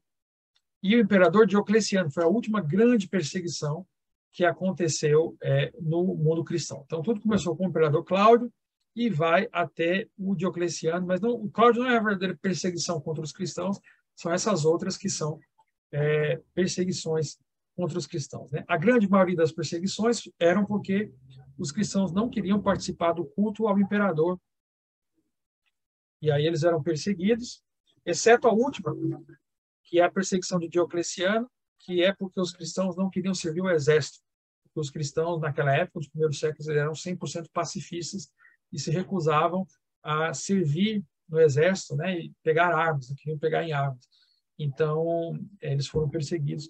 e 0.81 0.95
o 0.95 0.99
imperador 0.99 1.45
Diocleciano. 1.45 2.11
Foi 2.11 2.23
a 2.23 2.27
última 2.27 2.61
grande 2.61 3.07
perseguição 3.07 3.87
que 4.31 4.45
aconteceu 4.45 5.35
é, 5.41 5.71
no 5.79 6.03
mundo 6.15 6.43
cristão. 6.43 6.83
Então, 6.85 7.01
tudo 7.01 7.21
começou 7.21 7.55
com 7.55 7.65
o 7.65 7.69
imperador 7.69 8.03
Cláudio 8.03 8.51
e 8.95 9.09
vai 9.09 9.47
até 9.51 10.07
o 10.17 10.35
Diocleciano, 10.35 11.05
mas 11.05 11.21
não, 11.21 11.31
o 11.31 11.49
Cláudio 11.49 11.83
não 11.83 11.89
é 11.89 11.97
a 11.97 12.03
verdadeira 12.03 12.37
perseguição 12.41 12.99
contra 12.99 13.23
os 13.23 13.31
cristãos, 13.31 13.79
são 14.15 14.31
essas 14.31 14.65
outras 14.65 14.97
que 14.97 15.09
são 15.09 15.39
é, 15.91 16.41
perseguições 16.53 17.37
contra 17.75 17.97
os 17.97 18.05
cristãos. 18.05 18.51
Né? 18.51 18.63
A 18.67 18.77
grande 18.77 19.09
maioria 19.09 19.35
das 19.35 19.51
perseguições 19.51 20.29
eram 20.37 20.65
porque 20.65 21.11
os 21.57 21.71
cristãos 21.71 22.11
não 22.11 22.29
queriam 22.29 22.61
participar 22.61 23.13
do 23.13 23.25
culto 23.25 23.67
ao 23.67 23.79
imperador. 23.79 24.39
E 26.21 26.29
aí 26.31 26.45
eles 26.45 26.63
eram 26.63 26.83
perseguidos, 26.83 27.63
exceto 28.05 28.47
a 28.47 28.53
última, 28.53 28.93
que 29.85 29.99
é 29.99 30.03
a 30.03 30.11
perseguição 30.11 30.59
de 30.59 30.67
Diocleciano, 30.67 31.49
que 31.79 32.03
é 32.03 32.13
porque 32.13 32.39
os 32.39 32.51
cristãos 32.51 32.95
não 32.95 33.09
queriam 33.09 33.33
servir 33.33 33.61
o 33.61 33.69
exército. 33.69 34.19
Porque 34.63 34.79
os 34.79 34.89
cristãos, 34.89 35.41
naquela 35.41 35.73
época, 35.73 35.99
nos 35.99 36.07
primeiros 36.07 36.39
séculos, 36.39 36.67
eram 36.67 36.91
100% 36.91 37.47
pacifistas 37.51 38.31
e 38.71 38.79
se 38.79 38.91
recusavam 38.91 39.65
a 40.03 40.33
servir 40.33 41.03
no 41.27 41.39
exército 41.39 41.95
né, 41.95 42.19
e 42.19 42.33
pegar 42.43 42.75
armas, 42.75 43.09
não 43.09 43.15
queriam 43.15 43.39
pegar 43.39 43.63
em 43.63 43.71
armas. 43.71 44.07
Então, 44.57 45.39
eles 45.61 45.87
foram 45.87 46.09
perseguidos 46.09 46.69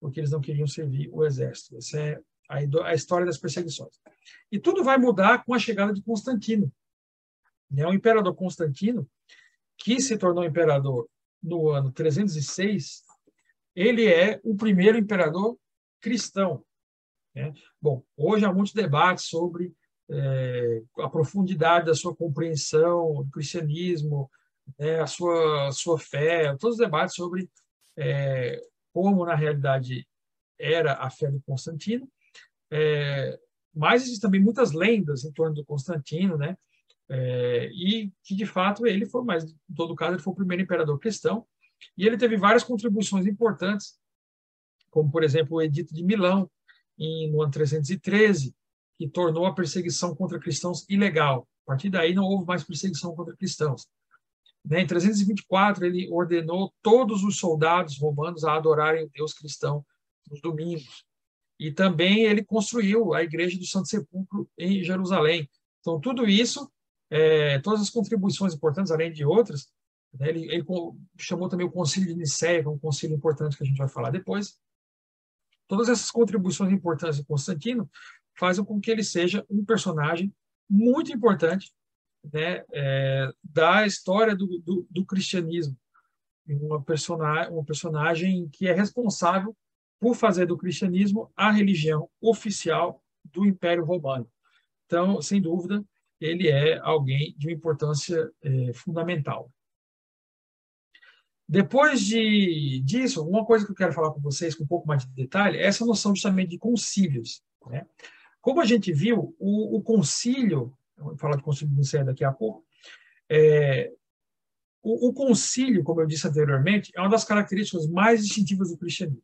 porque 0.00 0.20
eles 0.20 0.30
não 0.30 0.40
queriam 0.40 0.66
servir 0.66 1.08
o 1.12 1.24
exército. 1.24 1.76
Essa 1.76 1.98
é 1.98 2.20
a 2.48 2.94
história 2.94 3.26
das 3.26 3.38
perseguições. 3.38 3.98
E 4.52 4.58
tudo 4.58 4.84
vai 4.84 4.98
mudar 4.98 5.44
com 5.44 5.54
a 5.54 5.58
chegada 5.58 5.92
de 5.92 6.02
Constantino. 6.02 6.70
Né? 7.70 7.86
O 7.86 7.94
imperador 7.94 8.34
Constantino, 8.34 9.08
que 9.78 10.00
se 10.00 10.16
tornou 10.18 10.44
imperador 10.44 11.08
no 11.42 11.70
ano 11.70 11.90
306, 11.90 13.02
ele 13.74 14.06
é 14.06 14.40
o 14.44 14.56
primeiro 14.56 14.98
imperador 14.98 15.58
cristão. 16.00 16.64
Né? 17.34 17.52
Bom, 17.80 18.02
hoje 18.16 18.44
há 18.44 18.52
muitos 18.52 18.72
debates 18.72 19.26
sobre 19.26 19.74
é, 20.10 20.82
a 20.98 21.08
profundidade 21.08 21.86
da 21.86 21.94
sua 21.94 22.14
compreensão 22.14 23.24
do 23.24 23.30
cristianismo, 23.30 24.30
né, 24.78 25.00
a 25.00 25.06
sua, 25.06 25.70
sua 25.72 25.98
fé, 25.98 26.54
todos 26.56 26.78
os 26.78 26.84
debates 26.84 27.14
sobre 27.14 27.50
é, 27.96 28.60
como, 28.92 29.24
na 29.24 29.34
realidade, 29.34 30.06
era 30.58 30.94
a 30.94 31.10
fé 31.10 31.30
do 31.30 31.42
Constantino. 31.42 32.08
É, 32.70 33.38
mas 33.74 34.02
existem 34.02 34.28
também 34.28 34.40
muitas 34.40 34.72
lendas 34.72 35.24
em 35.24 35.32
torno 35.32 35.54
do 35.54 35.64
Constantino, 35.64 36.36
né? 36.36 36.56
É, 37.08 37.68
e 37.72 38.12
que, 38.22 38.34
de 38.34 38.46
fato, 38.46 38.86
ele 38.86 39.04
foi, 39.04 39.22
mas 39.24 39.44
em 39.44 39.74
todo 39.74 39.94
caso, 39.94 40.14
ele 40.14 40.22
foi 40.22 40.32
o 40.32 40.36
primeiro 40.36 40.62
imperador 40.62 40.98
cristão, 40.98 41.46
e 41.96 42.06
ele 42.06 42.16
teve 42.16 42.36
várias 42.36 42.64
contribuições 42.64 43.26
importantes, 43.26 43.98
como, 44.90 45.10
por 45.10 45.24
exemplo, 45.24 45.56
o 45.56 45.62
Edito 45.62 45.92
de 45.94 46.04
Milão, 46.04 46.50
em, 46.98 47.30
no 47.30 47.42
ano 47.42 47.50
313, 47.50 48.54
que 48.96 49.08
tornou 49.08 49.46
a 49.46 49.54
perseguição 49.54 50.14
contra 50.14 50.38
cristãos 50.38 50.86
ilegal. 50.88 51.48
A 51.66 51.72
partir 51.72 51.90
daí, 51.90 52.14
não 52.14 52.24
houve 52.24 52.46
mais 52.46 52.62
perseguição 52.62 53.14
contra 53.14 53.36
cristãos. 53.36 53.88
Né, 54.64 54.80
em 54.80 54.86
324, 54.86 55.84
ele 55.84 56.08
ordenou 56.10 56.72
todos 56.80 57.22
os 57.22 57.38
soldados 57.38 57.98
romanos 57.98 58.44
a 58.44 58.54
adorarem 58.54 59.04
o 59.04 59.10
Deus 59.12 59.34
cristão 59.34 59.84
nos 60.30 60.40
domingos. 60.40 61.04
E 61.58 61.70
também 61.70 62.24
ele 62.24 62.42
construiu 62.42 63.14
a 63.14 63.22
igreja 63.22 63.58
do 63.58 63.66
Santo 63.66 63.88
Sepulcro 63.88 64.48
em 64.58 64.82
Jerusalém. 64.82 65.48
Então, 65.80 66.00
tudo 66.00 66.26
isso, 66.26 66.70
é, 67.10 67.58
todas 67.60 67.80
as 67.80 67.90
contribuições 67.90 68.54
importantes, 68.54 68.90
além 68.90 69.12
de 69.12 69.24
outras, 69.24 69.68
ele, 70.20 70.52
ele, 70.52 70.64
chamou 71.18 71.48
também 71.48 71.66
o 71.66 71.70
Concílio 71.70 72.08
de 72.08 72.14
Nicéia, 72.14 72.62
que 72.62 72.68
é 72.68 72.70
um 72.70 72.78
concílio 72.78 73.16
importante 73.16 73.56
que 73.56 73.62
a 73.62 73.66
gente 73.66 73.78
vai 73.78 73.88
falar 73.88 74.10
depois. 74.10 74.58
Todas 75.66 75.88
essas 75.88 76.10
contribuições 76.10 76.72
importantes 76.72 77.16
de 77.16 77.24
Constantino 77.24 77.90
fazem 78.38 78.64
com 78.64 78.80
que 78.80 78.90
ele 78.90 79.02
seja 79.02 79.44
um 79.48 79.64
personagem 79.64 80.32
muito 80.68 81.12
importante 81.12 81.72
né, 82.32 82.64
é, 82.72 83.30
da 83.42 83.86
história 83.86 84.34
do, 84.36 84.46
do, 84.60 84.86
do 84.90 85.04
cristianismo. 85.04 85.76
Uma 86.46 86.82
personagem, 86.82 87.52
uma 87.52 87.64
personagem 87.64 88.48
que 88.50 88.66
é 88.68 88.72
responsável 88.72 89.56
por 89.98 90.14
fazer 90.14 90.46
do 90.46 90.58
cristianismo 90.58 91.32
a 91.34 91.50
religião 91.50 92.10
oficial 92.20 93.02
do 93.24 93.46
Império 93.46 93.84
Romano. 93.84 94.28
Então, 94.84 95.20
sem 95.22 95.40
dúvida, 95.40 95.82
ele 96.20 96.48
é 96.48 96.78
alguém 96.78 97.34
de 97.38 97.48
uma 97.48 97.54
importância 97.54 98.30
é, 98.42 98.72
fundamental. 98.74 99.50
Depois 101.48 102.00
de, 102.00 102.80
disso, 102.84 103.26
uma 103.26 103.44
coisa 103.44 103.66
que 103.66 103.72
eu 103.72 103.76
quero 103.76 103.92
falar 103.92 104.12
com 104.12 104.20
vocês 104.20 104.54
com 104.54 104.64
um 104.64 104.66
pouco 104.66 104.88
mais 104.88 105.04
de 105.04 105.12
detalhe 105.12 105.58
é 105.58 105.66
essa 105.66 105.84
noção 105.84 106.14
justamente 106.14 106.50
de 106.50 106.58
concílios. 106.58 107.42
Né? 107.66 107.86
Como 108.40 108.60
a 108.60 108.64
gente 108.64 108.92
viu, 108.92 109.34
o, 109.38 109.76
o 109.76 109.82
concílio, 109.82 110.76
vou 110.96 111.16
falar 111.18 111.36
de 111.36 111.42
concílio 111.42 111.74
Nicéia 111.74 112.04
daqui 112.04 112.24
a 112.24 112.32
pouco, 112.32 112.64
é, 113.28 113.92
o, 114.82 115.08
o, 115.08 115.12
concílio, 115.12 115.82
como 115.82 116.00
eu 116.00 116.06
disse 116.06 116.26
anteriormente, 116.26 116.90
é 116.94 117.00
uma 117.00 117.10
das 117.10 117.24
características 117.24 117.86
mais 117.88 118.22
distintivas 118.22 118.70
do 118.70 118.78
cristianismo, 118.78 119.22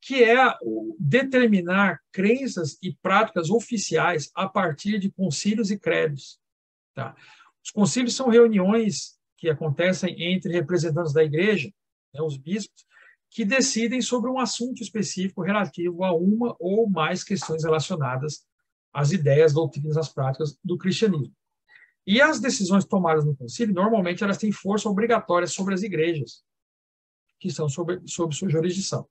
que 0.00 0.22
é 0.22 0.36
determinar 0.98 2.00
crenças 2.12 2.78
e 2.82 2.94
práticas 3.02 3.50
oficiais 3.50 4.30
a 4.34 4.48
partir 4.48 4.98
de 4.98 5.10
concílios 5.10 5.70
e 5.70 5.78
credos. 5.78 6.38
Tá? 6.94 7.14
Os 7.62 7.70
concílios 7.70 8.14
são 8.14 8.28
reuniões 8.28 9.15
que 9.36 9.48
acontecem 9.48 10.14
entre 10.22 10.52
representantes 10.52 11.12
da 11.12 11.22
igreja, 11.22 11.70
né, 12.14 12.22
os 12.22 12.36
bispos, 12.36 12.84
que 13.30 13.44
decidem 13.44 14.00
sobre 14.00 14.30
um 14.30 14.38
assunto 14.38 14.82
específico 14.82 15.42
relativo 15.42 16.04
a 16.04 16.14
uma 16.14 16.56
ou 16.58 16.88
mais 16.88 17.22
questões 17.22 17.64
relacionadas 17.64 18.46
às 18.92 19.12
ideias, 19.12 19.52
doutrinas, 19.52 19.96
às 19.96 20.08
práticas 20.08 20.58
do 20.64 20.78
cristianismo. 20.78 21.34
E 22.06 22.20
as 22.22 22.40
decisões 22.40 22.84
tomadas 22.84 23.24
no 23.24 23.36
concílio, 23.36 23.74
normalmente, 23.74 24.22
elas 24.22 24.38
têm 24.38 24.52
força 24.52 24.88
obrigatória 24.88 25.46
sobre 25.46 25.74
as 25.74 25.82
igrejas, 25.82 26.44
que 27.38 27.48
estão 27.48 27.68
sob, 27.68 28.00
sob 28.06 28.34
sua 28.34 28.48
jurisdição. 28.48 29.06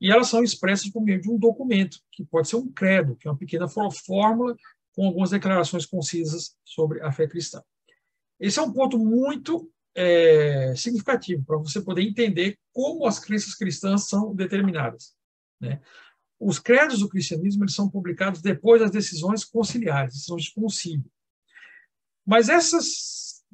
E 0.00 0.10
elas 0.10 0.28
são 0.28 0.42
expressas 0.42 0.90
por 0.90 1.02
meio 1.02 1.20
de 1.20 1.30
um 1.30 1.38
documento, 1.38 1.98
que 2.10 2.24
pode 2.24 2.48
ser 2.48 2.56
um 2.56 2.72
credo, 2.72 3.14
que 3.16 3.28
é 3.28 3.30
uma 3.30 3.36
pequena 3.36 3.68
fórmula 3.68 4.56
com 4.94 5.06
algumas 5.06 5.30
declarações 5.30 5.84
concisas 5.84 6.56
sobre 6.64 7.02
a 7.02 7.12
fé 7.12 7.28
cristã. 7.28 7.62
Esse 8.40 8.58
é 8.58 8.62
um 8.62 8.72
ponto 8.72 8.98
muito 8.98 9.70
é, 9.94 10.74
significativo 10.74 11.44
para 11.44 11.58
você 11.58 11.80
poder 11.80 12.02
entender 12.02 12.58
como 12.72 13.06
as 13.06 13.18
crenças 13.18 13.54
cristãs 13.54 14.08
são 14.08 14.34
determinadas. 14.34 15.14
Né? 15.60 15.80
Os 16.38 16.58
credos 16.58 17.00
do 17.00 17.08
cristianismo 17.08 17.64
eles 17.64 17.74
são 17.74 17.90
publicados 17.90 18.40
depois 18.40 18.80
das 18.80 18.90
decisões 18.90 19.44
conciliares, 19.44 20.14
decisões 20.14 20.44
de 20.44 20.54
concílio. 20.54 21.04
Mas 22.24 22.48
essas 22.48 23.44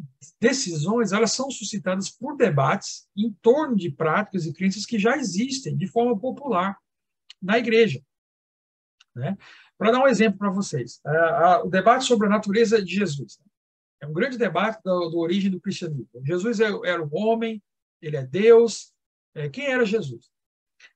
decisões 0.41 1.13
elas 1.13 1.33
são 1.33 1.51
suscitadas 1.51 2.11
por 2.11 2.37
debates 2.37 3.09
em 3.17 3.33
torno 3.43 3.75
de 3.75 3.91
práticas 3.91 4.47
e 4.47 4.53
crenças 4.53 4.87
que 4.87 4.99
já 4.99 5.17
existem 5.17 5.77
de 5.77 5.89
forma 5.89 6.17
popular 6.19 6.79
na 7.43 7.59
igreja. 7.59 8.01
Né? 9.15 9.37
Para 9.79 9.91
dar 9.91 10.01
um 10.01 10.09
exemplo 10.09 10.39
para 10.39 10.51
vocês, 10.51 11.01
o 11.65 11.69
debate 11.69 12.05
sobre 12.05 12.27
a 12.27 12.31
natureza 12.31 12.83
de 12.83 12.95
Jesus. 12.95 13.41
É 14.07 14.09
um 14.09 14.13
grande 14.13 14.39
debate 14.39 14.81
da, 14.85 14.95
origem 14.95 15.51
do 15.51 15.61
cristianismo. 15.61 16.09
Jesus 16.25 16.61
é, 16.61 16.69
era 16.85 17.03
um 17.03 17.11
homem, 17.13 17.61
ele 18.01 18.17
é 18.17 18.25
Deus. 18.25 18.93
É, 19.35 19.49
quem 19.49 19.67
era 19.67 19.85
Jesus? 19.85 20.31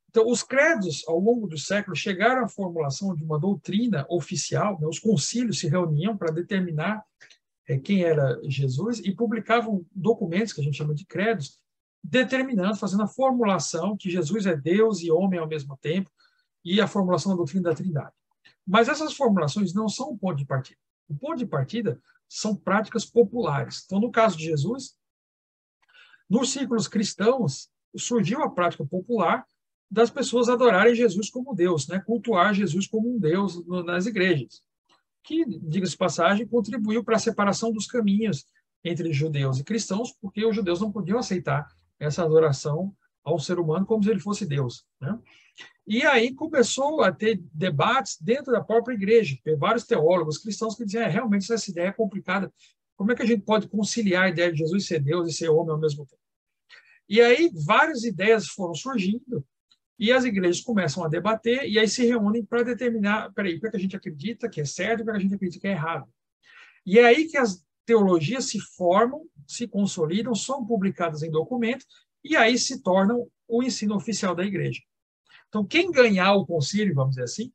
Então, 0.08 0.28
os 0.28 0.42
credos, 0.42 1.04
ao 1.08 1.18
longo 1.18 1.46
dos 1.46 1.66
séculos, 1.66 1.98
chegaram 1.98 2.44
à 2.44 2.48
formulação 2.48 3.14
de 3.14 3.24
uma 3.24 3.38
doutrina 3.38 4.06
oficial. 4.08 4.78
Né? 4.80 4.86
Os 4.86 5.00
concílios 5.00 5.58
se 5.58 5.68
reuniam 5.68 6.16
para 6.16 6.32
determinar 6.32 7.04
é, 7.68 7.78
quem 7.78 8.04
era 8.04 8.40
Jesus 8.44 9.00
e 9.00 9.12
publicavam 9.12 9.84
documentos, 9.92 10.52
que 10.52 10.60
a 10.60 10.64
gente 10.64 10.76
chama 10.76 10.94
de 10.94 11.04
credos, 11.04 11.58
determinando, 12.02 12.76
fazendo 12.76 13.02
a 13.02 13.08
formulação 13.08 13.96
que 13.96 14.08
Jesus 14.08 14.46
é 14.46 14.56
Deus 14.56 15.00
e 15.00 15.10
homem 15.10 15.38
ao 15.38 15.48
mesmo 15.48 15.76
tempo, 15.80 16.10
e 16.64 16.80
a 16.80 16.86
formulação 16.86 17.32
da 17.32 17.36
doutrina 17.36 17.70
da 17.70 17.74
Trindade. 17.74 18.14
Mas 18.66 18.88
essas 18.88 19.14
formulações 19.14 19.74
não 19.74 19.88
são 19.88 20.10
o 20.10 20.18
ponto 20.18 20.36
de 20.36 20.46
partida. 20.46 20.78
O 21.10 21.14
ponto 21.16 21.38
de 21.38 21.46
partida 21.46 22.00
são 22.28 22.54
práticas 22.54 23.04
populares. 23.04 23.82
Então, 23.84 23.98
no 23.98 24.12
caso 24.12 24.38
de 24.38 24.44
Jesus, 24.44 24.94
nos 26.28 26.52
círculos 26.52 26.86
cristãos, 26.86 27.68
surgiu 27.96 28.42
a 28.42 28.50
prática 28.50 28.86
popular 28.86 29.44
das 29.90 30.08
pessoas 30.08 30.48
adorarem 30.48 30.94
Jesus 30.94 31.28
como 31.28 31.52
Deus, 31.52 31.88
né? 31.88 31.98
cultuar 31.98 32.54
Jesus 32.54 32.86
como 32.86 33.12
um 33.12 33.18
Deus 33.18 33.66
nas 33.84 34.06
igrejas, 34.06 34.62
que, 35.24 35.44
diga-se 35.44 35.96
passagem, 35.96 36.46
contribuiu 36.46 37.02
para 37.02 37.16
a 37.16 37.18
separação 37.18 37.72
dos 37.72 37.88
caminhos 37.88 38.46
entre 38.84 39.12
judeus 39.12 39.58
e 39.58 39.64
cristãos, 39.64 40.12
porque 40.12 40.46
os 40.46 40.54
judeus 40.54 40.80
não 40.80 40.92
podiam 40.92 41.18
aceitar 41.18 41.68
essa 41.98 42.22
adoração 42.22 42.94
ao 43.24 43.38
ser 43.38 43.58
humano 43.58 43.86
como 43.86 44.02
se 44.02 44.10
ele 44.10 44.20
fosse 44.20 44.46
Deus. 44.46 44.84
Né? 45.00 45.18
E 45.86 46.04
aí 46.04 46.34
começou 46.34 47.02
a 47.02 47.12
ter 47.12 47.42
debates 47.52 48.16
dentro 48.20 48.52
da 48.52 48.62
própria 48.62 48.94
igreja, 48.94 49.36
vários 49.58 49.84
teólogos 49.84 50.38
cristãos 50.38 50.76
que 50.76 50.84
diziam, 50.84 51.02
é, 51.02 51.08
realmente 51.08 51.52
essa 51.52 51.70
ideia 51.70 51.88
é 51.88 51.92
complicada, 51.92 52.52
como 52.96 53.12
é 53.12 53.14
que 53.14 53.22
a 53.22 53.26
gente 53.26 53.42
pode 53.42 53.68
conciliar 53.68 54.24
a 54.24 54.28
ideia 54.28 54.52
de 54.52 54.58
Jesus 54.58 54.86
ser 54.86 55.00
Deus 55.00 55.28
e 55.28 55.36
ser 55.36 55.48
homem 55.48 55.72
ao 55.72 55.80
mesmo 55.80 56.06
tempo? 56.06 56.20
E 57.08 57.20
aí 57.20 57.50
várias 57.66 58.04
ideias 58.04 58.46
foram 58.48 58.74
surgindo, 58.74 59.44
e 59.98 60.10
as 60.12 60.24
igrejas 60.24 60.62
começam 60.62 61.04
a 61.04 61.08
debater, 61.08 61.68
e 61.68 61.78
aí 61.78 61.86
se 61.86 62.06
reúnem 62.06 62.42
para 62.42 62.62
determinar, 62.62 63.30
peraí, 63.34 63.56
o 63.56 63.60
que, 63.60 63.66
é 63.66 63.70
que 63.70 63.76
a 63.76 63.80
gente 63.80 63.96
acredita 63.96 64.48
que 64.48 64.60
é 64.60 64.64
certo 64.64 65.00
e 65.00 65.02
o 65.02 65.04
que, 65.04 65.10
é 65.10 65.12
que 65.12 65.18
a 65.18 65.22
gente 65.22 65.34
acredita 65.34 65.60
que 65.60 65.68
é 65.68 65.72
errado. 65.72 66.08
E 66.86 66.98
é 66.98 67.04
aí 67.04 67.28
que 67.28 67.36
as 67.36 67.62
teologias 67.84 68.46
se 68.46 68.58
formam, 68.60 69.26
se 69.46 69.68
consolidam, 69.68 70.34
são 70.34 70.64
publicadas 70.64 71.22
em 71.22 71.30
documentos, 71.30 71.86
e 72.24 72.36
aí 72.36 72.58
se 72.58 72.82
tornam 72.82 73.26
o 73.48 73.62
ensino 73.62 73.94
oficial 73.96 74.34
da 74.34 74.44
igreja. 74.44 74.80
Então, 75.48 75.66
quem 75.66 75.90
ganhar 75.90 76.34
o 76.34 76.46
concílio, 76.46 76.94
vamos 76.94 77.10
dizer 77.10 77.24
assim, 77.24 77.52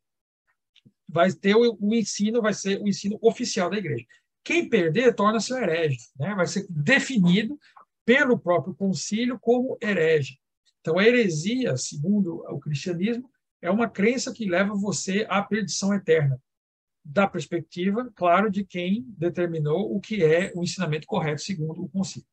vai 1.07 1.31
ter 1.31 1.55
o, 1.55 1.77
o 1.79 1.95
ensino, 1.95 2.41
vai 2.41 2.53
ser 2.53 2.81
o 2.81 2.87
ensino 2.87 3.17
oficial 3.21 3.69
da 3.69 3.77
igreja. 3.77 4.05
Quem 4.43 4.69
perder 4.69 5.15
torna-se 5.15 5.53
um 5.53 5.57
herege, 5.57 5.97
né? 6.19 6.35
vai 6.35 6.45
ser 6.45 6.65
definido 6.69 7.57
pelo 8.05 8.37
próprio 8.37 8.75
concílio 8.75 9.39
como 9.39 9.77
herege. 9.81 10.37
Então, 10.81 10.99
a 10.99 11.03
heresia, 11.03 11.75
segundo 11.77 12.43
o 12.47 12.59
cristianismo, 12.59 13.29
é 13.61 13.71
uma 13.71 13.89
crença 13.89 14.31
que 14.31 14.47
leva 14.47 14.75
você 14.75 15.25
à 15.29 15.41
perdição 15.41 15.93
eterna, 15.93 16.39
da 17.03 17.27
perspectiva, 17.27 18.11
claro, 18.15 18.51
de 18.51 18.63
quem 18.63 19.03
determinou 19.17 19.95
o 19.95 19.99
que 19.99 20.23
é 20.23 20.51
o 20.55 20.63
ensinamento 20.63 21.07
correto 21.07 21.41
segundo 21.41 21.83
o 21.83 21.89
concílio. 21.89 22.27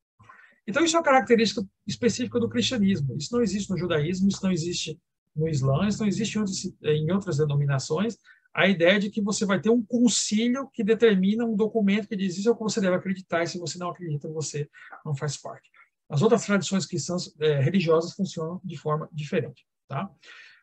Então, 0.67 0.85
isso 0.85 0.97
é 0.97 0.99
uma 0.99 1.05
característica 1.05 1.67
específica 1.87 2.39
do 2.39 2.49
cristianismo. 2.49 3.17
Isso 3.17 3.35
não 3.35 3.43
existe 3.43 3.71
no 3.71 3.77
judaísmo, 3.77 4.29
isso 4.29 4.43
não 4.43 4.53
existe 4.53 4.99
no 5.35 5.49
Islã, 5.49 5.89
isso 5.89 6.01
não 6.01 6.07
existe 6.07 6.39
em 6.83 7.11
outras 7.11 7.39
denominações, 7.39 8.19
a 8.55 8.69
ideia 8.69 8.99
de 8.99 9.11
que 9.11 9.23
você 9.23 9.47
vai 9.47 9.61
ter 9.61 9.71
um 9.71 9.83
concílio 9.83 10.69
que 10.73 10.85
determina 10.85 11.45
um 11.45 11.57
documento 11.57 12.07
que 12.07 12.17
diz 12.17 12.37
isso 12.37 12.49
é 12.49 12.53
o 12.53 12.57
que 12.57 12.63
você 12.63 12.81
deve 12.81 12.97
acreditar, 12.97 13.43
e 13.43 13.47
se 13.47 13.59
você 13.59 13.79
não 13.79 13.89
acredita, 13.89 14.29
você 14.29 14.69
não 15.05 15.15
faz 15.15 15.39
parte. 15.39 15.71
As 16.09 16.21
outras 16.21 16.45
tradições 16.45 16.85
cristãs 16.85 17.35
é, 17.41 17.61
religiosas 17.61 18.13
funcionam 18.13 18.61
de 18.63 18.77
forma 18.77 19.09
diferente. 19.11 19.67
Tá? 19.89 20.11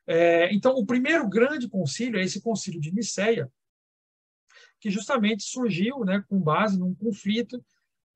É, 0.05 0.53
então, 0.53 0.73
o 0.75 0.85
primeiro 0.85 1.27
grande 1.27 1.67
concílio 1.67 2.19
é 2.19 2.23
esse 2.23 2.41
concílio 2.41 2.79
de 2.79 2.93
Nicéia, 2.93 3.51
que 4.79 4.91
justamente 4.91 5.43
surgiu 5.43 6.05
né, 6.05 6.23
com 6.29 6.39
base 6.39 6.77
num 6.77 6.93
conflito 6.93 7.63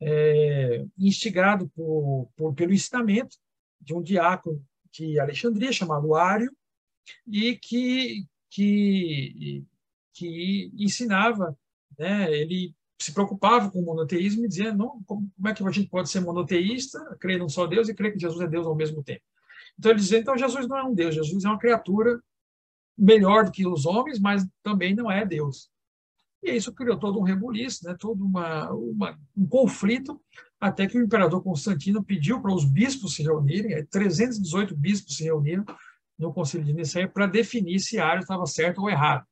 é, 0.06 0.86
instigado 0.98 1.70
por, 1.70 2.30
por, 2.36 2.54
pelo 2.54 2.74
ensinamento 2.74 3.38
de 3.80 3.94
um 3.94 4.02
diácono 4.02 4.64
de 4.92 5.20
Alexandria 5.20 5.72
chamado 5.72 6.14
Ário 6.14 6.52
e 7.28 7.56
que, 7.56 8.26
que, 8.50 9.64
que 10.14 10.72
ensinava, 10.78 11.58
né, 11.98 12.32
ele 12.32 12.76
se 13.02 13.14
preocupava 13.14 13.72
com 13.72 13.80
o 13.80 13.86
monoteísmo 13.86 14.46
e 14.46 14.48
dizia 14.48 14.74
não, 14.74 15.02
como, 15.06 15.30
é 15.46 15.54
que 15.54 15.64
a 15.64 15.72
gente 15.72 15.90
pode 15.90 16.10
ser 16.10 16.22
monoteísta, 16.22 17.00
crer 17.20 17.40
num 17.40 17.50
só 17.50 17.66
Deus 17.66 17.90
e 17.90 17.94
crer 17.94 18.14
que 18.14 18.20
Jesus 18.20 18.40
é 18.42 18.48
Deus 18.48 18.68
ao 18.68 18.76
mesmo 18.76 19.04
tempo. 19.04 19.24
Então 19.78 19.92
ele 19.92 20.00
dizia, 20.00 20.20
então 20.20 20.38
Jesus 20.38 20.68
não 20.68 20.78
é 20.78 20.84
um 20.84 20.94
Deus, 20.94 21.16
Jesus 21.16 21.44
é 21.44 21.48
uma 21.48 21.60
criatura 21.60 22.22
melhor 22.98 23.46
do 23.46 23.52
que 23.52 23.66
os 23.66 23.86
homens, 23.86 24.20
mas 24.20 24.46
também 24.62 24.96
não 24.96 25.12
é 25.12 25.26
Deus. 25.26 25.70
E 26.44 26.52
isso 26.52 26.74
criou 26.74 27.00
todo 27.00 27.18
um 27.18 27.24
rebuliço, 27.24 27.86
né, 27.86 27.96
todo 27.98 28.26
uma, 28.26 28.70
uma, 28.72 29.18
um 29.36 29.48
conflito, 29.48 30.22
até 30.60 30.86
que 30.86 30.98
o 30.98 31.04
imperador 31.04 31.42
Constantino 31.42 32.04
pediu 32.04 32.42
para 32.42 32.54
os 32.54 32.66
bispos 32.66 33.16
se 33.16 33.24
reunirem, 33.24 33.86
318 33.86 34.76
bispos 34.76 35.16
se 35.16 35.24
reuniram 35.24 35.64
no 36.20 36.34
concílio 36.34 36.66
de 36.66 36.74
Nicéia 36.74 37.08
para 37.08 37.28
definir 37.28 37.80
se 37.80 37.98
Ario 37.98 38.22
estava 38.22 38.46
certo 38.46 38.82
ou 38.82 38.90
errado. 38.90 39.26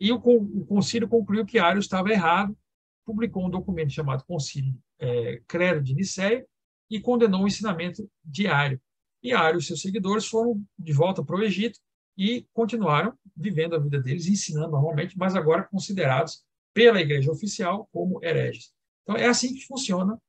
E 0.00 0.12
o, 0.12 0.16
o 0.16 0.64
concílio 0.64 1.08
concluiu 1.08 1.44
que 1.44 1.58
Ario 1.58 1.80
estava 1.80 2.10
errado, 2.10 2.56
publicou 3.04 3.44
um 3.44 3.50
documento 3.50 3.92
chamado 3.92 4.24
Concílio 4.24 4.74
é, 5.00 5.42
Credo 5.48 5.82
de 5.82 5.94
Nicéia 5.94 6.46
e 6.88 7.00
condenou 7.00 7.42
o 7.42 7.46
ensinamento 7.48 8.08
de 8.24 8.46
Ario. 8.46 8.80
E 9.22 9.32
Ario 9.32 9.58
e 9.58 9.62
seus 9.62 9.80
seguidores 9.80 10.26
foram 10.26 10.62
de 10.78 10.92
volta 10.92 11.24
para 11.24 11.36
o 11.36 11.42
Egito 11.42 11.80
e 12.18 12.44
continuaram 12.52 13.16
vivendo 13.36 13.76
a 13.76 13.78
vida 13.78 14.00
deles, 14.00 14.26
ensinando 14.26 14.72
normalmente, 14.72 15.16
mas 15.16 15.36
agora 15.36 15.62
considerados 15.62 16.44
pela 16.74 17.00
igreja 17.00 17.30
oficial 17.30 17.88
como 17.92 18.22
hereges. 18.24 18.74
Então, 19.02 19.16
é 19.16 19.26
assim 19.26 19.54
que 19.54 19.64
funciona 19.64 20.20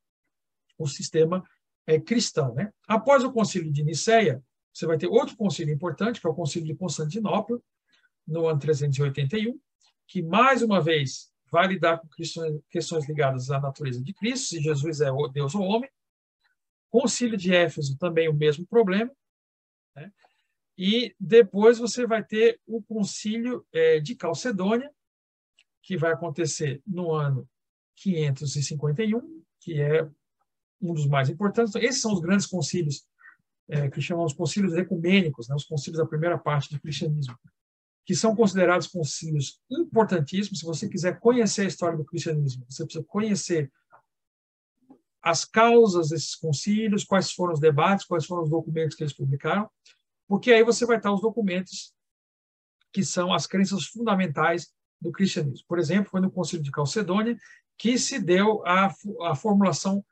o 0.78 0.88
sistema 0.88 1.44
é, 1.88 2.00
cristão. 2.00 2.54
Né? 2.54 2.72
Após 2.88 3.24
o 3.24 3.32
concílio 3.34 3.74
de 3.74 3.84
Nicéia, 3.84 4.42
você 4.72 4.86
vai 4.86 4.98
ter 4.98 5.08
outro 5.08 5.36
concílio 5.36 5.74
importante, 5.74 6.22
que 6.22 6.28
é 6.28 6.30
o 6.30 6.36
concílio 6.36 6.68
de 6.68 6.76
Constantinopla, 6.76 7.60
no 8.28 8.48
ano 8.48 8.60
381, 8.60 9.60
que, 10.08 10.22
mais 10.22 10.62
uma 10.62 10.80
vez, 10.80 11.32
vai 11.52 11.68
lidar 11.68 11.98
com 11.98 12.08
questões 12.70 13.10
ligadas 13.10 13.50
à 13.50 13.60
natureza 13.60 14.04
de 14.04 14.14
Cristo, 14.14 14.50
se 14.50 14.62
Jesus 14.62 15.02
é 15.02 15.10
Deus 15.34 15.56
ou 15.56 15.64
homem. 15.64 15.90
Concílio 16.92 17.36
de 17.36 17.54
Éfeso, 17.54 17.98
também 17.98 18.30
o 18.30 18.34
mesmo 18.34 18.66
problema. 18.68 19.12
Né? 19.96 20.12
E 20.82 21.14
depois 21.20 21.78
você 21.78 22.08
vai 22.08 22.24
ter 22.24 22.58
o 22.66 22.82
concílio 22.82 23.68
é, 23.74 24.00
de 24.00 24.16
Calcedônia, 24.16 24.90
que 25.84 25.98
vai 25.98 26.14
acontecer 26.14 26.82
no 26.88 27.12
ano 27.12 27.46
551, 27.98 29.44
que 29.60 29.82
é 29.82 30.10
um 30.82 30.94
dos 30.94 31.06
mais 31.06 31.30
importantes. 31.30 31.76
Então, 31.76 31.82
esses 31.86 32.02
são 32.02 32.14
os 32.14 32.22
grandes 32.22 32.46
concílios 32.46 33.06
é, 33.68 33.90
que 33.90 34.00
chamamos 34.00 34.32
concílios 34.32 34.74
ecumênicos, 34.74 35.50
né, 35.50 35.56
os 35.56 35.66
concílios 35.66 36.02
da 36.02 36.08
primeira 36.08 36.38
parte 36.38 36.74
do 36.74 36.80
cristianismo, 36.80 37.38
que 38.06 38.16
são 38.16 38.34
considerados 38.34 38.88
concílios 38.88 39.60
importantíssimos. 39.70 40.60
Se 40.60 40.66
você 40.66 40.88
quiser 40.88 41.20
conhecer 41.20 41.64
a 41.64 41.68
história 41.68 41.98
do 41.98 42.06
cristianismo, 42.06 42.66
você 42.70 42.86
precisa 42.86 43.04
conhecer 43.04 43.70
as 45.22 45.44
causas 45.44 46.08
desses 46.08 46.36
concílios, 46.36 47.04
quais 47.04 47.34
foram 47.34 47.52
os 47.52 47.60
debates, 47.60 48.06
quais 48.06 48.26
foram 48.26 48.44
os 48.44 48.50
documentos 48.50 48.96
que 48.96 49.04
eles 49.04 49.12
publicaram 49.12 49.70
porque 50.30 50.54
aí 50.54 50.64
você 50.64 50.86
vai 50.86 50.98
estar 50.98 51.12
os 51.12 51.22
documentos 51.22 51.92
que 52.94 53.04
são 53.04 53.34
as 53.34 53.48
crenças 53.48 53.86
fundamentais 53.86 54.72
do 55.02 55.12
cristianismo. 55.12 55.66
Por 55.68 55.80
exemplo, 55.80 56.12
foi 56.12 56.22
no 56.22 56.30
Concílio 56.30 56.64
de 56.64 56.70
Calcedônia 56.70 57.36
que 57.76 57.98
se 57.98 58.20
deu 58.20 58.64
a, 58.66 58.94
a 59.24 59.36
formulação 59.36 60.06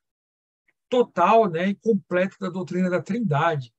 total 0.89 1.47
né, 1.47 1.69
e 1.69 1.75
completa 1.75 2.35
da 2.39 2.49
doutrina 2.49 2.89
da 2.89 3.01
Trindade. 3.01 3.71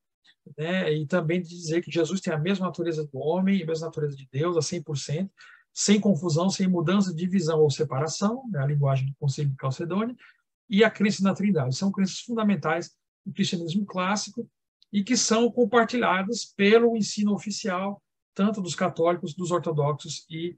Né, 0.57 0.95
e 0.95 1.07
também 1.07 1.43
de 1.43 1.49
dizer 1.49 1.83
que 1.83 1.91
Jesus 1.91 2.21
tem 2.21 2.33
a 2.33 2.39
mesma 2.39 2.67
natureza 2.67 3.05
do 3.05 3.19
homem, 3.19 3.63
a 3.63 3.67
mesma 3.67 3.87
natureza 3.87 4.17
de 4.17 4.29
Deus, 4.31 4.57
a 4.57 4.61
100%, 4.61 5.29
sem 5.75 6.01
confusão, 6.01 6.49
sem 6.49 6.69
mudança 6.69 7.13
divisão 7.13 7.61
ou 7.61 7.71
separação, 7.71 8.49
né, 8.51 8.61
a 8.61 8.67
linguagem 8.67 9.09
do 9.09 9.15
Concílio 9.17 9.51
de 9.51 9.57
Calcedônia, 9.57 10.17
e 10.71 10.85
a 10.85 10.91
crença 10.91 11.23
na 11.23 11.35
Trindade. 11.35 11.77
São 11.77 11.91
crenças 11.91 12.21
fundamentais 12.21 12.93
do 13.27 13.33
cristianismo 13.33 13.85
clássico 13.85 14.49
e 14.93 15.05
que 15.05 15.17
são 15.17 15.51
compartilhadas 15.51 16.45
pelo 16.45 16.97
ensino 16.97 17.35
oficial, 17.35 18.03
tanto 18.35 18.61
dos 18.61 18.75
católicos, 18.75 19.35
dos 19.35 19.51
ortodoxos 19.51 20.25
e 20.31 20.57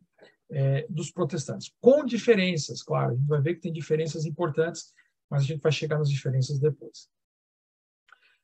é, 0.51 0.87
dos 0.89 1.11
protestantes. 1.11 1.73
Com 1.81 2.05
diferenças, 2.05 2.83
claro, 2.83 3.13
a 3.13 3.17
gente 3.17 3.27
vai 3.27 3.41
ver 3.41 3.55
que 3.55 3.61
tem 3.61 3.73
diferenças 3.73 4.25
importantes, 4.25 4.93
mas 5.29 5.43
a 5.43 5.47
gente 5.47 5.61
vai 5.61 5.73
chegar 5.73 5.99
nas 5.99 6.11
diferenças 6.11 6.59
depois. 6.59 7.09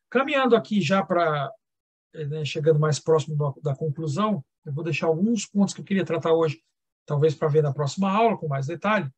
Caminhando 0.09 0.55
aqui 0.55 0.81
já 0.81 1.05
para, 1.05 1.53
é, 2.15 2.25
né, 2.27 2.45
chegando 2.45 2.79
mais 2.79 2.99
próximo 2.99 3.37
da, 3.37 3.71
da 3.71 3.77
conclusão, 3.77 4.45
eu 4.65 4.73
vou 4.73 4.85
deixar 4.85 5.07
alguns 5.07 5.47
pontos 5.47 5.75
que 5.75 5.81
eu 5.81 5.85
queria 5.85 6.05
tratar 6.05 6.33
hoje, 6.33 6.61
talvez 7.05 7.35
para 7.35 7.49
ver 7.49 7.63
na 7.63 7.73
próxima 7.73 8.11
aula, 8.11 8.37
com 8.37 8.49
mais 8.49 8.67
detalhe. 8.67 9.11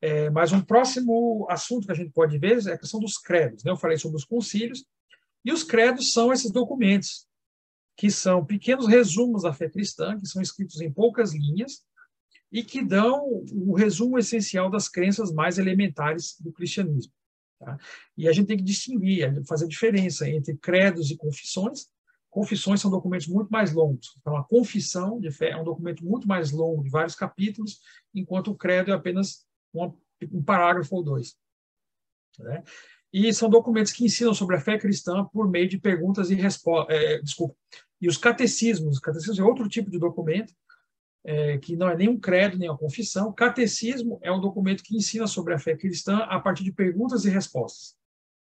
É, 0.00 0.28
mas 0.30 0.52
um 0.52 0.60
próximo 0.60 1.46
assunto 1.48 1.86
que 1.86 1.92
a 1.92 1.94
gente 1.96 2.12
pode 2.12 2.38
ver 2.38 2.64
é 2.66 2.72
a 2.72 2.78
questão 2.78 3.00
dos 3.00 3.16
credos. 3.16 3.64
Né? 3.64 3.70
Eu 3.70 3.76
falei 3.76 3.96
sobre 3.96 4.16
os 4.16 4.24
concílios, 4.24 4.84
e 5.46 5.52
os 5.52 5.62
credos 5.62 6.12
são 6.12 6.32
esses 6.32 6.50
documentos, 6.50 7.24
que 7.96 8.10
são 8.10 8.44
pequenos 8.44 8.88
resumos 8.88 9.44
da 9.44 9.52
fé 9.52 9.70
cristã, 9.70 10.18
que 10.18 10.26
são 10.26 10.42
escritos 10.42 10.80
em 10.80 10.92
poucas 10.92 11.32
linhas, 11.32 11.84
e 12.50 12.64
que 12.64 12.82
dão 12.82 13.44
o 13.52 13.74
resumo 13.74 14.18
essencial 14.18 14.68
das 14.68 14.88
crenças 14.88 15.32
mais 15.32 15.56
elementares 15.56 16.34
do 16.40 16.52
cristianismo. 16.52 17.12
Tá? 17.60 17.78
E 18.16 18.28
a 18.28 18.32
gente 18.32 18.48
tem 18.48 18.56
que 18.56 18.64
distinguir, 18.64 19.40
fazer 19.46 19.68
diferença 19.68 20.28
entre 20.28 20.56
credos 20.56 21.12
e 21.12 21.16
confissões. 21.16 21.86
Confissões 22.28 22.80
são 22.80 22.90
documentos 22.90 23.28
muito 23.28 23.48
mais 23.48 23.72
longos. 23.72 24.16
Então, 24.18 24.36
a 24.36 24.44
confissão 24.44 25.20
de 25.20 25.30
fé 25.30 25.50
é 25.50 25.56
um 25.56 25.64
documento 25.64 26.04
muito 26.04 26.26
mais 26.26 26.50
longo, 26.50 26.82
de 26.82 26.90
vários 26.90 27.14
capítulos, 27.14 27.80
enquanto 28.12 28.50
o 28.50 28.56
credo 28.56 28.90
é 28.90 28.94
apenas 28.94 29.46
um 29.72 30.42
parágrafo 30.42 30.96
ou 30.96 31.04
dois. 31.04 31.36
Né? 32.38 32.64
E 33.18 33.32
são 33.32 33.48
documentos 33.48 33.92
que 33.92 34.04
ensinam 34.04 34.34
sobre 34.34 34.56
a 34.56 34.60
fé 34.60 34.76
cristã 34.76 35.24
por 35.24 35.48
meio 35.48 35.66
de 35.66 35.78
perguntas 35.78 36.30
e 36.30 36.34
respostas. 36.34 36.94
É, 36.94 37.18
desculpa. 37.22 37.56
E 37.98 38.08
os 38.08 38.18
catecismos, 38.18 38.98
catecismo 38.98 39.42
é 39.42 39.48
outro 39.48 39.66
tipo 39.70 39.90
de 39.90 39.98
documento, 39.98 40.52
é, 41.24 41.56
que 41.56 41.74
não 41.74 41.88
é 41.88 41.96
nem 41.96 42.10
um 42.10 42.20
credo, 42.20 42.58
nem 42.58 42.68
uma 42.68 42.76
confissão. 42.76 43.32
Catecismo 43.32 44.18
é 44.22 44.30
um 44.30 44.38
documento 44.38 44.82
que 44.82 44.94
ensina 44.94 45.26
sobre 45.26 45.54
a 45.54 45.58
fé 45.58 45.74
cristã 45.74 46.18
a 46.28 46.38
partir 46.38 46.62
de 46.62 46.72
perguntas 46.72 47.24
e 47.24 47.30
respostas. 47.30 47.96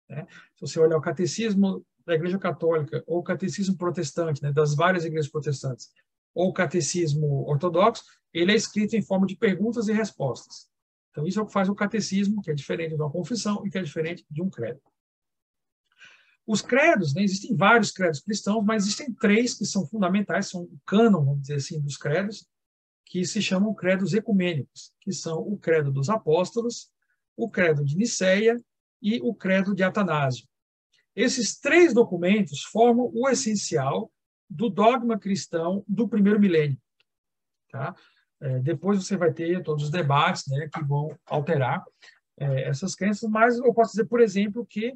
Né? 0.10 0.28
Se 0.56 0.60
você 0.60 0.78
olhar 0.78 0.98
o 0.98 1.02
catecismo 1.02 1.82
da 2.06 2.14
Igreja 2.14 2.38
Católica, 2.38 3.02
ou 3.08 3.20
o 3.20 3.24
catecismo 3.24 3.78
protestante, 3.78 4.44
né, 4.44 4.52
das 4.52 4.76
várias 4.76 5.06
igrejas 5.06 5.32
protestantes, 5.32 5.90
ou 6.34 6.50
o 6.50 6.54
catecismo 6.54 7.48
ortodoxo, 7.48 8.04
ele 8.34 8.52
é 8.52 8.56
escrito 8.56 8.98
em 8.98 9.02
forma 9.02 9.26
de 9.26 9.38
perguntas 9.38 9.88
e 9.88 9.94
respostas. 9.94 10.68
Então, 11.16 11.26
isso 11.26 11.40
é 11.40 11.42
o 11.42 11.46
que 11.46 11.54
faz 11.54 11.70
o 11.70 11.76
catecismo, 11.76 12.42
que 12.42 12.52
é 12.52 12.54
diferente 12.54 12.90
de 12.90 13.02
uma 13.02 13.10
confissão 13.10 13.66
e 13.66 13.70
que 13.70 13.78
é 13.78 13.82
diferente 13.82 14.26
de 14.30 14.42
um 14.42 14.50
credo. 14.50 14.82
Os 16.46 16.62
credos, 16.62 17.14
né, 17.14 17.24
existem 17.24 17.56
vários 17.56 17.90
credos 17.90 18.20
cristãos, 18.20 18.66
mas 18.66 18.84
existem 18.84 19.14
três 19.14 19.54
que 19.54 19.66
são 19.66 19.88
fundamentais, 19.88 20.50
são 20.50 20.64
o 20.64 20.80
cânon, 20.86 21.24
vamos 21.24 21.42
dizer 21.44 21.56
assim, 21.56 21.80
dos 21.80 21.96
credos, 21.96 22.46
que 23.06 23.24
se 23.24 23.42
chamam 23.42 23.74
credos 23.74 24.14
ecumênicos, 24.14 24.94
que 25.00 25.14
são 25.14 25.40
o 25.40 25.58
credo 25.58 25.90
dos 25.90 26.10
apóstolos, 26.10 26.92
o 27.38 27.50
credo 27.50 27.86
de 27.86 27.96
Nicéia 27.96 28.62
e 29.02 29.22
o 29.22 29.34
credo 29.34 29.74
de 29.74 29.84
Atanásio. 29.84 30.46
Esses 31.16 31.58
três 31.58 31.94
documentos 31.94 32.62
formam 32.64 33.10
o 33.14 33.30
essencial 33.30 34.12
do 34.50 34.70
dogma 34.70 35.18
cristão 35.18 35.82
do 35.88 36.10
primeiro 36.10 36.42
milênio. 36.42 36.78
Tá? 37.72 37.96
É, 38.46 38.60
depois 38.60 39.04
você 39.04 39.18
vai 39.18 39.34
ter 39.34 39.64
todos 39.64 39.86
os 39.86 39.90
debates 39.90 40.44
né, 40.48 40.70
que 40.72 40.84
vão 40.84 41.18
alterar 41.26 41.84
é, 42.38 42.70
essas 42.70 42.94
crenças, 42.94 43.28
mas 43.28 43.58
eu 43.58 43.74
posso 43.74 43.94
dizer, 43.94 44.06
por 44.06 44.22
exemplo, 44.22 44.64
que 44.64 44.96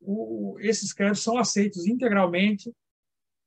o, 0.00 0.56
esses 0.58 0.92
credos 0.92 1.22
são 1.22 1.38
aceitos 1.38 1.86
integralmente 1.86 2.74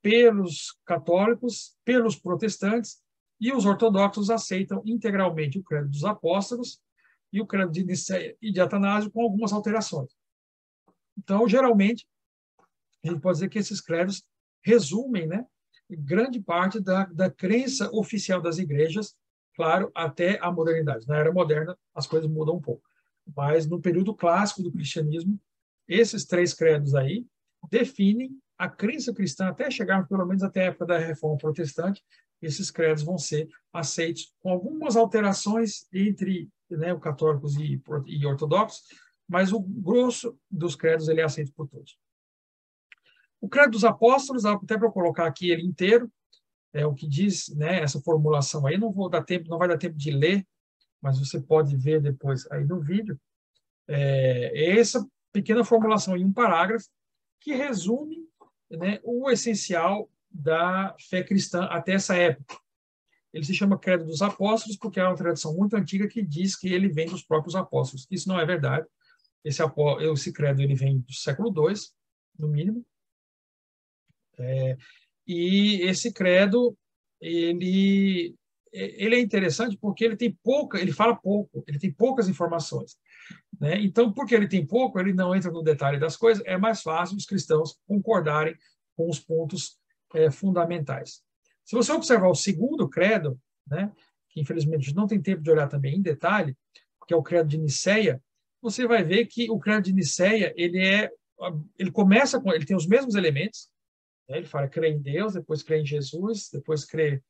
pelos 0.02 0.78
católicos, 0.86 1.76
pelos 1.84 2.16
protestantes, 2.16 3.02
e 3.40 3.52
os 3.52 3.66
ortodoxos 3.66 4.30
aceitam 4.30 4.82
integralmente 4.86 5.60
o 5.60 5.64
credo 5.64 5.90
dos 5.90 6.06
apóstolos 6.06 6.80
e 7.32 7.42
o 7.42 7.46
credo 7.46 7.72
de 7.72 7.84
Nicéia 7.84 8.38
e 8.42 8.50
de 8.50 8.62
Atanásio 8.62 9.12
com 9.12 9.24
algumas 9.24 9.52
alterações. 9.52 10.16
Então, 11.18 11.50
geralmente, 11.50 12.08
a 13.04 13.10
gente 13.10 13.20
pode 13.20 13.36
dizer 13.36 13.50
que 13.50 13.60
esses 13.60 13.82
credos 13.82 14.24
resumem 14.64 15.28
né, 15.28 15.46
grande 15.90 16.40
parte 16.40 16.80
da, 16.80 17.06
da 17.08 17.30
crença 17.30 17.90
oficial 17.92 18.42
das 18.42 18.58
igrejas, 18.58 19.14
claro, 19.56 19.92
até 19.94 20.40
a 20.42 20.52
modernidade. 20.52 21.08
Na 21.08 21.18
era 21.18 21.32
moderna, 21.32 21.78
as 21.94 22.08
coisas 22.08 22.30
mudam 22.30 22.56
um 22.56 22.62
pouco. 22.62 22.84
Mas 23.36 23.68
no 23.68 23.80
período 23.82 24.14
clássico 24.14 24.62
do 24.62 24.72
cristianismo, 24.72 25.40
esses 25.88 26.26
três 26.26 26.54
credos 26.54 26.96
aí 26.96 27.26
definem 27.70 28.32
a 28.58 28.70
crença 28.70 29.14
cristã 29.14 29.48
até 29.48 29.70
chegar 29.70 30.08
pelo 30.08 30.26
menos 30.26 30.44
até 30.44 30.62
a 30.62 30.66
época 30.66 30.86
da 30.86 30.98
Reforma 30.98 31.38
Protestante. 31.38 32.04
Esses 32.42 32.70
credos 32.70 33.04
vão 33.04 33.18
ser 33.18 33.48
aceitos 33.72 34.34
com 34.40 34.50
algumas 34.50 34.96
alterações 34.96 35.88
entre 35.94 36.50
né, 36.70 36.98
católicos 37.00 37.56
e, 37.56 37.82
e 38.08 38.26
ortodoxos, 38.26 38.84
mas 39.28 39.54
o 39.54 39.60
grosso 39.60 40.38
dos 40.50 40.76
credos 40.76 41.08
ele 41.08 41.22
é 41.22 41.24
aceito 41.24 41.54
por 41.54 41.68
todos. 41.68 41.98
O 43.40 43.50
credo 43.50 43.72
dos 43.72 43.84
apóstolos, 43.84 44.46
até 44.46 44.78
para 44.78 44.88
eu 44.88 44.92
colocar 44.92 45.26
aqui 45.26 45.52
ele 45.52 45.64
inteiro, 45.64 46.12
é 46.74 46.86
o 46.86 46.94
que 46.94 47.08
diz, 47.08 47.50
né, 47.56 47.82
essa 47.82 48.02
formulação 48.02 48.66
aí, 48.66 48.78
não 48.78 48.92
vou 48.92 49.08
dar 49.10 49.24
tempo, 49.24 49.48
não 49.48 49.60
vai 49.60 49.68
dar 49.68 49.78
tempo 49.78 49.98
de 49.98 50.12
ler, 50.12 50.46
mas 51.02 51.20
você 51.20 51.40
pode 51.40 51.76
ver 51.78 52.02
depois 52.02 52.50
aí 52.52 52.66
no 52.66 52.82
vídeo. 52.82 53.20
É, 53.88 54.52
é 54.54 54.80
essa 54.80 55.06
pequena 55.32 55.64
formulação 55.64 56.18
em 56.18 56.26
um 56.26 56.34
parágrafo 56.34 56.88
que 57.40 57.54
resume 57.54 58.28
né, 58.72 59.00
o 59.04 59.30
essencial 59.30 60.10
da 60.32 60.96
fé 61.10 61.22
cristã 61.22 61.66
até 61.66 61.94
essa 61.94 62.16
época. 62.16 62.58
Ele 63.32 63.46
se 63.46 63.54
chama 63.54 63.78
Credo 63.78 64.06
dos 64.06 64.22
Apóstolos 64.22 64.78
porque 64.78 65.00
é 65.00 65.04
uma 65.04 65.16
tradição 65.16 65.56
muito 65.56 65.76
antiga 65.76 66.08
que 66.08 66.22
diz 66.22 66.56
que 66.56 66.72
ele 66.72 66.88
vem 66.88 67.08
dos 67.08 67.24
próprios 67.24 67.56
apóstolos. 67.56 68.08
Isso 68.10 68.30
não 68.30 68.40
é 68.40 68.46
verdade. 68.46 68.88
Esse, 69.44 69.62
esse 70.14 70.32
credo 70.32 70.62
ele 70.62 70.76
vem 70.76 71.00
do 71.00 71.14
século 71.14 71.50
II, 71.50 71.76
no 72.40 72.48
mínimo. 72.48 72.86
É, 74.38 74.78
e 75.28 75.82
esse 75.84 76.12
credo 76.12 76.78
ele 77.22 78.36
ele 78.72 79.16
é 79.16 79.20
interessante 79.20 79.78
porque 79.78 80.04
ele 80.04 80.18
tem 80.18 80.36
pouca, 80.44 80.80
ele 80.80 80.92
fala 80.92 81.16
pouco, 81.16 81.64
ele 81.68 81.78
tem 81.78 81.92
poucas 81.92 82.28
informações. 82.28 82.98
Né? 83.60 83.80
Então, 83.80 84.12
porque 84.12 84.34
ele 84.34 84.48
tem 84.48 84.66
pouco, 84.66 85.00
ele 85.00 85.14
não 85.14 85.36
entra 85.36 85.52
no 85.52 85.62
detalhe 85.62 86.00
das 86.00 86.18
coisas, 86.18 86.44
é 86.46 86.58
mais 86.58 86.82
fácil 86.82 87.16
os 87.16 87.26
cristãos 87.26 87.78
concordarem 87.88 88.56
com 88.98 89.08
os 89.08 89.20
pontos 89.20 89.78
é, 90.16 90.32
fundamentais. 90.32 91.22
Se 91.64 91.76
você 91.76 91.92
observar 91.92 92.30
o 92.30 92.36
segundo 92.36 92.90
credo, 92.90 93.40
né, 93.68 93.92
que 94.30 94.42
infelizmente 94.42 94.94
não 94.96 95.06
tem 95.06 95.22
tempo 95.22 95.44
de 95.44 95.52
olhar 95.52 95.68
também 95.68 95.96
em 95.96 96.02
detalhe, 96.02 96.58
que 97.08 97.14
é 97.14 97.18
o 97.18 97.24
credo 97.24 97.48
de 97.50 97.58
Niceia, 97.58 98.22
você 98.62 98.88
vai 98.88 99.04
ver 99.04 99.28
que 99.28 99.50
o 99.52 99.60
credo 99.60 99.84
de 99.84 99.94
Niceia 99.94 100.54
ele 100.56 100.80
é, 100.80 101.12
ele 101.78 101.92
começa 101.92 102.40
com, 102.40 102.52
ele 102.52 102.66
tem 102.66 102.76
os 102.76 102.88
mesmos 102.88 103.16
elementos. 103.16 103.70
Né, 104.30 104.38
ele 104.38 104.46
fala 104.46 104.68
crê 104.68 104.90
em 104.90 105.02
Deus, 105.02 105.34
depois 105.34 105.64
crê 105.64 105.82
em 105.82 105.86
Jesus, 105.86 106.50
depois 106.52 106.86
crê 106.86 107.22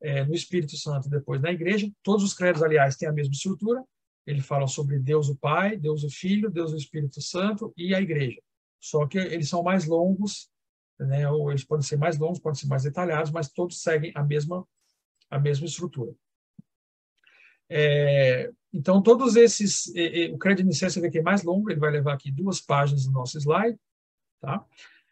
é, 0.00 0.24
no 0.24 0.34
Espírito 0.34 0.76
Santo, 0.76 1.08
depois 1.08 1.40
na 1.40 1.52
Igreja. 1.52 1.90
Todos 2.02 2.24
os 2.24 2.34
credos, 2.34 2.62
aliás, 2.62 2.96
têm 2.96 3.08
a 3.08 3.12
mesma 3.12 3.32
estrutura. 3.32 3.82
Ele 4.26 4.40
fala 4.40 4.66
sobre 4.66 4.98
Deus 4.98 5.28
o 5.28 5.36
Pai, 5.36 5.76
Deus 5.76 6.02
o 6.02 6.10
Filho, 6.10 6.50
Deus 6.50 6.72
o 6.72 6.76
Espírito 6.76 7.20
Santo 7.20 7.72
e 7.76 7.94
a 7.94 8.00
Igreja. 8.00 8.40
Só 8.80 9.06
que 9.06 9.18
eles 9.18 9.48
são 9.48 9.62
mais 9.62 9.86
longos 9.86 10.50
né? 10.98 11.28
ou 11.30 11.50
eles 11.50 11.64
podem 11.64 11.84
ser 11.84 11.96
mais 11.96 12.18
longos, 12.18 12.38
podem 12.38 12.58
ser 12.58 12.66
mais 12.66 12.82
detalhados, 12.82 13.30
mas 13.30 13.50
todos 13.50 13.82
seguem 13.82 14.12
a 14.14 14.22
mesma, 14.22 14.66
a 15.30 15.38
mesma 15.38 15.66
estrutura. 15.66 16.12
É, 17.68 18.50
então, 18.72 19.02
todos 19.02 19.36
esses, 19.36 19.86
o 20.32 20.38
crédito 20.38 20.64
inicial 20.64 20.90
você 20.90 21.00
vê 21.00 21.10
que 21.10 21.18
é 21.18 21.22
mais 21.22 21.42
longo, 21.42 21.70
ele 21.70 21.80
vai 21.80 21.90
levar 21.90 22.14
aqui 22.14 22.30
duas 22.30 22.60
páginas 22.60 23.06
no 23.06 23.12
nosso 23.12 23.38
slide. 23.38 23.78
Tá? 24.40 24.64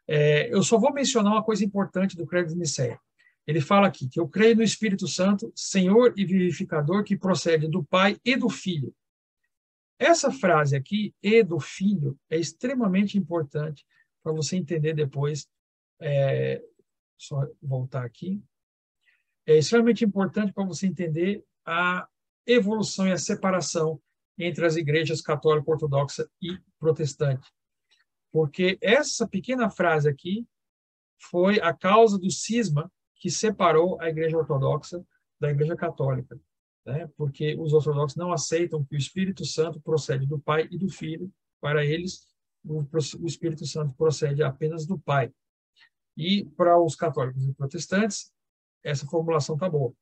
É, 0.06 0.52
eu 0.52 0.62
só 0.62 0.78
vou 0.78 0.92
mencionar 0.92 1.32
uma 1.32 1.42
coisa 1.42 1.64
importante 1.64 2.16
do 2.16 2.26
crédito 2.26 2.54
inicial. 2.54 2.98
Ele 3.46 3.60
fala 3.60 3.88
aqui 3.88 4.08
que 4.08 4.20
eu 4.20 4.28
creio 4.28 4.56
no 4.56 4.62
Espírito 4.62 5.08
Santo, 5.08 5.52
Senhor 5.54 6.14
e 6.16 6.24
vivificador, 6.24 7.02
que 7.02 7.16
procede 7.16 7.68
do 7.68 7.82
Pai 7.82 8.16
e 8.24 8.36
do 8.36 8.48
Filho. 8.48 8.94
Essa 9.98 10.30
frase 10.30 10.76
aqui, 10.76 11.14
e 11.22 11.42
do 11.42 11.60
Filho, 11.60 12.18
é 12.28 12.36
extremamente 12.36 13.18
importante 13.18 13.84
para 14.22 14.32
você 14.32 14.56
entender 14.56 14.94
depois 14.94 15.48
é, 16.00 16.62
só 17.16 17.46
voltar 17.60 18.04
aqui, 18.04 18.42
é 19.46 19.56
extremamente 19.56 20.04
importante 20.04 20.52
para 20.52 20.64
você 20.64 20.86
entender 20.86 21.44
a 21.64 22.06
evolução 22.46 23.06
e 23.06 23.12
a 23.12 23.18
separação 23.18 24.00
entre 24.38 24.64
as 24.66 24.76
igrejas 24.76 25.20
católica, 25.20 25.70
ortodoxa 25.70 26.28
e 26.40 26.58
protestante. 26.78 27.48
Porque 28.32 28.78
essa 28.80 29.28
pequena 29.28 29.70
frase 29.70 30.08
aqui 30.08 30.46
foi 31.30 31.60
a 31.60 31.72
causa 31.72 32.18
do 32.18 32.30
cisma 32.30 32.90
que 33.16 33.30
separou 33.30 34.00
a 34.00 34.08
igreja 34.08 34.36
ortodoxa 34.36 35.04
da 35.38 35.50
igreja 35.50 35.76
católica. 35.76 36.40
Né? 36.84 37.08
Porque 37.16 37.54
os 37.56 37.72
ortodoxos 37.72 38.16
não 38.16 38.32
aceitam 38.32 38.84
que 38.84 38.96
o 38.96 38.98
Espírito 38.98 39.44
Santo 39.44 39.80
procede 39.80 40.26
do 40.26 40.38
Pai 40.38 40.66
e 40.70 40.78
do 40.78 40.88
Filho. 40.88 41.30
Para 41.60 41.84
eles, 41.84 42.26
o 42.64 43.26
Espírito 43.26 43.64
Santo 43.66 43.94
procede 43.94 44.42
apenas 44.42 44.86
do 44.86 44.98
Pai. 44.98 45.32
E 46.16 46.44
para 46.56 46.80
os 46.80 46.96
católicos 46.96 47.46
e 47.46 47.54
protestantes, 47.54 48.32
essa 48.82 49.06
formulação 49.06 49.54
está 49.54 49.68
boa. 49.68 49.94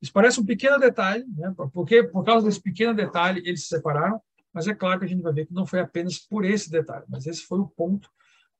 Isso 0.00 0.12
parece 0.12 0.40
um 0.40 0.44
pequeno 0.44 0.78
detalhe, 0.78 1.24
né? 1.36 1.54
porque 1.72 2.02
por 2.02 2.24
causa 2.24 2.46
desse 2.46 2.60
pequeno 2.60 2.94
detalhe 2.94 3.40
eles 3.46 3.62
se 3.62 3.68
separaram, 3.68 4.20
mas 4.56 4.66
é 4.66 4.74
claro 4.74 4.98
que 4.98 5.04
a 5.04 5.08
gente 5.08 5.22
vai 5.22 5.34
ver 5.34 5.44
que 5.44 5.52
não 5.52 5.66
foi 5.66 5.80
apenas 5.80 6.18
por 6.18 6.42
esse 6.42 6.70
detalhe, 6.70 7.04
mas 7.08 7.26
esse 7.26 7.42
foi 7.42 7.58
o 7.58 7.68
ponto 7.68 8.10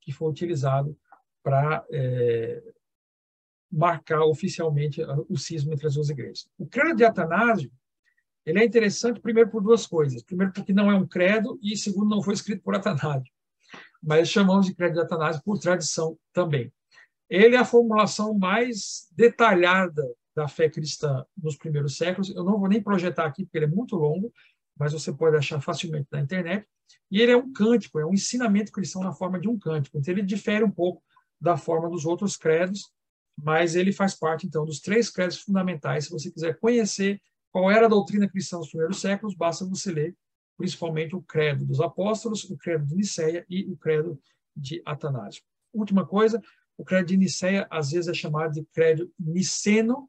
que 0.01 0.12
foi 0.12 0.30
utilizado 0.30 0.94
para 1.42 1.82
é, 1.90 2.62
marcar 3.72 4.20
oficialmente 4.24 5.01
o 5.28 5.38
cisma 5.38 5.72
entre 5.72 5.86
as 5.86 5.94
duas 5.94 6.11
igrejas. 6.11 6.49
O 6.59 6.66
credo 6.66 6.97
de 6.97 7.05
Atanásio 7.05 7.72
ele 8.44 8.61
é 8.61 8.64
interessante 8.64 9.20
primeiro 9.20 9.51
por 9.51 9.61
duas 9.62 9.86
coisas. 9.86 10.22
Primeiro 10.22 10.53
porque 10.53 10.72
não 10.72 10.88
é 10.88 10.94
um 10.94 11.07
credo 11.07 11.59
e 11.61 11.76
segundo 11.76 12.14
não 12.14 12.22
foi 12.22 12.34
escrito 12.34 12.62
por 12.62 12.76
Atanásio 12.76 13.32
mas 14.03 14.28
chamamos 14.28 14.66
de 14.66 14.74
credo 14.74 14.94
de 14.94 15.01
Atanásio 15.01 15.42
por 15.44 15.59
tradição 15.59 16.16
também. 16.32 16.72
Ele 17.28 17.57
é 17.57 17.59
a 17.59 17.64
formulação 17.64 18.38
mais 18.38 19.09
detalhada 19.11 20.05
da 20.34 20.47
fé 20.47 20.68
cristã 20.68 21.24
nos 21.36 21.57
primeiros 21.57 21.97
séculos. 21.97 22.30
Eu 22.30 22.44
não 22.44 22.59
vou 22.59 22.68
nem 22.68 22.80
projetar 22.80 23.24
aqui, 23.24 23.44
porque 23.44 23.59
ele 23.59 23.64
é 23.64 23.68
muito 23.68 23.97
longo, 23.97 24.32
mas 24.78 24.92
você 24.92 25.12
pode 25.12 25.36
achar 25.36 25.60
facilmente 25.60 26.08
na 26.10 26.20
internet. 26.20 26.66
E 27.10 27.20
ele 27.20 27.32
é 27.32 27.36
um 27.36 27.52
cântico, 27.52 27.98
é 27.98 28.06
um 28.06 28.14
ensinamento 28.14 28.72
cristão 28.72 29.02
na 29.02 29.12
forma 29.12 29.40
de 29.40 29.48
um 29.48 29.58
cântico. 29.58 29.98
Então, 29.98 30.12
ele 30.12 30.22
difere 30.22 30.64
um 30.64 30.70
pouco 30.70 31.02
da 31.40 31.56
forma 31.56 31.88
dos 31.88 32.04
outros 32.04 32.36
credos, 32.36 32.92
mas 33.36 33.74
ele 33.74 33.92
faz 33.92 34.14
parte, 34.14 34.46
então, 34.46 34.64
dos 34.64 34.80
três 34.80 35.10
credos 35.10 35.38
fundamentais. 35.38 36.04
Se 36.04 36.10
você 36.10 36.30
quiser 36.30 36.58
conhecer 36.58 37.20
qual 37.50 37.70
era 37.70 37.86
a 37.86 37.88
doutrina 37.88 38.28
cristã 38.28 38.58
nos 38.58 38.68
primeiros 38.68 39.00
séculos, 39.00 39.34
basta 39.34 39.64
você 39.64 39.90
ler 39.92 40.16
principalmente 40.56 41.14
o 41.14 41.22
credo 41.22 41.66
dos 41.66 41.80
apóstolos, 41.80 42.44
o 42.44 42.56
credo 42.56 42.86
de 42.86 42.96
Niceia 42.96 43.44
e 43.48 43.64
o 43.70 43.76
credo 43.76 44.18
de 44.56 44.82
Atanásio. 44.86 45.42
Última 45.72 46.06
coisa, 46.06 46.40
o 46.78 46.84
credo 46.84 47.08
de 47.08 47.16
Niceia 47.16 47.66
às 47.70 47.90
vezes 47.90 48.08
é 48.08 48.14
chamado 48.14 48.54
de 48.54 48.64
credo 48.72 49.12
niceno 49.18 50.08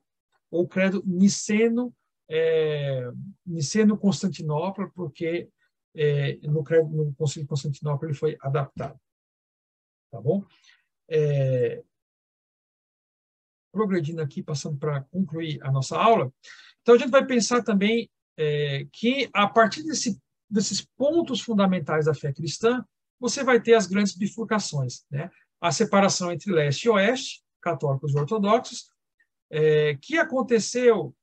ou 0.49 0.68
credo 0.68 1.03
niceno 1.05 1.93
é, 2.30 3.10
niceno 3.46 3.98
Constantinopla, 3.98 4.90
porque 4.94 5.50
é, 5.96 6.38
no, 6.44 6.62
no 6.62 7.14
Concílio 7.16 7.44
de 7.44 7.50
Constantinopla 7.50 8.08
ele 8.08 8.18
foi 8.18 8.38
adaptado. 8.42 9.00
Tá 10.12 10.22
bom? 10.22 10.46
É, 11.10 11.84
progredindo 13.72 14.22
aqui, 14.22 14.42
passando 14.42 14.78
para 14.78 15.02
concluir 15.04 15.60
a 15.62 15.72
nossa 15.72 15.98
aula. 15.98 16.32
Então, 16.82 16.96
a 16.96 16.98
gente 16.98 17.12
vai 17.12 17.26
pensar 17.26 17.64
também 17.64 18.10
é, 18.38 18.86
que, 18.92 19.30
a 19.34 19.48
partir 19.48 19.84
desse 19.84 20.20
desses 20.50 20.86
pontos 20.98 21.42
fundamentais 21.42 22.06
da 22.06 22.14
fé 22.14 22.32
cristã, 22.32 22.84
você 23.20 23.44
vai 23.44 23.62
ter 23.62 23.74
as 23.74 23.88
grandes 23.88 24.16
bifurcações, 24.16 25.06
né? 25.12 25.30
A 25.60 25.72
separação 25.72 26.32
entre 26.32 26.52
leste 26.52 26.86
e 26.86 26.90
oeste, 26.90 27.44
católicos 27.62 28.14
e 28.14 28.18
ortodoxos, 28.18 28.90
é, 29.50 29.98
que 30.02 30.18
aconteceu 30.18 31.16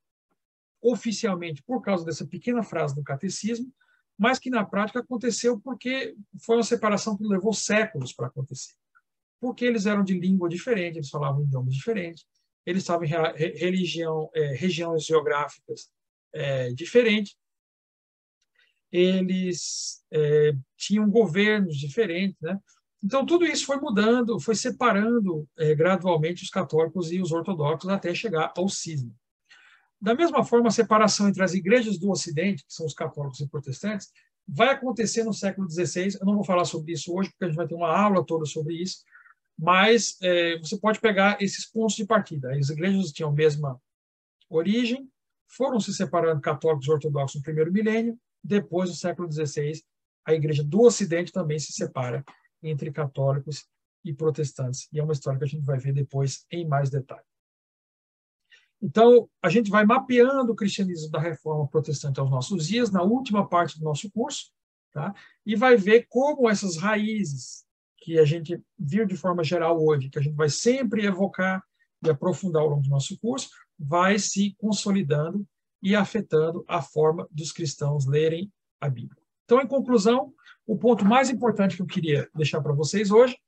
oficialmente 0.85 1.63
por 1.63 1.81
causa 1.81 2.05
dessa 2.05 2.27
pequena 2.27 2.63
frase 2.63 2.95
do 2.95 3.03
catecismo, 3.03 3.73
mas 4.19 4.39
que 4.39 4.51
na 4.51 4.65
prática 4.65 5.01
aconteceu 5.01 5.59
porque 5.59 6.15
foi 6.45 6.57
uma 6.57 6.63
separação 6.63 7.17
que 7.17 7.27
levou 7.27 7.55
séculos 7.55 8.13
para 8.13 8.27
acontecer. 8.27 8.75
Porque 9.41 9.65
eles 9.65 9.87
eram 9.87 10.05
de 10.05 10.19
língua 10.19 10.49
diferente, 10.49 10.97
eles 10.97 11.09
falavam 11.09 11.43
idiomas 11.43 11.75
diferentes, 11.75 12.27
eles 12.67 12.83
estavam 12.83 13.05
em 13.05 13.11
religião, 13.59 14.31
é, 14.35 14.55
regiões 14.55 15.05
geográficas 15.05 15.91
é, 16.33 16.71
diferentes, 16.73 17.35
eles 18.93 20.05
é, 20.13 20.53
tinham 20.77 21.11
governos 21.11 21.77
diferentes, 21.77 22.41
né? 22.41 22.59
Então, 23.03 23.27
tudo 23.27 23.45
isso 23.45 23.67
foi 23.67 23.77
mudando, 23.79 24.41
foi 24.41 24.55
separando 24.55 25.47
é, 25.59 25.75
gradualmente 25.75 26.43
os 26.43 26.49
católicos 26.49 27.13
e 27.13 27.21
os 27.21 27.33
ortodoxos 27.33 27.91
até 27.91 28.15
chegar 28.15 28.53
ao 28.57 28.67
cisma. 28.69 29.13
Da 30.05 30.15
mesma 30.15 30.45
forma, 30.45 30.69
a 30.69 30.71
separação 30.71 31.27
entre 31.31 31.43
as 31.43 31.55
igrejas 31.55 31.99
do 31.99 32.11
Ocidente, 32.11 32.63
que 32.67 32.75
são 32.75 32.85
os 32.85 32.93
católicos 32.93 33.41
e 33.41 33.49
protestantes, 33.49 34.13
vai 34.47 34.69
acontecer 34.69 35.25
no 35.25 35.33
século 35.33 35.67
XVI. 35.67 36.19
Eu 36.21 36.27
não 36.27 36.35
vou 36.35 36.45
falar 36.45 36.67
sobre 36.67 36.93
isso 36.93 37.11
hoje, 37.11 37.31
porque 37.31 37.47
a 37.47 37.49
gente 37.49 37.57
vai 37.57 37.67
ter 37.67 37.75
uma 37.75 37.89
aula 37.89 38.23
toda 38.23 38.45
sobre 38.45 38.75
isso, 38.75 38.99
mas 39.59 40.19
é, 40.21 40.59
você 40.59 40.79
pode 40.79 41.01
pegar 41.01 41.41
esses 41.41 41.65
pontos 41.65 41.97
de 41.97 42.05
partida. 42.05 42.55
As 42.55 42.69
igrejas 42.69 43.13
tinham 43.13 43.31
a 43.31 43.33
mesma 43.33 43.81
origem, 44.51 45.09
foram 45.49 45.81
se 45.81 45.95
separando 45.95 46.43
católicos 46.43 46.87
e 46.87 46.91
ortodoxos 46.91 47.37
no 47.37 47.43
primeiro 47.43 47.73
milênio, 47.73 48.19
depois, 48.43 48.91
no 48.91 48.97
século 48.97 49.33
XVI, 49.33 49.83
a 50.27 50.35
igreja 50.35 50.63
do 50.63 50.83
Ocidente 50.83 51.33
também 51.33 51.59
se 51.59 51.73
separa 51.73 52.23
entre 52.63 52.93
católicos 52.93 53.67
e 54.05 54.13
protestantes. 54.13 54.87
E 54.93 55.01
é 55.01 55.03
uma 55.03 55.15
história 55.15 55.39
que 55.39 55.47
a 55.47 55.49
gente 55.49 55.65
vai 55.65 55.79
ver 55.79 55.95
depois 55.95 56.45
em 56.51 56.69
mais 56.69 56.91
detalhe. 56.91 57.25
Então, 58.85 59.31
a 59.43 59.49
gente 59.49 59.71
vai 59.71 59.87
mapeando 59.87 60.53
o 60.53 60.55
cristianismo 60.55 61.11
da 61.11 61.19
reforma 61.19 61.67
protestante 61.67 62.21
aos 62.21 62.31
nossos 62.31 62.67
dias, 62.67 62.91
na 62.91 63.03
última 63.03 63.49
parte 63.49 63.79
do 63.79 63.85
nosso 63.85 64.11
curso, 64.11 64.53
tá? 64.93 65.15
e 65.47 65.57
vai 65.57 65.75
ver 65.75 66.07
como 66.07 66.51
essas 66.51 66.77
raízes 66.77 67.65
que 67.97 68.19
a 68.19 68.27
gente 68.27 68.63
viu 68.79 69.07
de 69.07 69.17
forma 69.17 69.43
geral 69.43 69.83
hoje, 69.83 70.11
que 70.11 70.19
a 70.19 70.23
gente 70.23 70.37
vai 70.37 70.51
sempre 70.51 71.07
evocar 71.07 71.65
e 72.05 72.11
aprofundar 72.11 72.61
ao 72.61 72.69
longo 72.69 72.83
do 72.83 72.91
nosso 72.91 73.19
curso, 73.19 73.49
vai 73.79 74.19
se 74.19 74.55
consolidando 74.59 75.49
e 75.83 75.97
afetando 75.97 76.63
a 76.69 76.83
forma 76.83 77.27
dos 77.31 77.53
cristãos 77.53 78.05
lerem 78.05 78.53
a 78.79 78.91
Bíblia. 78.91 79.23
Então, 79.47 79.63
em 79.63 79.67
conclusão, 79.67 80.35
o 80.67 80.77
ponto 80.77 81.07
mais 81.07 81.31
importante 81.31 81.77
que 81.77 81.83
eu 81.83 81.87
queria 81.87 82.29
deixar 82.35 82.61
para 82.61 82.75
vocês 82.75 83.11
hoje 83.11 83.39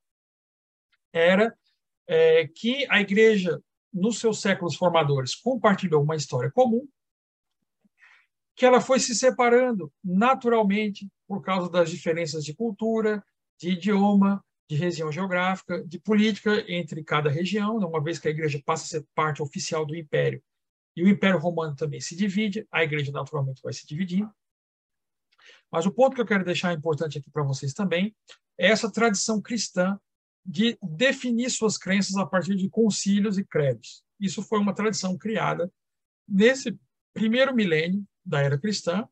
era 1.13 1.55
é, 2.07 2.47
que 2.49 2.87
a 2.89 3.03
igreja, 3.03 3.61
nos 3.97 4.19
seus 4.19 4.41
séculos 4.41 4.77
formadores, 4.77 5.35
compartilhou 5.35 6.03
uma 6.03 6.17
história 6.17 6.51
comum, 6.51 6.87
que 8.55 8.65
ela 8.65 8.81
foi 8.81 9.01
se 9.01 9.15
separando 9.15 9.93
naturalmente 10.05 11.09
por 11.27 11.43
causa 11.43 11.71
das 11.71 11.91
diferenças 11.91 12.45
de 12.45 12.55
cultura, 12.55 13.25
de 13.59 13.71
idioma, 13.71 14.45
de 14.69 14.77
região 14.77 15.11
geográfica, 15.11 15.83
de 15.87 15.99
política 15.99 16.65
entre 16.69 17.03
cada 17.03 17.31
região, 17.31 17.79
né? 17.79 17.87
uma 17.87 18.03
vez 18.03 18.19
que 18.19 18.29
a 18.29 18.31
igreja 18.31 18.61
passa 18.65 18.85
a 18.85 19.01
ser 19.01 19.07
parte 19.15 19.43
oficial 19.43 19.85
do 19.87 19.97
império 19.97 20.43
e 20.97 21.03
o 21.03 21.09
Império 21.09 21.39
Romano 21.39 21.77
também 21.77 22.01
se 22.01 22.17
divide, 22.17 22.67
a 22.73 22.83
igreja 22.83 23.13
naturalmente 23.13 23.61
vai 23.63 23.73
se 23.73 23.87
dividindo. 23.87 24.33
Mas 25.71 25.85
o 25.85 25.93
ponto 25.93 26.15
que 26.15 26.21
eu 26.21 26.27
quero 26.27 26.45
deixar 26.45 26.73
importante 26.73 27.19
aqui 27.19 27.31
para 27.31 27.43
vocês 27.43 27.75
também 27.75 28.17
é 28.59 28.69
essa 28.69 28.91
tradição 28.91 29.41
cristã 29.43 30.01
de 30.47 30.79
definir 30.81 31.51
suas 31.51 31.77
crenças 31.77 32.17
a 32.17 32.25
partir 32.25 32.55
de 32.55 32.71
concílios 32.71 33.37
e 33.37 33.45
credos. 33.45 34.05
Isso 34.21 34.43
foi 34.43 34.61
uma 34.61 34.75
tradição 34.75 35.19
criada 35.19 35.71
nesse 36.29 36.79
primeiro 37.13 37.55
milênio 37.55 38.07
da 38.25 38.41
era 38.41 38.59
cristã, 38.59 39.09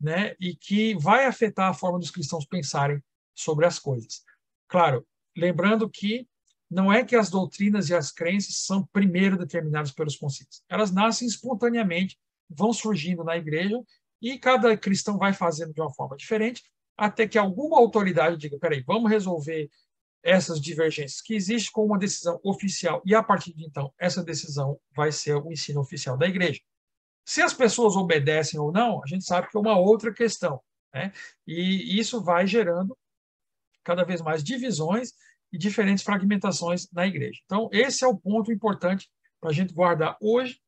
né, 0.00 0.34
e 0.40 0.56
que 0.56 0.96
vai 0.96 1.26
afetar 1.26 1.70
a 1.70 1.74
forma 1.74 1.98
dos 1.98 2.10
cristãos 2.10 2.44
pensarem 2.44 3.00
sobre 3.34 3.64
as 3.64 3.78
coisas. 3.78 4.24
Claro, 4.66 5.06
lembrando 5.36 5.88
que 5.88 6.26
não 6.68 6.92
é 6.92 7.04
que 7.04 7.14
as 7.14 7.30
doutrinas 7.30 7.88
e 7.88 7.94
as 7.94 8.10
crenças 8.10 8.64
são 8.64 8.84
primeiro 8.92 9.38
determinadas 9.38 9.92
pelos 9.92 10.16
concílios. 10.16 10.64
Elas 10.68 10.90
nascem 10.90 11.28
espontaneamente, 11.28 12.18
vão 12.48 12.72
surgindo 12.72 13.22
na 13.22 13.36
igreja 13.36 13.80
e 14.20 14.38
cada 14.38 14.76
cristão 14.76 15.18
vai 15.18 15.32
fazendo 15.32 15.72
de 15.72 15.80
uma 15.80 15.92
forma 15.92 16.16
diferente, 16.16 16.62
até 16.96 17.28
que 17.28 17.38
alguma 17.38 17.78
autoridade 17.78 18.36
diga: 18.36 18.58
peraí, 18.58 18.82
vamos 18.82 19.10
resolver 19.10 19.68
essas 20.22 20.60
divergências 20.60 21.20
que 21.20 21.34
existem 21.34 21.72
com 21.72 21.84
uma 21.84 21.98
decisão 21.98 22.40
oficial 22.44 23.02
e 23.04 23.14
a 23.14 23.22
partir 23.22 23.52
de 23.54 23.64
então 23.64 23.92
essa 23.98 24.22
decisão 24.22 24.78
vai 24.94 25.10
ser 25.10 25.34
o 25.34 25.50
ensino 25.50 25.80
oficial 25.80 26.16
da 26.16 26.26
igreja. 26.26 26.60
Se 27.24 27.40
as 27.40 27.52
pessoas 27.52 27.96
obedecem 27.96 28.58
ou 28.58 28.72
não, 28.72 29.02
a 29.02 29.06
gente 29.06 29.24
sabe 29.24 29.48
que 29.48 29.56
é 29.56 29.60
uma 29.60 29.78
outra 29.78 30.12
questão, 30.12 30.60
né? 30.92 31.12
E 31.46 31.98
isso 31.98 32.22
vai 32.22 32.46
gerando 32.46 32.96
cada 33.84 34.04
vez 34.04 34.20
mais 34.20 34.42
divisões 34.42 35.12
e 35.52 35.58
diferentes 35.58 36.02
fragmentações 36.02 36.88
na 36.90 37.06
igreja. 37.06 37.40
Então, 37.44 37.68
esse 37.72 38.04
é 38.04 38.06
o 38.08 38.16
ponto 38.16 38.50
importante 38.50 39.08
para 39.40 39.50
a 39.50 39.52
gente 39.52 39.74
guardar 39.74 40.16
hoje, 40.20 40.60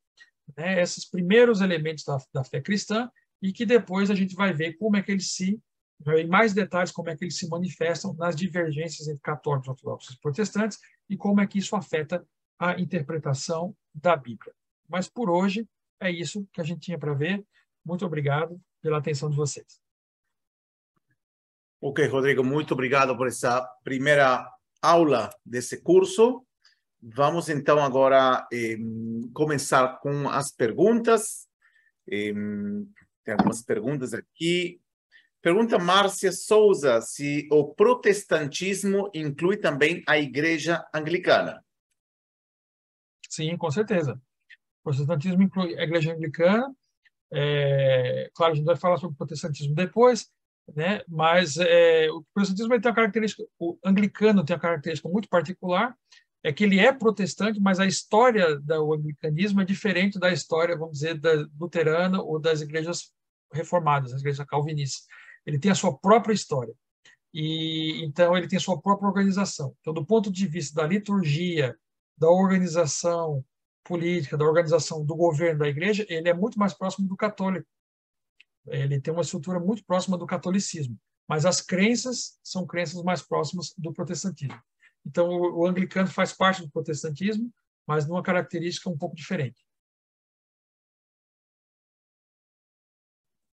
né, 0.56 0.82
esses 0.82 1.08
primeiros 1.08 1.60
elementos 1.60 2.04
da, 2.04 2.18
da 2.32 2.44
fé 2.44 2.60
cristã, 2.60 3.10
e 3.40 3.52
que 3.52 3.64
depois 3.64 4.10
a 4.10 4.14
gente 4.14 4.34
vai 4.34 4.52
ver 4.52 4.74
como 4.74 4.96
é 4.96 5.02
que 5.02 5.12
eles 5.12 5.32
se, 5.32 5.60
em 6.06 6.26
mais 6.26 6.52
detalhes, 6.52 6.90
como 6.90 7.08
é 7.08 7.16
que 7.16 7.24
eles 7.24 7.38
se 7.38 7.48
manifestam 7.48 8.14
nas 8.14 8.36
divergências 8.36 9.08
entre 9.08 9.22
católicos, 9.22 9.68
ortodoxos 9.68 10.14
e 10.14 10.20
protestantes, 10.20 10.78
e 11.08 11.16
como 11.16 11.40
é 11.40 11.46
que 11.46 11.58
isso 11.58 11.74
afeta 11.76 12.26
a 12.58 12.78
interpretação 12.78 13.74
da 13.94 14.16
Bíblia. 14.16 14.54
Mas 14.88 15.08
por 15.08 15.30
hoje 15.30 15.68
é 16.00 16.10
isso 16.10 16.46
que 16.52 16.60
a 16.60 16.64
gente 16.64 16.80
tinha 16.80 16.98
para 16.98 17.14
ver. 17.14 17.44
Muito 17.84 18.04
obrigado 18.04 18.60
pela 18.82 18.98
atenção 18.98 19.30
de 19.30 19.36
vocês. 19.36 19.80
Ok, 21.80 22.06
Rodrigo, 22.06 22.42
muito 22.42 22.72
obrigado 22.72 23.16
por 23.16 23.26
essa 23.26 23.62
primeira 23.82 24.50
aula 24.80 25.30
desse 25.44 25.82
curso. 25.82 26.46
Vamos 27.02 27.48
então 27.50 27.78
agora 27.78 28.46
eh, 28.52 28.76
começar 29.34 29.98
com 30.00 30.28
as 30.28 30.50
perguntas. 30.50 31.46
Eh, 32.10 32.32
tem 33.24 33.34
algumas 33.34 33.62
perguntas 33.62 34.14
aqui. 34.14 34.80
Pergunta 35.44 35.78
Márcia 35.78 36.32
Souza 36.32 37.02
se 37.02 37.46
o 37.52 37.74
protestantismo 37.74 39.10
inclui 39.12 39.58
também 39.58 40.02
a 40.08 40.16
igreja 40.16 40.82
anglicana. 40.94 41.62
Sim, 43.28 43.54
com 43.58 43.70
certeza. 43.70 44.14
O 44.14 44.84
protestantismo 44.84 45.42
inclui 45.42 45.78
a 45.78 45.82
igreja 45.82 46.14
anglicana. 46.14 46.74
É, 47.30 48.30
claro, 48.32 48.54
a 48.54 48.56
gente 48.56 48.64
vai 48.64 48.74
falar 48.74 48.96
sobre 48.96 49.12
o 49.12 49.18
protestantismo 49.18 49.74
depois, 49.74 50.30
né? 50.74 51.02
Mas 51.06 51.58
é, 51.58 52.10
o 52.10 52.24
protestantismo 52.32 52.80
tem 52.80 52.90
uma 52.90 52.96
característica, 52.96 53.44
o 53.58 53.78
anglicano 53.84 54.46
tem 54.46 54.56
uma 54.56 54.62
característica 54.62 55.10
muito 55.10 55.28
particular, 55.28 55.94
é 56.42 56.54
que 56.54 56.64
ele 56.64 56.78
é 56.78 56.90
protestante, 56.90 57.60
mas 57.60 57.78
a 57.78 57.84
história 57.84 58.58
do 58.60 58.94
anglicanismo 58.94 59.60
é 59.60 59.64
diferente 59.66 60.18
da 60.18 60.32
história, 60.32 60.74
vamos 60.74 61.00
dizer, 61.00 61.20
da 61.20 61.46
luterana 61.60 62.22
ou 62.22 62.40
das 62.40 62.62
igrejas 62.62 63.12
reformadas, 63.52 64.12
das 64.12 64.22
igrejas 64.22 64.46
calvinistas. 64.46 65.04
Ele 65.46 65.58
tem 65.58 65.70
a 65.70 65.74
sua 65.74 65.96
própria 65.96 66.32
história. 66.32 66.74
E 67.32 68.04
então 68.04 68.36
ele 68.36 68.46
tem 68.46 68.56
a 68.56 68.60
sua 68.60 68.80
própria 68.80 69.08
organização. 69.08 69.74
Então, 69.80 69.92
do 69.92 70.04
ponto 70.06 70.30
de 70.30 70.46
vista 70.46 70.80
da 70.80 70.86
liturgia, 70.86 71.76
da 72.16 72.30
organização 72.30 73.44
política, 73.82 74.36
da 74.36 74.44
organização 74.44 75.04
do 75.04 75.16
governo 75.16 75.58
da 75.58 75.68
igreja, 75.68 76.06
ele 76.08 76.28
é 76.28 76.34
muito 76.34 76.58
mais 76.58 76.72
próximo 76.72 77.08
do 77.08 77.16
católico 77.16 77.66
ele 78.66 79.00
tem 79.00 79.12
uma 79.12 79.22
estrutura 79.22 79.60
muito 79.60 79.84
próxima 79.84 80.16
do 80.16 80.26
catolicismo, 80.26 80.98
mas 81.28 81.44
as 81.44 81.60
crenças 81.60 82.38
são 82.42 82.66
crenças 82.66 83.02
mais 83.02 83.22
próximas 83.22 83.74
do 83.76 83.92
protestantismo. 83.92 84.60
Então, 85.04 85.28
o, 85.28 85.60
o 85.60 85.66
anglicano 85.66 86.08
faz 86.08 86.32
parte 86.32 86.62
do 86.62 86.70
protestantismo, 86.70 87.52
mas 87.86 88.06
numa 88.06 88.22
característica 88.22 88.88
um 88.88 88.96
pouco 88.96 89.14
diferente. 89.14 89.62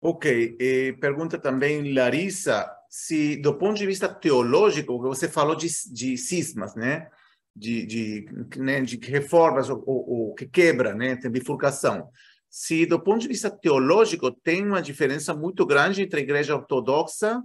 Ok. 0.02 0.58
E 0.60 0.94
pergunta 1.00 1.38
também 1.38 1.94
Larissa 1.94 2.70
se, 2.90 3.36
do 3.38 3.58
ponto 3.58 3.78
de 3.78 3.86
vista 3.86 4.08
teológico, 4.08 5.00
você 5.00 5.28
falou 5.28 5.56
de, 5.56 5.68
de 5.92 6.18
cismas, 6.18 6.76
né? 6.76 7.10
De, 7.56 7.86
de, 7.86 8.26
né? 8.58 8.82
de 8.82 8.98
reformas, 8.98 9.70
ou, 9.70 10.36
que 10.36 10.46
quebra, 10.46 10.94
né? 10.94 11.16
Tem 11.16 11.30
bifurcação 11.30 12.10
se 12.50 12.86
do 12.86 13.00
ponto 13.00 13.22
de 13.22 13.28
vista 13.28 13.50
teológico 13.50 14.32
tem 14.32 14.66
uma 14.66 14.82
diferença 14.82 15.34
muito 15.34 15.66
grande 15.66 16.02
entre 16.02 16.20
a 16.20 16.24
igreja 16.24 16.56
ortodoxa 16.56 17.44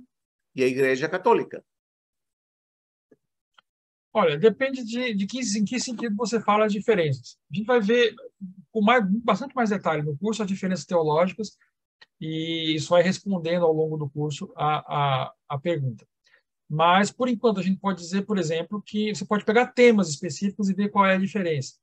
e 0.55 0.63
a 0.63 0.67
igreja 0.67 1.09
católica. 1.09 1.65
Olha, 4.11 4.39
depende 4.39 4.85
de, 4.85 5.15
de 5.15 5.27
que, 5.27 5.41
em 5.41 5.65
que 5.65 5.81
sentido 5.81 6.15
você 6.17 6.41
fala 6.41 6.67
as 6.67 6.73
diferenças. 6.73 7.39
A 7.51 7.57
gente 7.57 7.67
vai 7.67 7.81
ver 7.81 8.15
com 8.71 8.83
mais, 8.83 9.05
bastante 9.23 9.55
mais 9.55 9.71
detalhe 9.71 10.03
no 10.03 10.17
curso 10.17 10.43
as 10.43 10.49
diferenças 10.49 10.85
teológicas 10.85 11.57
e 12.21 12.75
isso 12.75 12.91
vai 12.91 13.03
respondendo 13.03 13.65
ao 13.65 13.73
longo 13.73 13.97
do 13.97 14.09
curso 14.09 14.53
a, 14.57 15.25
a, 15.25 15.33
a 15.49 15.59
pergunta. 15.59 16.07
Mas, 16.69 17.11
por 17.11 17.29
enquanto, 17.29 17.61
a 17.61 17.63
gente 17.63 17.79
pode 17.79 18.01
dizer, 18.01 18.23
por 18.23 18.39
exemplo, 18.39 18.83
que 18.83 19.15
você 19.15 19.25
pode 19.25 19.45
pegar 19.45 19.67
temas 19.67 20.09
específicos 20.09 20.71
e 20.71 20.75
ver 20.75 20.89
qual 20.89 21.05
é 21.05 21.15
a 21.15 21.19
diferença. 21.19 21.75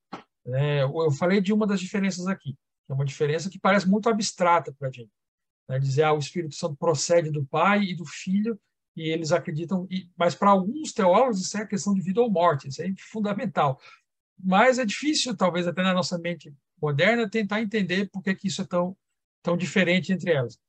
É, 0.48 0.84
eu 0.84 1.12
falei 1.12 1.40
de 1.42 1.54
uma 1.54 1.68
das 1.68 1.80
diferenças 1.80 2.26
aqui. 2.26 2.58
É 2.90 2.94
uma 2.94 3.06
diferença 3.06 3.50
que 3.50 3.60
parece 3.60 3.88
muito 3.88 4.10
abstrata 4.10 4.74
para 4.74 4.88
a 4.88 4.92
gente. 4.92 5.12
Né? 5.68 5.78
Dizer, 5.78 6.04
ah, 6.04 6.14
o 6.14 6.18
Espírito 6.18 6.56
Santo 6.56 6.76
procede 6.76 7.30
do 7.30 7.46
Pai 7.46 7.84
e 7.84 7.96
do 7.96 8.06
Filho, 8.06 8.60
e 8.96 9.10
eles 9.10 9.32
acreditam, 9.32 9.88
e, 9.90 10.10
mas 10.18 10.34
para 10.34 10.50
alguns 10.50 10.92
teólogos 10.92 11.40
isso 11.40 11.58
é 11.58 11.66
questão 11.66 11.94
de 11.94 12.02
vida 12.02 12.20
ou 12.20 12.30
morte, 12.30 12.68
isso 12.68 12.82
é 12.82 12.92
fundamental. 13.12 13.80
Mas 14.44 14.80
é 14.80 14.86
difícil, 14.86 15.38
talvez 15.38 15.68
até 15.68 15.84
na 15.84 15.94
nossa 15.94 16.18
mente 16.18 16.54
moderna, 16.82 17.30
tentar 17.30 17.62
entender 17.62 18.10
por 18.10 18.24
que, 18.24 18.34
que 18.34 18.48
isso 18.48 18.62
é 18.62 18.66
tão, 18.66 18.98
tão 19.42 19.58
diferente 19.58 20.12
entre 20.12 20.32
elas. 20.32 20.60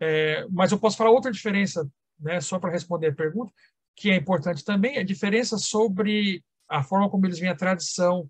É, 0.00 0.46
mas 0.50 0.72
eu 0.72 0.78
posso 0.78 0.96
falar 0.96 1.10
outra 1.10 1.30
diferença, 1.30 1.88
né, 2.18 2.40
só 2.40 2.58
para 2.58 2.72
responder 2.72 3.08
a 3.08 3.14
pergunta, 3.14 3.52
que 3.96 4.10
é 4.10 4.16
importante 4.16 4.64
também, 4.64 4.98
a 4.98 5.04
diferença 5.04 5.56
sobre 5.56 6.44
a 6.68 6.82
forma 6.82 7.08
como 7.08 7.26
eles 7.26 7.38
veem 7.38 7.52
a 7.52 7.56
tradição, 7.56 8.28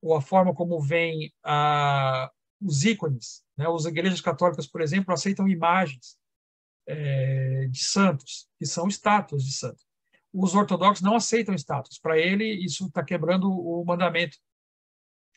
ou 0.00 0.14
a 0.14 0.20
forma 0.20 0.54
como 0.54 0.80
vem 0.80 1.32
a, 1.44 2.30
os 2.60 2.84
ícones. 2.84 3.42
Né? 3.56 3.66
As 3.68 3.84
igrejas 3.84 4.20
católicas, 4.20 4.66
por 4.66 4.80
exemplo, 4.80 5.12
aceitam 5.12 5.48
imagens 5.48 6.16
é, 6.86 7.66
de 7.68 7.84
santos, 7.84 8.48
que 8.58 8.66
são 8.66 8.88
estátuas 8.88 9.44
de 9.44 9.52
santos. 9.52 9.84
os 10.32 10.54
ortodoxos 10.54 11.02
não 11.02 11.16
aceitam 11.16 11.54
estátuas. 11.54 11.98
Para 11.98 12.18
ele, 12.18 12.44
isso 12.44 12.86
está 12.86 13.02
quebrando 13.04 13.50
o 13.50 13.84
mandamento, 13.84 14.38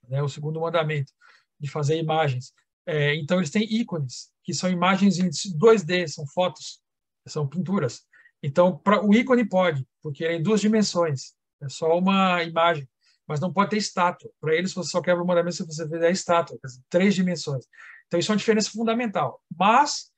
né, 0.08 0.22
o 0.22 0.30
segundo 0.30 0.62
mandamento, 0.62 1.12
de 1.60 1.70
fazer 1.70 1.98
imagens. 1.98 2.54
É, 2.86 3.16
então, 3.16 3.38
eles 3.38 3.52
têm 3.52 3.64
ícones, 3.64 4.32
que 4.44 4.54
são 4.54 4.70
imagens 4.70 5.20
em 5.20 5.30
2D, 5.30 6.08
são 6.08 6.26
fotos, 6.28 6.82
são 7.28 7.48
pinturas. 7.48 8.02
Então, 8.42 8.78
pra, 8.78 9.06
o 9.06 9.14
ícone 9.14 9.48
pode, 9.48 9.88
porque 10.02 10.26
é 10.26 10.36
em 10.36 10.42
duas 10.42 10.62
dimensões, 10.62 11.34
é 11.62 11.70
só 11.70 11.98
uma 11.98 12.44
imagem, 12.44 12.90
mas 13.28 13.40
não 13.40 13.54
pode 13.54 13.70
ter 13.70 13.78
estátua. 13.78 14.32
Para 14.40 14.56
eles, 14.56 14.74
você 14.74 14.90
só 14.90 15.02
quebra 15.02 15.24
o 15.24 15.28
mandamento 15.28 15.56
se 15.56 15.66
você 15.66 15.88
fizer 15.88 16.08
a 16.08 16.12
estátua, 16.12 16.58
três 16.90 17.14
dimensões. 17.14 17.66
Então, 18.08 18.20
isso 18.20 18.32
é 18.32 18.34
uma 18.34 18.40
diferença 18.40 18.72
fundamental. 18.72 19.42
Mas, 19.58 20.12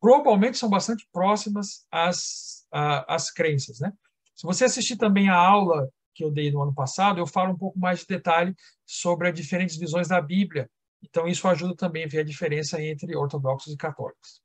globalmente, 0.00 0.56
são 0.56 0.70
bastante 0.70 1.06
próximas 1.12 1.84
às, 1.90 2.66
às 2.72 3.30
crenças. 3.30 3.80
Né? 3.80 3.92
Se 4.34 4.46
você 4.46 4.64
assistir 4.64 4.96
também 4.96 5.28
a 5.28 5.36
aula 5.36 5.88
que 6.14 6.24
eu 6.24 6.30
dei 6.30 6.50
no 6.50 6.62
ano 6.62 6.72
passado, 6.72 7.18
eu 7.18 7.26
falo 7.26 7.52
um 7.52 7.58
pouco 7.58 7.78
mais 7.78 8.00
de 8.00 8.06
detalhe 8.06 8.54
sobre 8.86 9.28
as 9.28 9.34
diferentes 9.34 9.76
visões 9.76 10.08
da 10.08 10.20
Bíblia. 10.20 10.70
Então, 11.08 11.28
isso 11.28 11.46
ajuda 11.46 11.76
também 11.76 12.04
a 12.04 12.08
ver 12.08 12.20
a 12.20 12.24
diferença 12.24 12.80
entre 12.80 13.14
ortodoxos 13.14 13.72
e 13.72 13.76
católicos. 13.76 14.42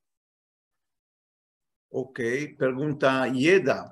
Ok. 1.89 2.55
Pergunta 2.55 3.27
Ieda. 3.27 3.91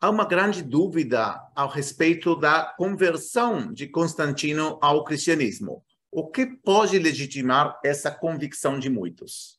Há 0.00 0.10
uma 0.10 0.26
grande 0.26 0.62
dúvida 0.62 1.42
ao 1.54 1.68
respeito 1.68 2.36
da 2.36 2.64
conversão 2.76 3.72
de 3.72 3.88
Constantino 3.88 4.78
ao 4.80 5.04
cristianismo. 5.04 5.84
O 6.10 6.30
que 6.30 6.46
pode 6.46 6.98
legitimar 6.98 7.78
essa 7.84 8.10
convicção 8.10 8.78
de 8.78 8.88
muitos? 8.88 9.56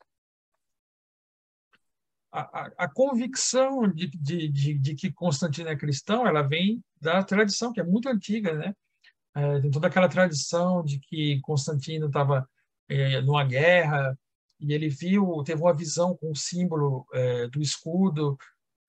A, 2.31 2.41
a, 2.41 2.71
a 2.77 2.89
convicção 2.89 3.87
de, 3.91 4.07
de, 4.07 4.47
de, 4.47 4.73
de, 4.73 4.95
que 4.95 5.11
Constantino 5.11 5.69
é 5.69 5.75
cristão, 5.75 6.25
ela 6.25 6.41
vem 6.41 6.83
da 6.99 7.23
tradição, 7.23 7.71
que 7.71 7.79
é 7.79 7.83
muito 7.83 8.09
antiga, 8.09 8.53
né? 8.53 8.73
É, 9.37 9.59
tem 9.61 9.69
toda 9.69 9.85
aquela 9.85 10.09
tradição 10.09 10.83
de 10.83 10.99
que 10.99 11.39
Constantino 11.41 12.07
estava 12.07 12.49
é, 12.89 13.21
numa 13.21 13.43
guerra 13.43 14.17
e 14.59 14.73
ele 14.73 14.89
viu, 14.89 15.43
teve 15.45 15.61
uma 15.61 15.75
visão 15.75 16.17
com 16.17 16.31
o 16.31 16.35
símbolo 16.35 17.05
é, 17.13 17.47
do 17.47 17.61
escudo, 17.61 18.35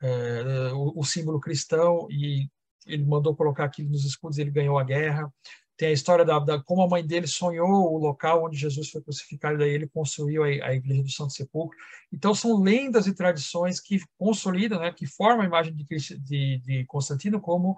é, 0.00 0.72
o, 0.72 1.00
o, 1.00 1.04
símbolo 1.04 1.38
cristão, 1.38 2.08
e 2.10 2.48
ele 2.86 3.04
mandou 3.04 3.36
colocar 3.36 3.64
aquilo 3.64 3.90
nos 3.90 4.06
escudos, 4.06 4.38
ele 4.38 4.50
ganhou 4.50 4.78
a 4.78 4.84
guerra. 4.84 5.30
Tem 5.76 5.90
a 5.90 5.92
história 5.92 6.24
da, 6.24 6.38
da 6.38 6.62
como 6.62 6.80
a 6.82 6.88
mãe 6.88 7.06
dele 7.06 7.26
sonhou 7.26 7.92
o 7.92 7.98
local 7.98 8.46
onde 8.46 8.56
Jesus 8.56 8.88
foi 8.88 9.02
crucificado, 9.02 9.58
daí 9.58 9.70
ele 9.70 9.86
construiu 9.86 10.44
a, 10.44 10.46
a 10.46 10.74
igreja 10.74 11.02
do 11.02 11.10
Santo 11.10 11.34
Sepulcro. 11.34 11.76
Então 12.10 12.34
são 12.34 12.58
lendas 12.58 13.06
e 13.06 13.14
tradições 13.14 13.80
que 13.80 14.00
consolidam, 14.16 14.80
né, 14.80 14.92
que 14.92 15.06
formam 15.06 15.42
a 15.42 15.46
imagem 15.46 15.74
de, 15.74 15.84
de, 15.84 16.58
de 16.58 16.84
Constantino 16.86 17.38
como 17.38 17.76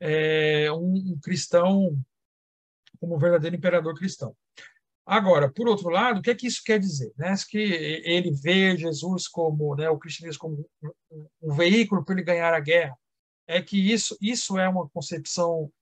é, 0.00 0.70
um, 0.72 1.12
um 1.12 1.18
cristão, 1.22 1.98
como 3.00 3.16
um 3.16 3.18
verdadeiro 3.18 3.56
imperador 3.56 3.94
cristão. 3.94 4.36
Agora, 5.04 5.50
por 5.50 5.66
outro 5.66 5.88
lado, 5.88 6.18
o 6.18 6.22
que 6.22 6.30
é 6.30 6.34
que 6.34 6.46
isso 6.46 6.62
quer 6.62 6.78
dizer? 6.78 7.12
Né? 7.16 7.34
Que 7.48 7.58
ele 7.58 8.30
vê 8.30 8.76
Jesus 8.76 9.26
como, 9.26 9.74
né, 9.74 9.88
o 9.88 9.98
cristianismo 9.98 10.38
como 10.38 10.68
um, 11.40 11.54
veículo 11.54 12.04
para 12.04 12.14
ele 12.14 12.24
ganhar 12.24 12.52
a 12.52 12.60
guerra. 12.60 12.94
É 13.46 13.62
que 13.62 13.78
isso, 13.90 14.18
isso 14.20 14.58
é 14.58 14.68
uma 14.68 14.86
concepção 14.90 15.72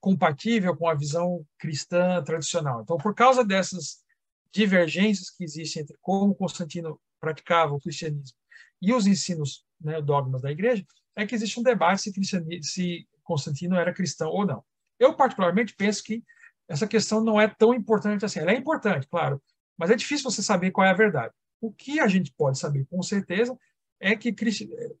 compatível 0.00 0.74
com 0.74 0.88
a 0.88 0.94
visão 0.94 1.44
cristã 1.58 2.22
tradicional. 2.24 2.80
Então, 2.80 2.96
por 2.96 3.14
causa 3.14 3.44
dessas 3.44 4.02
divergências 4.50 5.28
que 5.28 5.44
existem 5.44 5.82
entre 5.82 5.96
como 6.00 6.34
Constantino 6.34 6.98
praticava 7.20 7.74
o 7.74 7.80
cristianismo 7.80 8.36
e 8.80 8.94
os 8.94 9.06
ensinos, 9.06 9.66
né, 9.78 10.00
dogmas 10.00 10.40
da 10.40 10.50
igreja, 10.50 10.82
é 11.14 11.26
que 11.26 11.34
existe 11.34 11.60
um 11.60 11.62
debate 11.62 12.00
se, 12.00 12.62
se 12.62 13.06
Constantino 13.22 13.76
era 13.76 13.92
cristão 13.92 14.30
ou 14.30 14.46
não. 14.46 14.64
Eu, 14.98 15.14
particularmente, 15.14 15.74
penso 15.74 16.02
que 16.02 16.22
essa 16.68 16.86
questão 16.86 17.22
não 17.22 17.40
é 17.40 17.48
tão 17.48 17.74
importante 17.74 18.24
assim. 18.24 18.38
Ela 18.38 18.52
é 18.52 18.56
importante, 18.56 19.06
claro, 19.08 19.42
mas 19.76 19.90
é 19.90 19.96
difícil 19.96 20.30
você 20.30 20.42
saber 20.42 20.70
qual 20.70 20.86
é 20.86 20.90
a 20.90 20.94
verdade. 20.94 21.34
O 21.60 21.72
que 21.72 22.00
a 22.00 22.06
gente 22.06 22.32
pode 22.32 22.58
saber 22.58 22.86
com 22.86 23.02
certeza 23.02 23.58
é 23.98 24.16
que 24.16 24.34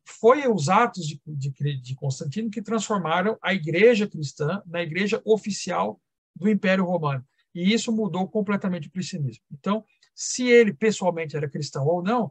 foi 0.04 0.46
os 0.46 0.68
atos 0.68 1.06
de, 1.06 1.20
de, 1.26 1.80
de 1.80 1.94
Constantino 1.94 2.50
que 2.50 2.60
transformaram 2.60 3.38
a 3.42 3.54
igreja 3.54 4.06
cristã 4.06 4.62
na 4.66 4.82
igreja 4.82 5.22
oficial 5.24 6.00
do 6.36 6.48
Império 6.48 6.84
Romano. 6.84 7.24
E 7.54 7.72
isso 7.72 7.90
mudou 7.90 8.28
completamente 8.28 8.88
o 8.88 8.90
cristianismo. 8.90 9.42
Então, 9.50 9.84
se 10.14 10.46
ele 10.48 10.72
pessoalmente 10.72 11.36
era 11.36 11.48
cristão 11.48 11.86
ou 11.86 12.02
não, 12.02 12.30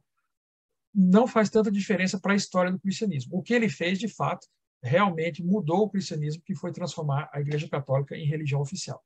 não 0.94 1.28
faz 1.28 1.50
tanta 1.50 1.72
diferença 1.72 2.20
para 2.20 2.34
a 2.34 2.36
história 2.36 2.72
do 2.72 2.80
cristianismo. 2.80 3.38
O 3.38 3.42
que 3.42 3.54
ele 3.54 3.70
fez, 3.70 3.98
de 3.98 4.08
fato, 4.08 4.48
realmente 4.82 5.44
mudou 5.44 5.82
o 5.82 5.90
cristianismo, 5.90 6.44
que 6.44 6.56
foi 6.56 6.72
transformar 6.72 7.30
a 7.34 7.42
Igreja 7.42 7.68
Católica 7.68 8.16
em 8.16 8.26
religião 8.26 8.62
oficial. 8.62 9.04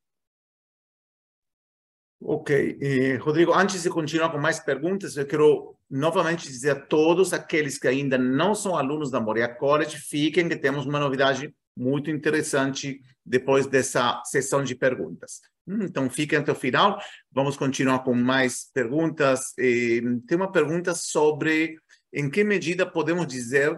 Ok. 2.21 3.17
Rodrigo, 3.17 3.53
antes 3.53 3.83
de 3.83 3.89
continuar 3.89 4.31
com 4.31 4.37
mais 4.37 4.59
perguntas, 4.59 5.17
eu 5.17 5.27
quero 5.27 5.75
novamente 5.89 6.47
dizer 6.47 6.71
a 6.71 6.79
todos 6.79 7.33
aqueles 7.33 7.77
que 7.77 7.87
ainda 7.87 8.17
não 8.17 8.55
são 8.55 8.77
alunos 8.77 9.11
da 9.11 9.19
Moria 9.19 9.47
College, 9.47 9.97
fiquem 9.97 10.47
que 10.47 10.55
temos 10.55 10.85
uma 10.85 10.99
novidade 10.99 11.53
muito 11.75 12.09
interessante 12.09 13.01
depois 13.25 13.67
dessa 13.67 14.21
sessão 14.25 14.63
de 14.63 14.73
perguntas. 14.73 15.41
Hum, 15.67 15.83
então, 15.83 16.09
fiquem 16.09 16.39
até 16.39 16.51
o 16.51 16.55
final. 16.55 16.99
Vamos 17.31 17.57
continuar 17.57 17.99
com 17.99 18.13
mais 18.13 18.69
perguntas. 18.73 19.53
Tem 19.55 20.37
uma 20.37 20.51
pergunta 20.51 20.93
sobre 20.93 21.77
em 22.13 22.29
que 22.29 22.43
medida 22.43 22.85
podemos 22.85 23.27
dizer 23.27 23.77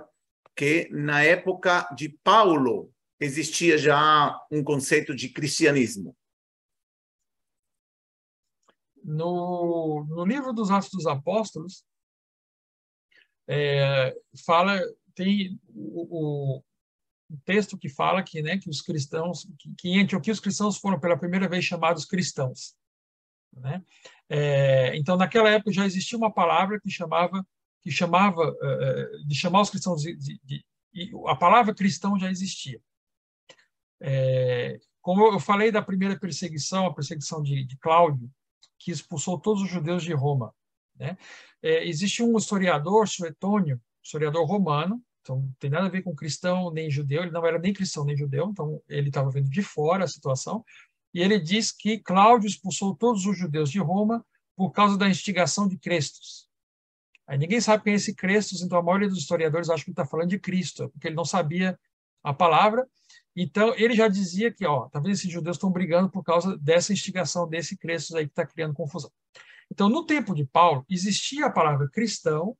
que 0.55 0.87
na 0.91 1.23
época 1.23 1.87
de 1.95 2.09
Paulo 2.23 2.91
existia 3.19 3.77
já 3.77 4.39
um 4.51 4.63
conceito 4.63 5.15
de 5.15 5.29
cristianismo 5.29 6.15
no, 9.05 10.03
no 10.09 10.25
livro 10.25 10.51
dos 10.51 10.71
Atos 10.71 10.89
dos 10.89 11.05
Apóstolos, 11.05 11.85
é, 13.47 14.15
fala, 14.43 14.79
tem 15.13 15.59
o, 15.67 16.57
o, 16.57 17.37
texto 17.45 17.77
que 17.77 17.87
fala 17.87 18.23
que, 18.23 18.41
né, 18.41 18.57
que 18.57 18.69
os 18.69 18.81
cristãos, 18.81 19.47
que, 19.59 19.75
que 19.77 19.89
em 19.89 20.01
Antioquia 20.01 20.33
os 20.33 20.39
cristãos 20.39 20.77
foram 20.77 20.99
pela 20.99 21.17
primeira 21.17 21.47
vez 21.47 21.63
chamados 21.63 22.05
cristãos. 22.05 22.75
Né? 23.53 23.83
É, 24.27 24.97
então, 24.97 25.15
naquela 25.15 25.51
época 25.51 25.71
já 25.71 25.85
existia 25.85 26.17
uma 26.17 26.33
palavra 26.33 26.79
que 26.79 26.89
chamava, 26.89 27.45
que 27.85 27.91
chamava 27.91 28.41
é, 28.63 28.67
é 28.67 29.23
de 29.27 29.35
chamar 29.35 29.61
os 29.61 29.69
cristãos 29.69 30.01
de, 30.01 30.15
de, 30.15 30.39
de, 30.43 31.11
a 31.27 31.35
palavra 31.35 31.75
cristão 31.75 32.17
já 32.17 32.31
existia. 32.31 32.81
É, 34.01 34.79
como 35.03 35.23
eu 35.31 35.39
falei 35.39 35.71
da 35.71 35.83
primeira 35.83 36.19
perseguição, 36.19 36.87
a 36.87 36.93
perseguição 36.93 37.43
de, 37.43 37.63
de 37.63 37.77
Cláudio, 37.77 38.27
que 38.79 38.89
expulsou 38.89 39.39
todos 39.39 39.61
os 39.61 39.69
judeus 39.69 40.01
de 40.01 40.13
Roma. 40.13 40.51
Né? 40.95 41.15
É, 41.61 41.87
existe 41.87 42.23
um 42.23 42.35
historiador, 42.37 43.07
Suetônio, 43.07 43.79
historiador 44.03 44.47
romano, 44.47 44.99
então 45.21 45.41
não 45.41 45.55
tem 45.59 45.69
nada 45.69 45.85
a 45.85 45.91
ver 45.91 46.01
com 46.01 46.15
cristão 46.15 46.71
nem 46.71 46.89
judeu, 46.89 47.21
ele 47.21 47.31
não 47.31 47.45
era 47.45 47.59
nem 47.59 47.71
cristão 47.71 48.03
nem 48.03 48.17
judeu, 48.17 48.49
então 48.49 48.81
ele 48.89 49.09
estava 49.09 49.29
vendo 49.29 49.47
de 49.47 49.61
fora 49.61 50.05
a 50.05 50.07
situação, 50.07 50.65
e 51.13 51.21
ele 51.21 51.39
diz 51.39 51.71
que 51.71 51.99
Cláudio 51.99 52.47
expulsou 52.47 52.95
todos 52.95 53.27
os 53.27 53.37
judeus 53.37 53.69
de 53.69 53.77
Roma 53.77 54.25
por 54.55 54.71
causa 54.71 54.97
da 54.97 55.07
instigação 55.07 55.67
de 55.67 55.77
Crestos. 55.77 56.44
Aí 57.27 57.37
ninguém 57.37 57.59
sabe 57.59 57.83
quem 57.83 57.93
é 57.93 57.95
esse 57.95 58.13
Crestos, 58.13 58.61
então 58.61 58.77
a 58.77 58.83
maioria 58.83 59.09
dos 59.09 59.19
historiadores 59.19 59.69
acha 59.69 59.83
que 59.83 59.89
ele 59.89 59.93
está 59.93 60.05
falando 60.05 60.29
de 60.29 60.39
Cristo, 60.39 60.89
porque 60.89 61.07
ele 61.07 61.15
não 61.15 61.25
sabia 61.25 61.77
a 62.23 62.33
palavra, 62.33 62.87
então, 63.35 63.75
ele 63.75 63.93
já 63.93 64.07
dizia 64.07 64.49
que, 64.51 64.65
ó, 64.65 64.87
tá 64.87 64.99
vendo, 64.99 65.11
esses 65.11 65.29
judeus 65.29 65.57
estão 65.57 65.69
brigando 65.69 66.09
por 66.09 66.23
causa 66.23 66.57
dessa 66.57 66.93
instigação 66.93 67.47
desse 67.47 67.75
Crestos 67.75 68.15
aí 68.15 68.25
que 68.25 68.31
está 68.31 68.45
criando 68.45 68.73
confusão. 68.73 69.11
Então, 69.69 69.89
no 69.89 70.05
tempo 70.05 70.33
de 70.33 70.45
Paulo, 70.45 70.85
existia 70.89 71.47
a 71.47 71.51
palavra 71.51 71.89
cristão 71.89 72.55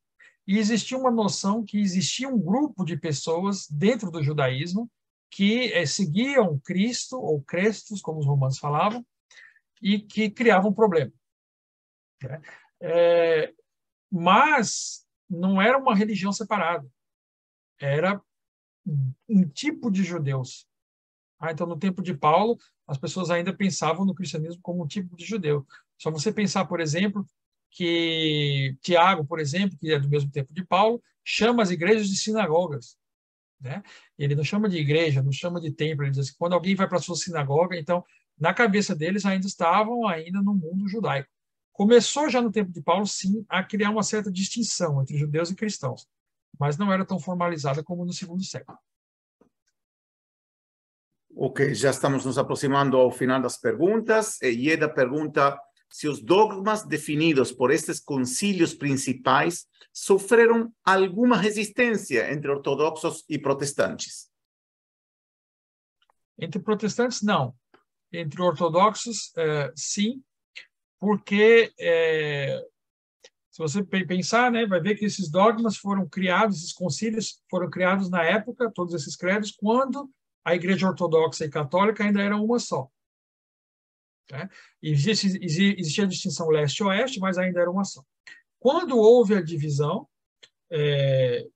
e 0.46 0.58
existia 0.58 0.98
uma 0.98 1.10
noção 1.10 1.64
que 1.64 1.78
existia 1.78 2.28
um 2.28 2.38
grupo 2.38 2.84
de 2.84 2.96
pessoas 2.96 3.66
dentro 3.70 4.10
do 4.10 4.22
judaísmo 4.22 4.90
que 5.30 5.72
é, 5.72 5.86
seguiam 5.86 6.58
Cristo, 6.60 7.18
ou 7.18 7.42
Crestos, 7.42 8.00
como 8.00 8.20
os 8.20 8.26
romanos 8.26 8.58
falavam, 8.58 9.04
e 9.82 9.98
que 9.98 10.30
criavam 10.30 10.70
um 10.70 10.74
problema. 10.74 11.12
É, 12.80 13.52
mas 14.10 15.06
não 15.28 15.60
era 15.60 15.78
uma 15.78 15.94
religião 15.94 16.32
separada. 16.32 16.88
Era 17.80 18.20
um 19.28 19.48
tipo 19.48 19.90
de 19.90 20.02
judeus. 20.04 20.66
Ah, 21.38 21.52
então, 21.52 21.66
no 21.66 21.76
tempo 21.76 22.02
de 22.02 22.14
Paulo, 22.14 22.58
as 22.86 22.96
pessoas 22.96 23.30
ainda 23.30 23.52
pensavam 23.52 24.06
no 24.06 24.14
cristianismo 24.14 24.62
como 24.62 24.82
um 24.82 24.86
tipo 24.86 25.16
de 25.16 25.24
judeu. 25.24 25.66
Só 25.98 26.10
você 26.10 26.32
pensar, 26.32 26.64
por 26.66 26.80
exemplo, 26.80 27.26
que 27.70 28.76
Tiago, 28.80 29.24
por 29.26 29.38
exemplo, 29.38 29.76
que 29.78 29.92
é 29.92 29.98
do 29.98 30.08
mesmo 30.08 30.30
tempo 30.30 30.52
de 30.52 30.64
Paulo, 30.64 31.02
chama 31.24 31.62
as 31.62 31.70
igrejas 31.70 32.08
de 32.08 32.16
sinagogas. 32.16 32.96
Né? 33.60 33.82
Ele 34.18 34.34
não 34.34 34.44
chama 34.44 34.68
de 34.68 34.78
igreja, 34.78 35.22
não 35.22 35.32
chama 35.32 35.60
de 35.60 35.70
templo. 35.72 36.04
Ele 36.04 36.10
diz 36.10 36.20
assim, 36.20 36.34
quando 36.38 36.54
alguém 36.54 36.74
vai 36.74 36.88
para 36.88 36.98
a 36.98 37.02
sua 37.02 37.16
sinagoga, 37.16 37.76
então, 37.76 38.04
na 38.38 38.54
cabeça 38.54 38.94
deles, 38.94 39.26
ainda 39.26 39.46
estavam 39.46 40.06
ainda 40.06 40.40
no 40.40 40.54
mundo 40.54 40.88
judaico. 40.88 41.28
Começou 41.76 42.30
já 42.30 42.40
no 42.40 42.50
tempo 42.50 42.72
de 42.72 42.80
Paulo, 42.80 43.06
sim, 43.06 43.44
a 43.48 43.62
criar 43.62 43.90
uma 43.90 44.02
certa 44.02 44.32
distinção 44.32 45.02
entre 45.02 45.16
judeus 45.18 45.50
e 45.50 45.54
cristãos 45.54 46.08
mas 46.58 46.78
não 46.78 46.92
era 46.92 47.04
tão 47.04 47.18
formalizada 47.18 47.82
como 47.82 48.04
no 48.04 48.12
segundo 48.12 48.42
século. 48.44 48.78
Ok, 51.34 51.74
já 51.74 51.90
estamos 51.90 52.24
nos 52.24 52.38
aproximando 52.38 52.96
ao 52.96 53.10
final 53.10 53.40
das 53.40 53.58
perguntas. 53.58 54.40
E 54.40 54.48
Ieda 54.48 54.88
pergunta 54.88 55.58
se 55.90 56.08
os 56.08 56.22
dogmas 56.22 56.82
definidos 56.84 57.52
por 57.52 57.70
estes 57.70 58.00
concílios 58.00 58.74
principais 58.74 59.66
sofreram 59.92 60.72
alguma 60.82 61.36
resistência 61.36 62.32
entre 62.32 62.50
ortodoxos 62.50 63.24
e 63.28 63.38
protestantes. 63.38 64.30
Entre 66.38 66.60
protestantes, 66.60 67.22
não. 67.22 67.54
Entre 68.12 68.40
ortodoxos, 68.40 69.32
é, 69.36 69.72
sim, 69.74 70.22
porque 70.98 71.72
é, 71.78 72.62
se 73.50 73.58
você 73.58 73.82
pensar, 73.82 74.52
né, 74.52 74.66
vai 74.66 74.80
ver 74.80 74.96
que 74.96 75.04
esses 75.06 75.30
dogmas 75.30 75.78
foram 75.78 76.06
criados, 76.06 76.58
esses 76.58 76.72
concílios 76.72 77.42
foram 77.48 77.70
criados 77.70 78.10
na 78.10 78.22
época, 78.22 78.70
todos 78.70 78.94
esses 78.94 79.16
credos, 79.16 79.50
quando 79.50 80.10
a 80.44 80.54
Igreja 80.54 80.86
Ortodoxa 80.86 81.44
e 81.44 81.50
Católica 81.50 82.04
ainda 82.04 82.20
eram 82.20 82.44
uma 82.44 82.58
só. 82.58 82.88
Né? 84.30 84.48
Existia 84.82 86.04
a 86.04 86.08
distinção 86.08 86.48
leste-oeste, 86.48 87.18
mas 87.18 87.38
ainda 87.38 87.60
era 87.60 87.70
uma 87.70 87.84
só. 87.84 88.04
Quando 88.58 88.98
houve 88.98 89.34
a 89.34 89.42
divisão, 89.42 90.06
é, 90.70 91.46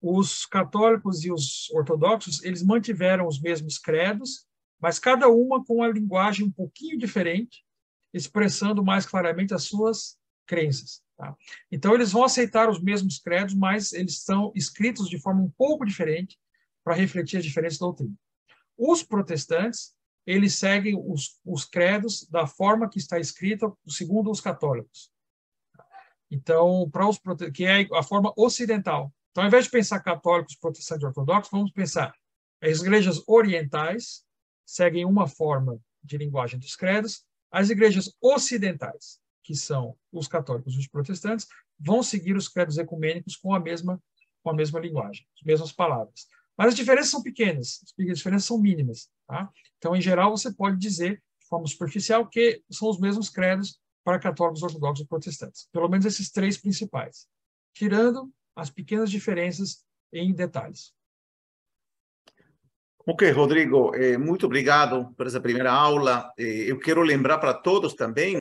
os 0.00 0.46
católicos 0.46 1.24
e 1.24 1.30
os 1.30 1.68
ortodoxos 1.72 2.42
eles 2.42 2.62
mantiveram 2.62 3.26
os 3.26 3.40
mesmos 3.40 3.78
credos, 3.78 4.46
mas 4.80 4.98
cada 4.98 5.28
uma 5.28 5.64
com 5.64 5.74
uma 5.74 5.88
linguagem 5.88 6.46
um 6.46 6.50
pouquinho 6.50 6.96
diferente, 6.96 7.64
expressando 8.12 8.84
mais 8.84 9.06
claramente 9.06 9.54
as 9.54 9.64
suas 9.64 10.18
crenças. 10.46 11.02
Tá? 11.16 11.36
Então, 11.70 11.94
eles 11.94 12.12
vão 12.12 12.24
aceitar 12.24 12.70
os 12.70 12.80
mesmos 12.80 13.18
credos, 13.18 13.54
mas 13.54 13.92
eles 13.92 14.22
são 14.22 14.52
escritos 14.54 15.08
de 15.08 15.18
forma 15.18 15.42
um 15.42 15.50
pouco 15.50 15.84
diferente 15.84 16.38
para 16.84 16.94
refletir 16.94 17.38
as 17.38 17.44
diferentes 17.44 17.78
doutrinas. 17.78 18.16
Os 18.76 19.02
protestantes, 19.02 19.94
eles 20.26 20.54
seguem 20.54 20.96
os, 20.96 21.40
os 21.44 21.64
credos 21.64 22.26
da 22.28 22.46
forma 22.46 22.88
que 22.88 22.98
está 22.98 23.18
escrita 23.18 23.70
segundo 23.88 24.30
os 24.30 24.40
católicos. 24.40 25.10
Então, 26.30 26.88
para 26.90 27.08
os 27.08 27.18
que 27.52 27.64
é 27.64 27.86
a 27.94 28.02
forma 28.02 28.32
ocidental. 28.36 29.12
Então, 29.30 29.42
ao 29.42 29.48
invés 29.48 29.64
de 29.64 29.70
pensar 29.70 30.00
católicos, 30.00 30.56
protestantes 30.56 31.02
e 31.02 31.06
ortodoxos, 31.06 31.50
vamos 31.50 31.72
pensar 31.72 32.14
as 32.60 32.80
igrejas 32.80 33.22
orientais 33.26 34.24
seguem 34.66 35.04
uma 35.04 35.26
forma 35.26 35.80
de 36.02 36.18
linguagem 36.18 36.58
dos 36.58 36.74
credos, 36.74 37.24
as 37.50 37.70
igrejas 37.70 38.14
ocidentais, 38.20 39.18
que 39.42 39.54
são 39.54 39.96
os 40.12 40.28
católicos 40.28 40.74
e 40.74 40.78
os 40.78 40.86
protestantes, 40.86 41.46
vão 41.78 42.02
seguir 42.02 42.36
os 42.36 42.48
credos 42.48 42.78
ecumênicos 42.78 43.36
com 43.36 43.54
a 43.54 43.60
mesma 43.60 44.00
com 44.42 44.50
a 44.50 44.54
mesma 44.54 44.78
linguagem, 44.78 45.26
as 45.36 45.42
mesmas 45.42 45.72
palavras. 45.72 46.26
Mas 46.56 46.68
as 46.68 46.74
diferenças 46.74 47.10
são 47.10 47.22
pequenas, 47.22 47.80
as 47.82 48.16
diferenças 48.16 48.46
são 48.46 48.58
mínimas. 48.58 49.10
Tá? 49.26 49.50
Então, 49.76 49.94
em 49.94 50.00
geral, 50.00 50.30
você 50.30 50.52
pode 50.52 50.78
dizer, 50.78 51.22
de 51.40 51.46
forma 51.46 51.66
superficial, 51.66 52.26
que 52.26 52.62
são 52.70 52.88
os 52.88 52.98
mesmos 52.98 53.28
credos 53.28 53.80
para 54.04 54.18
católicos, 54.18 54.62
ortodoxos 54.62 55.04
e 55.04 55.08
protestantes. 55.08 55.68
Pelo 55.72 55.88
menos 55.88 56.06
esses 56.06 56.30
três 56.30 56.56
principais, 56.56 57.26
tirando 57.74 58.32
as 58.56 58.70
pequenas 58.70 59.10
diferenças 59.10 59.84
em 60.12 60.32
detalhes. 60.32 60.92
Ok, 63.10 63.30
Rodrigo, 63.30 63.94
eh, 63.94 64.18
muito 64.18 64.44
obrigado 64.44 65.14
por 65.16 65.26
essa 65.26 65.40
primeira 65.40 65.72
aula. 65.72 66.30
Eh, 66.36 66.66
eu 66.68 66.78
quero 66.78 67.00
lembrar 67.00 67.38
para 67.38 67.54
todos 67.54 67.94
também 67.94 68.36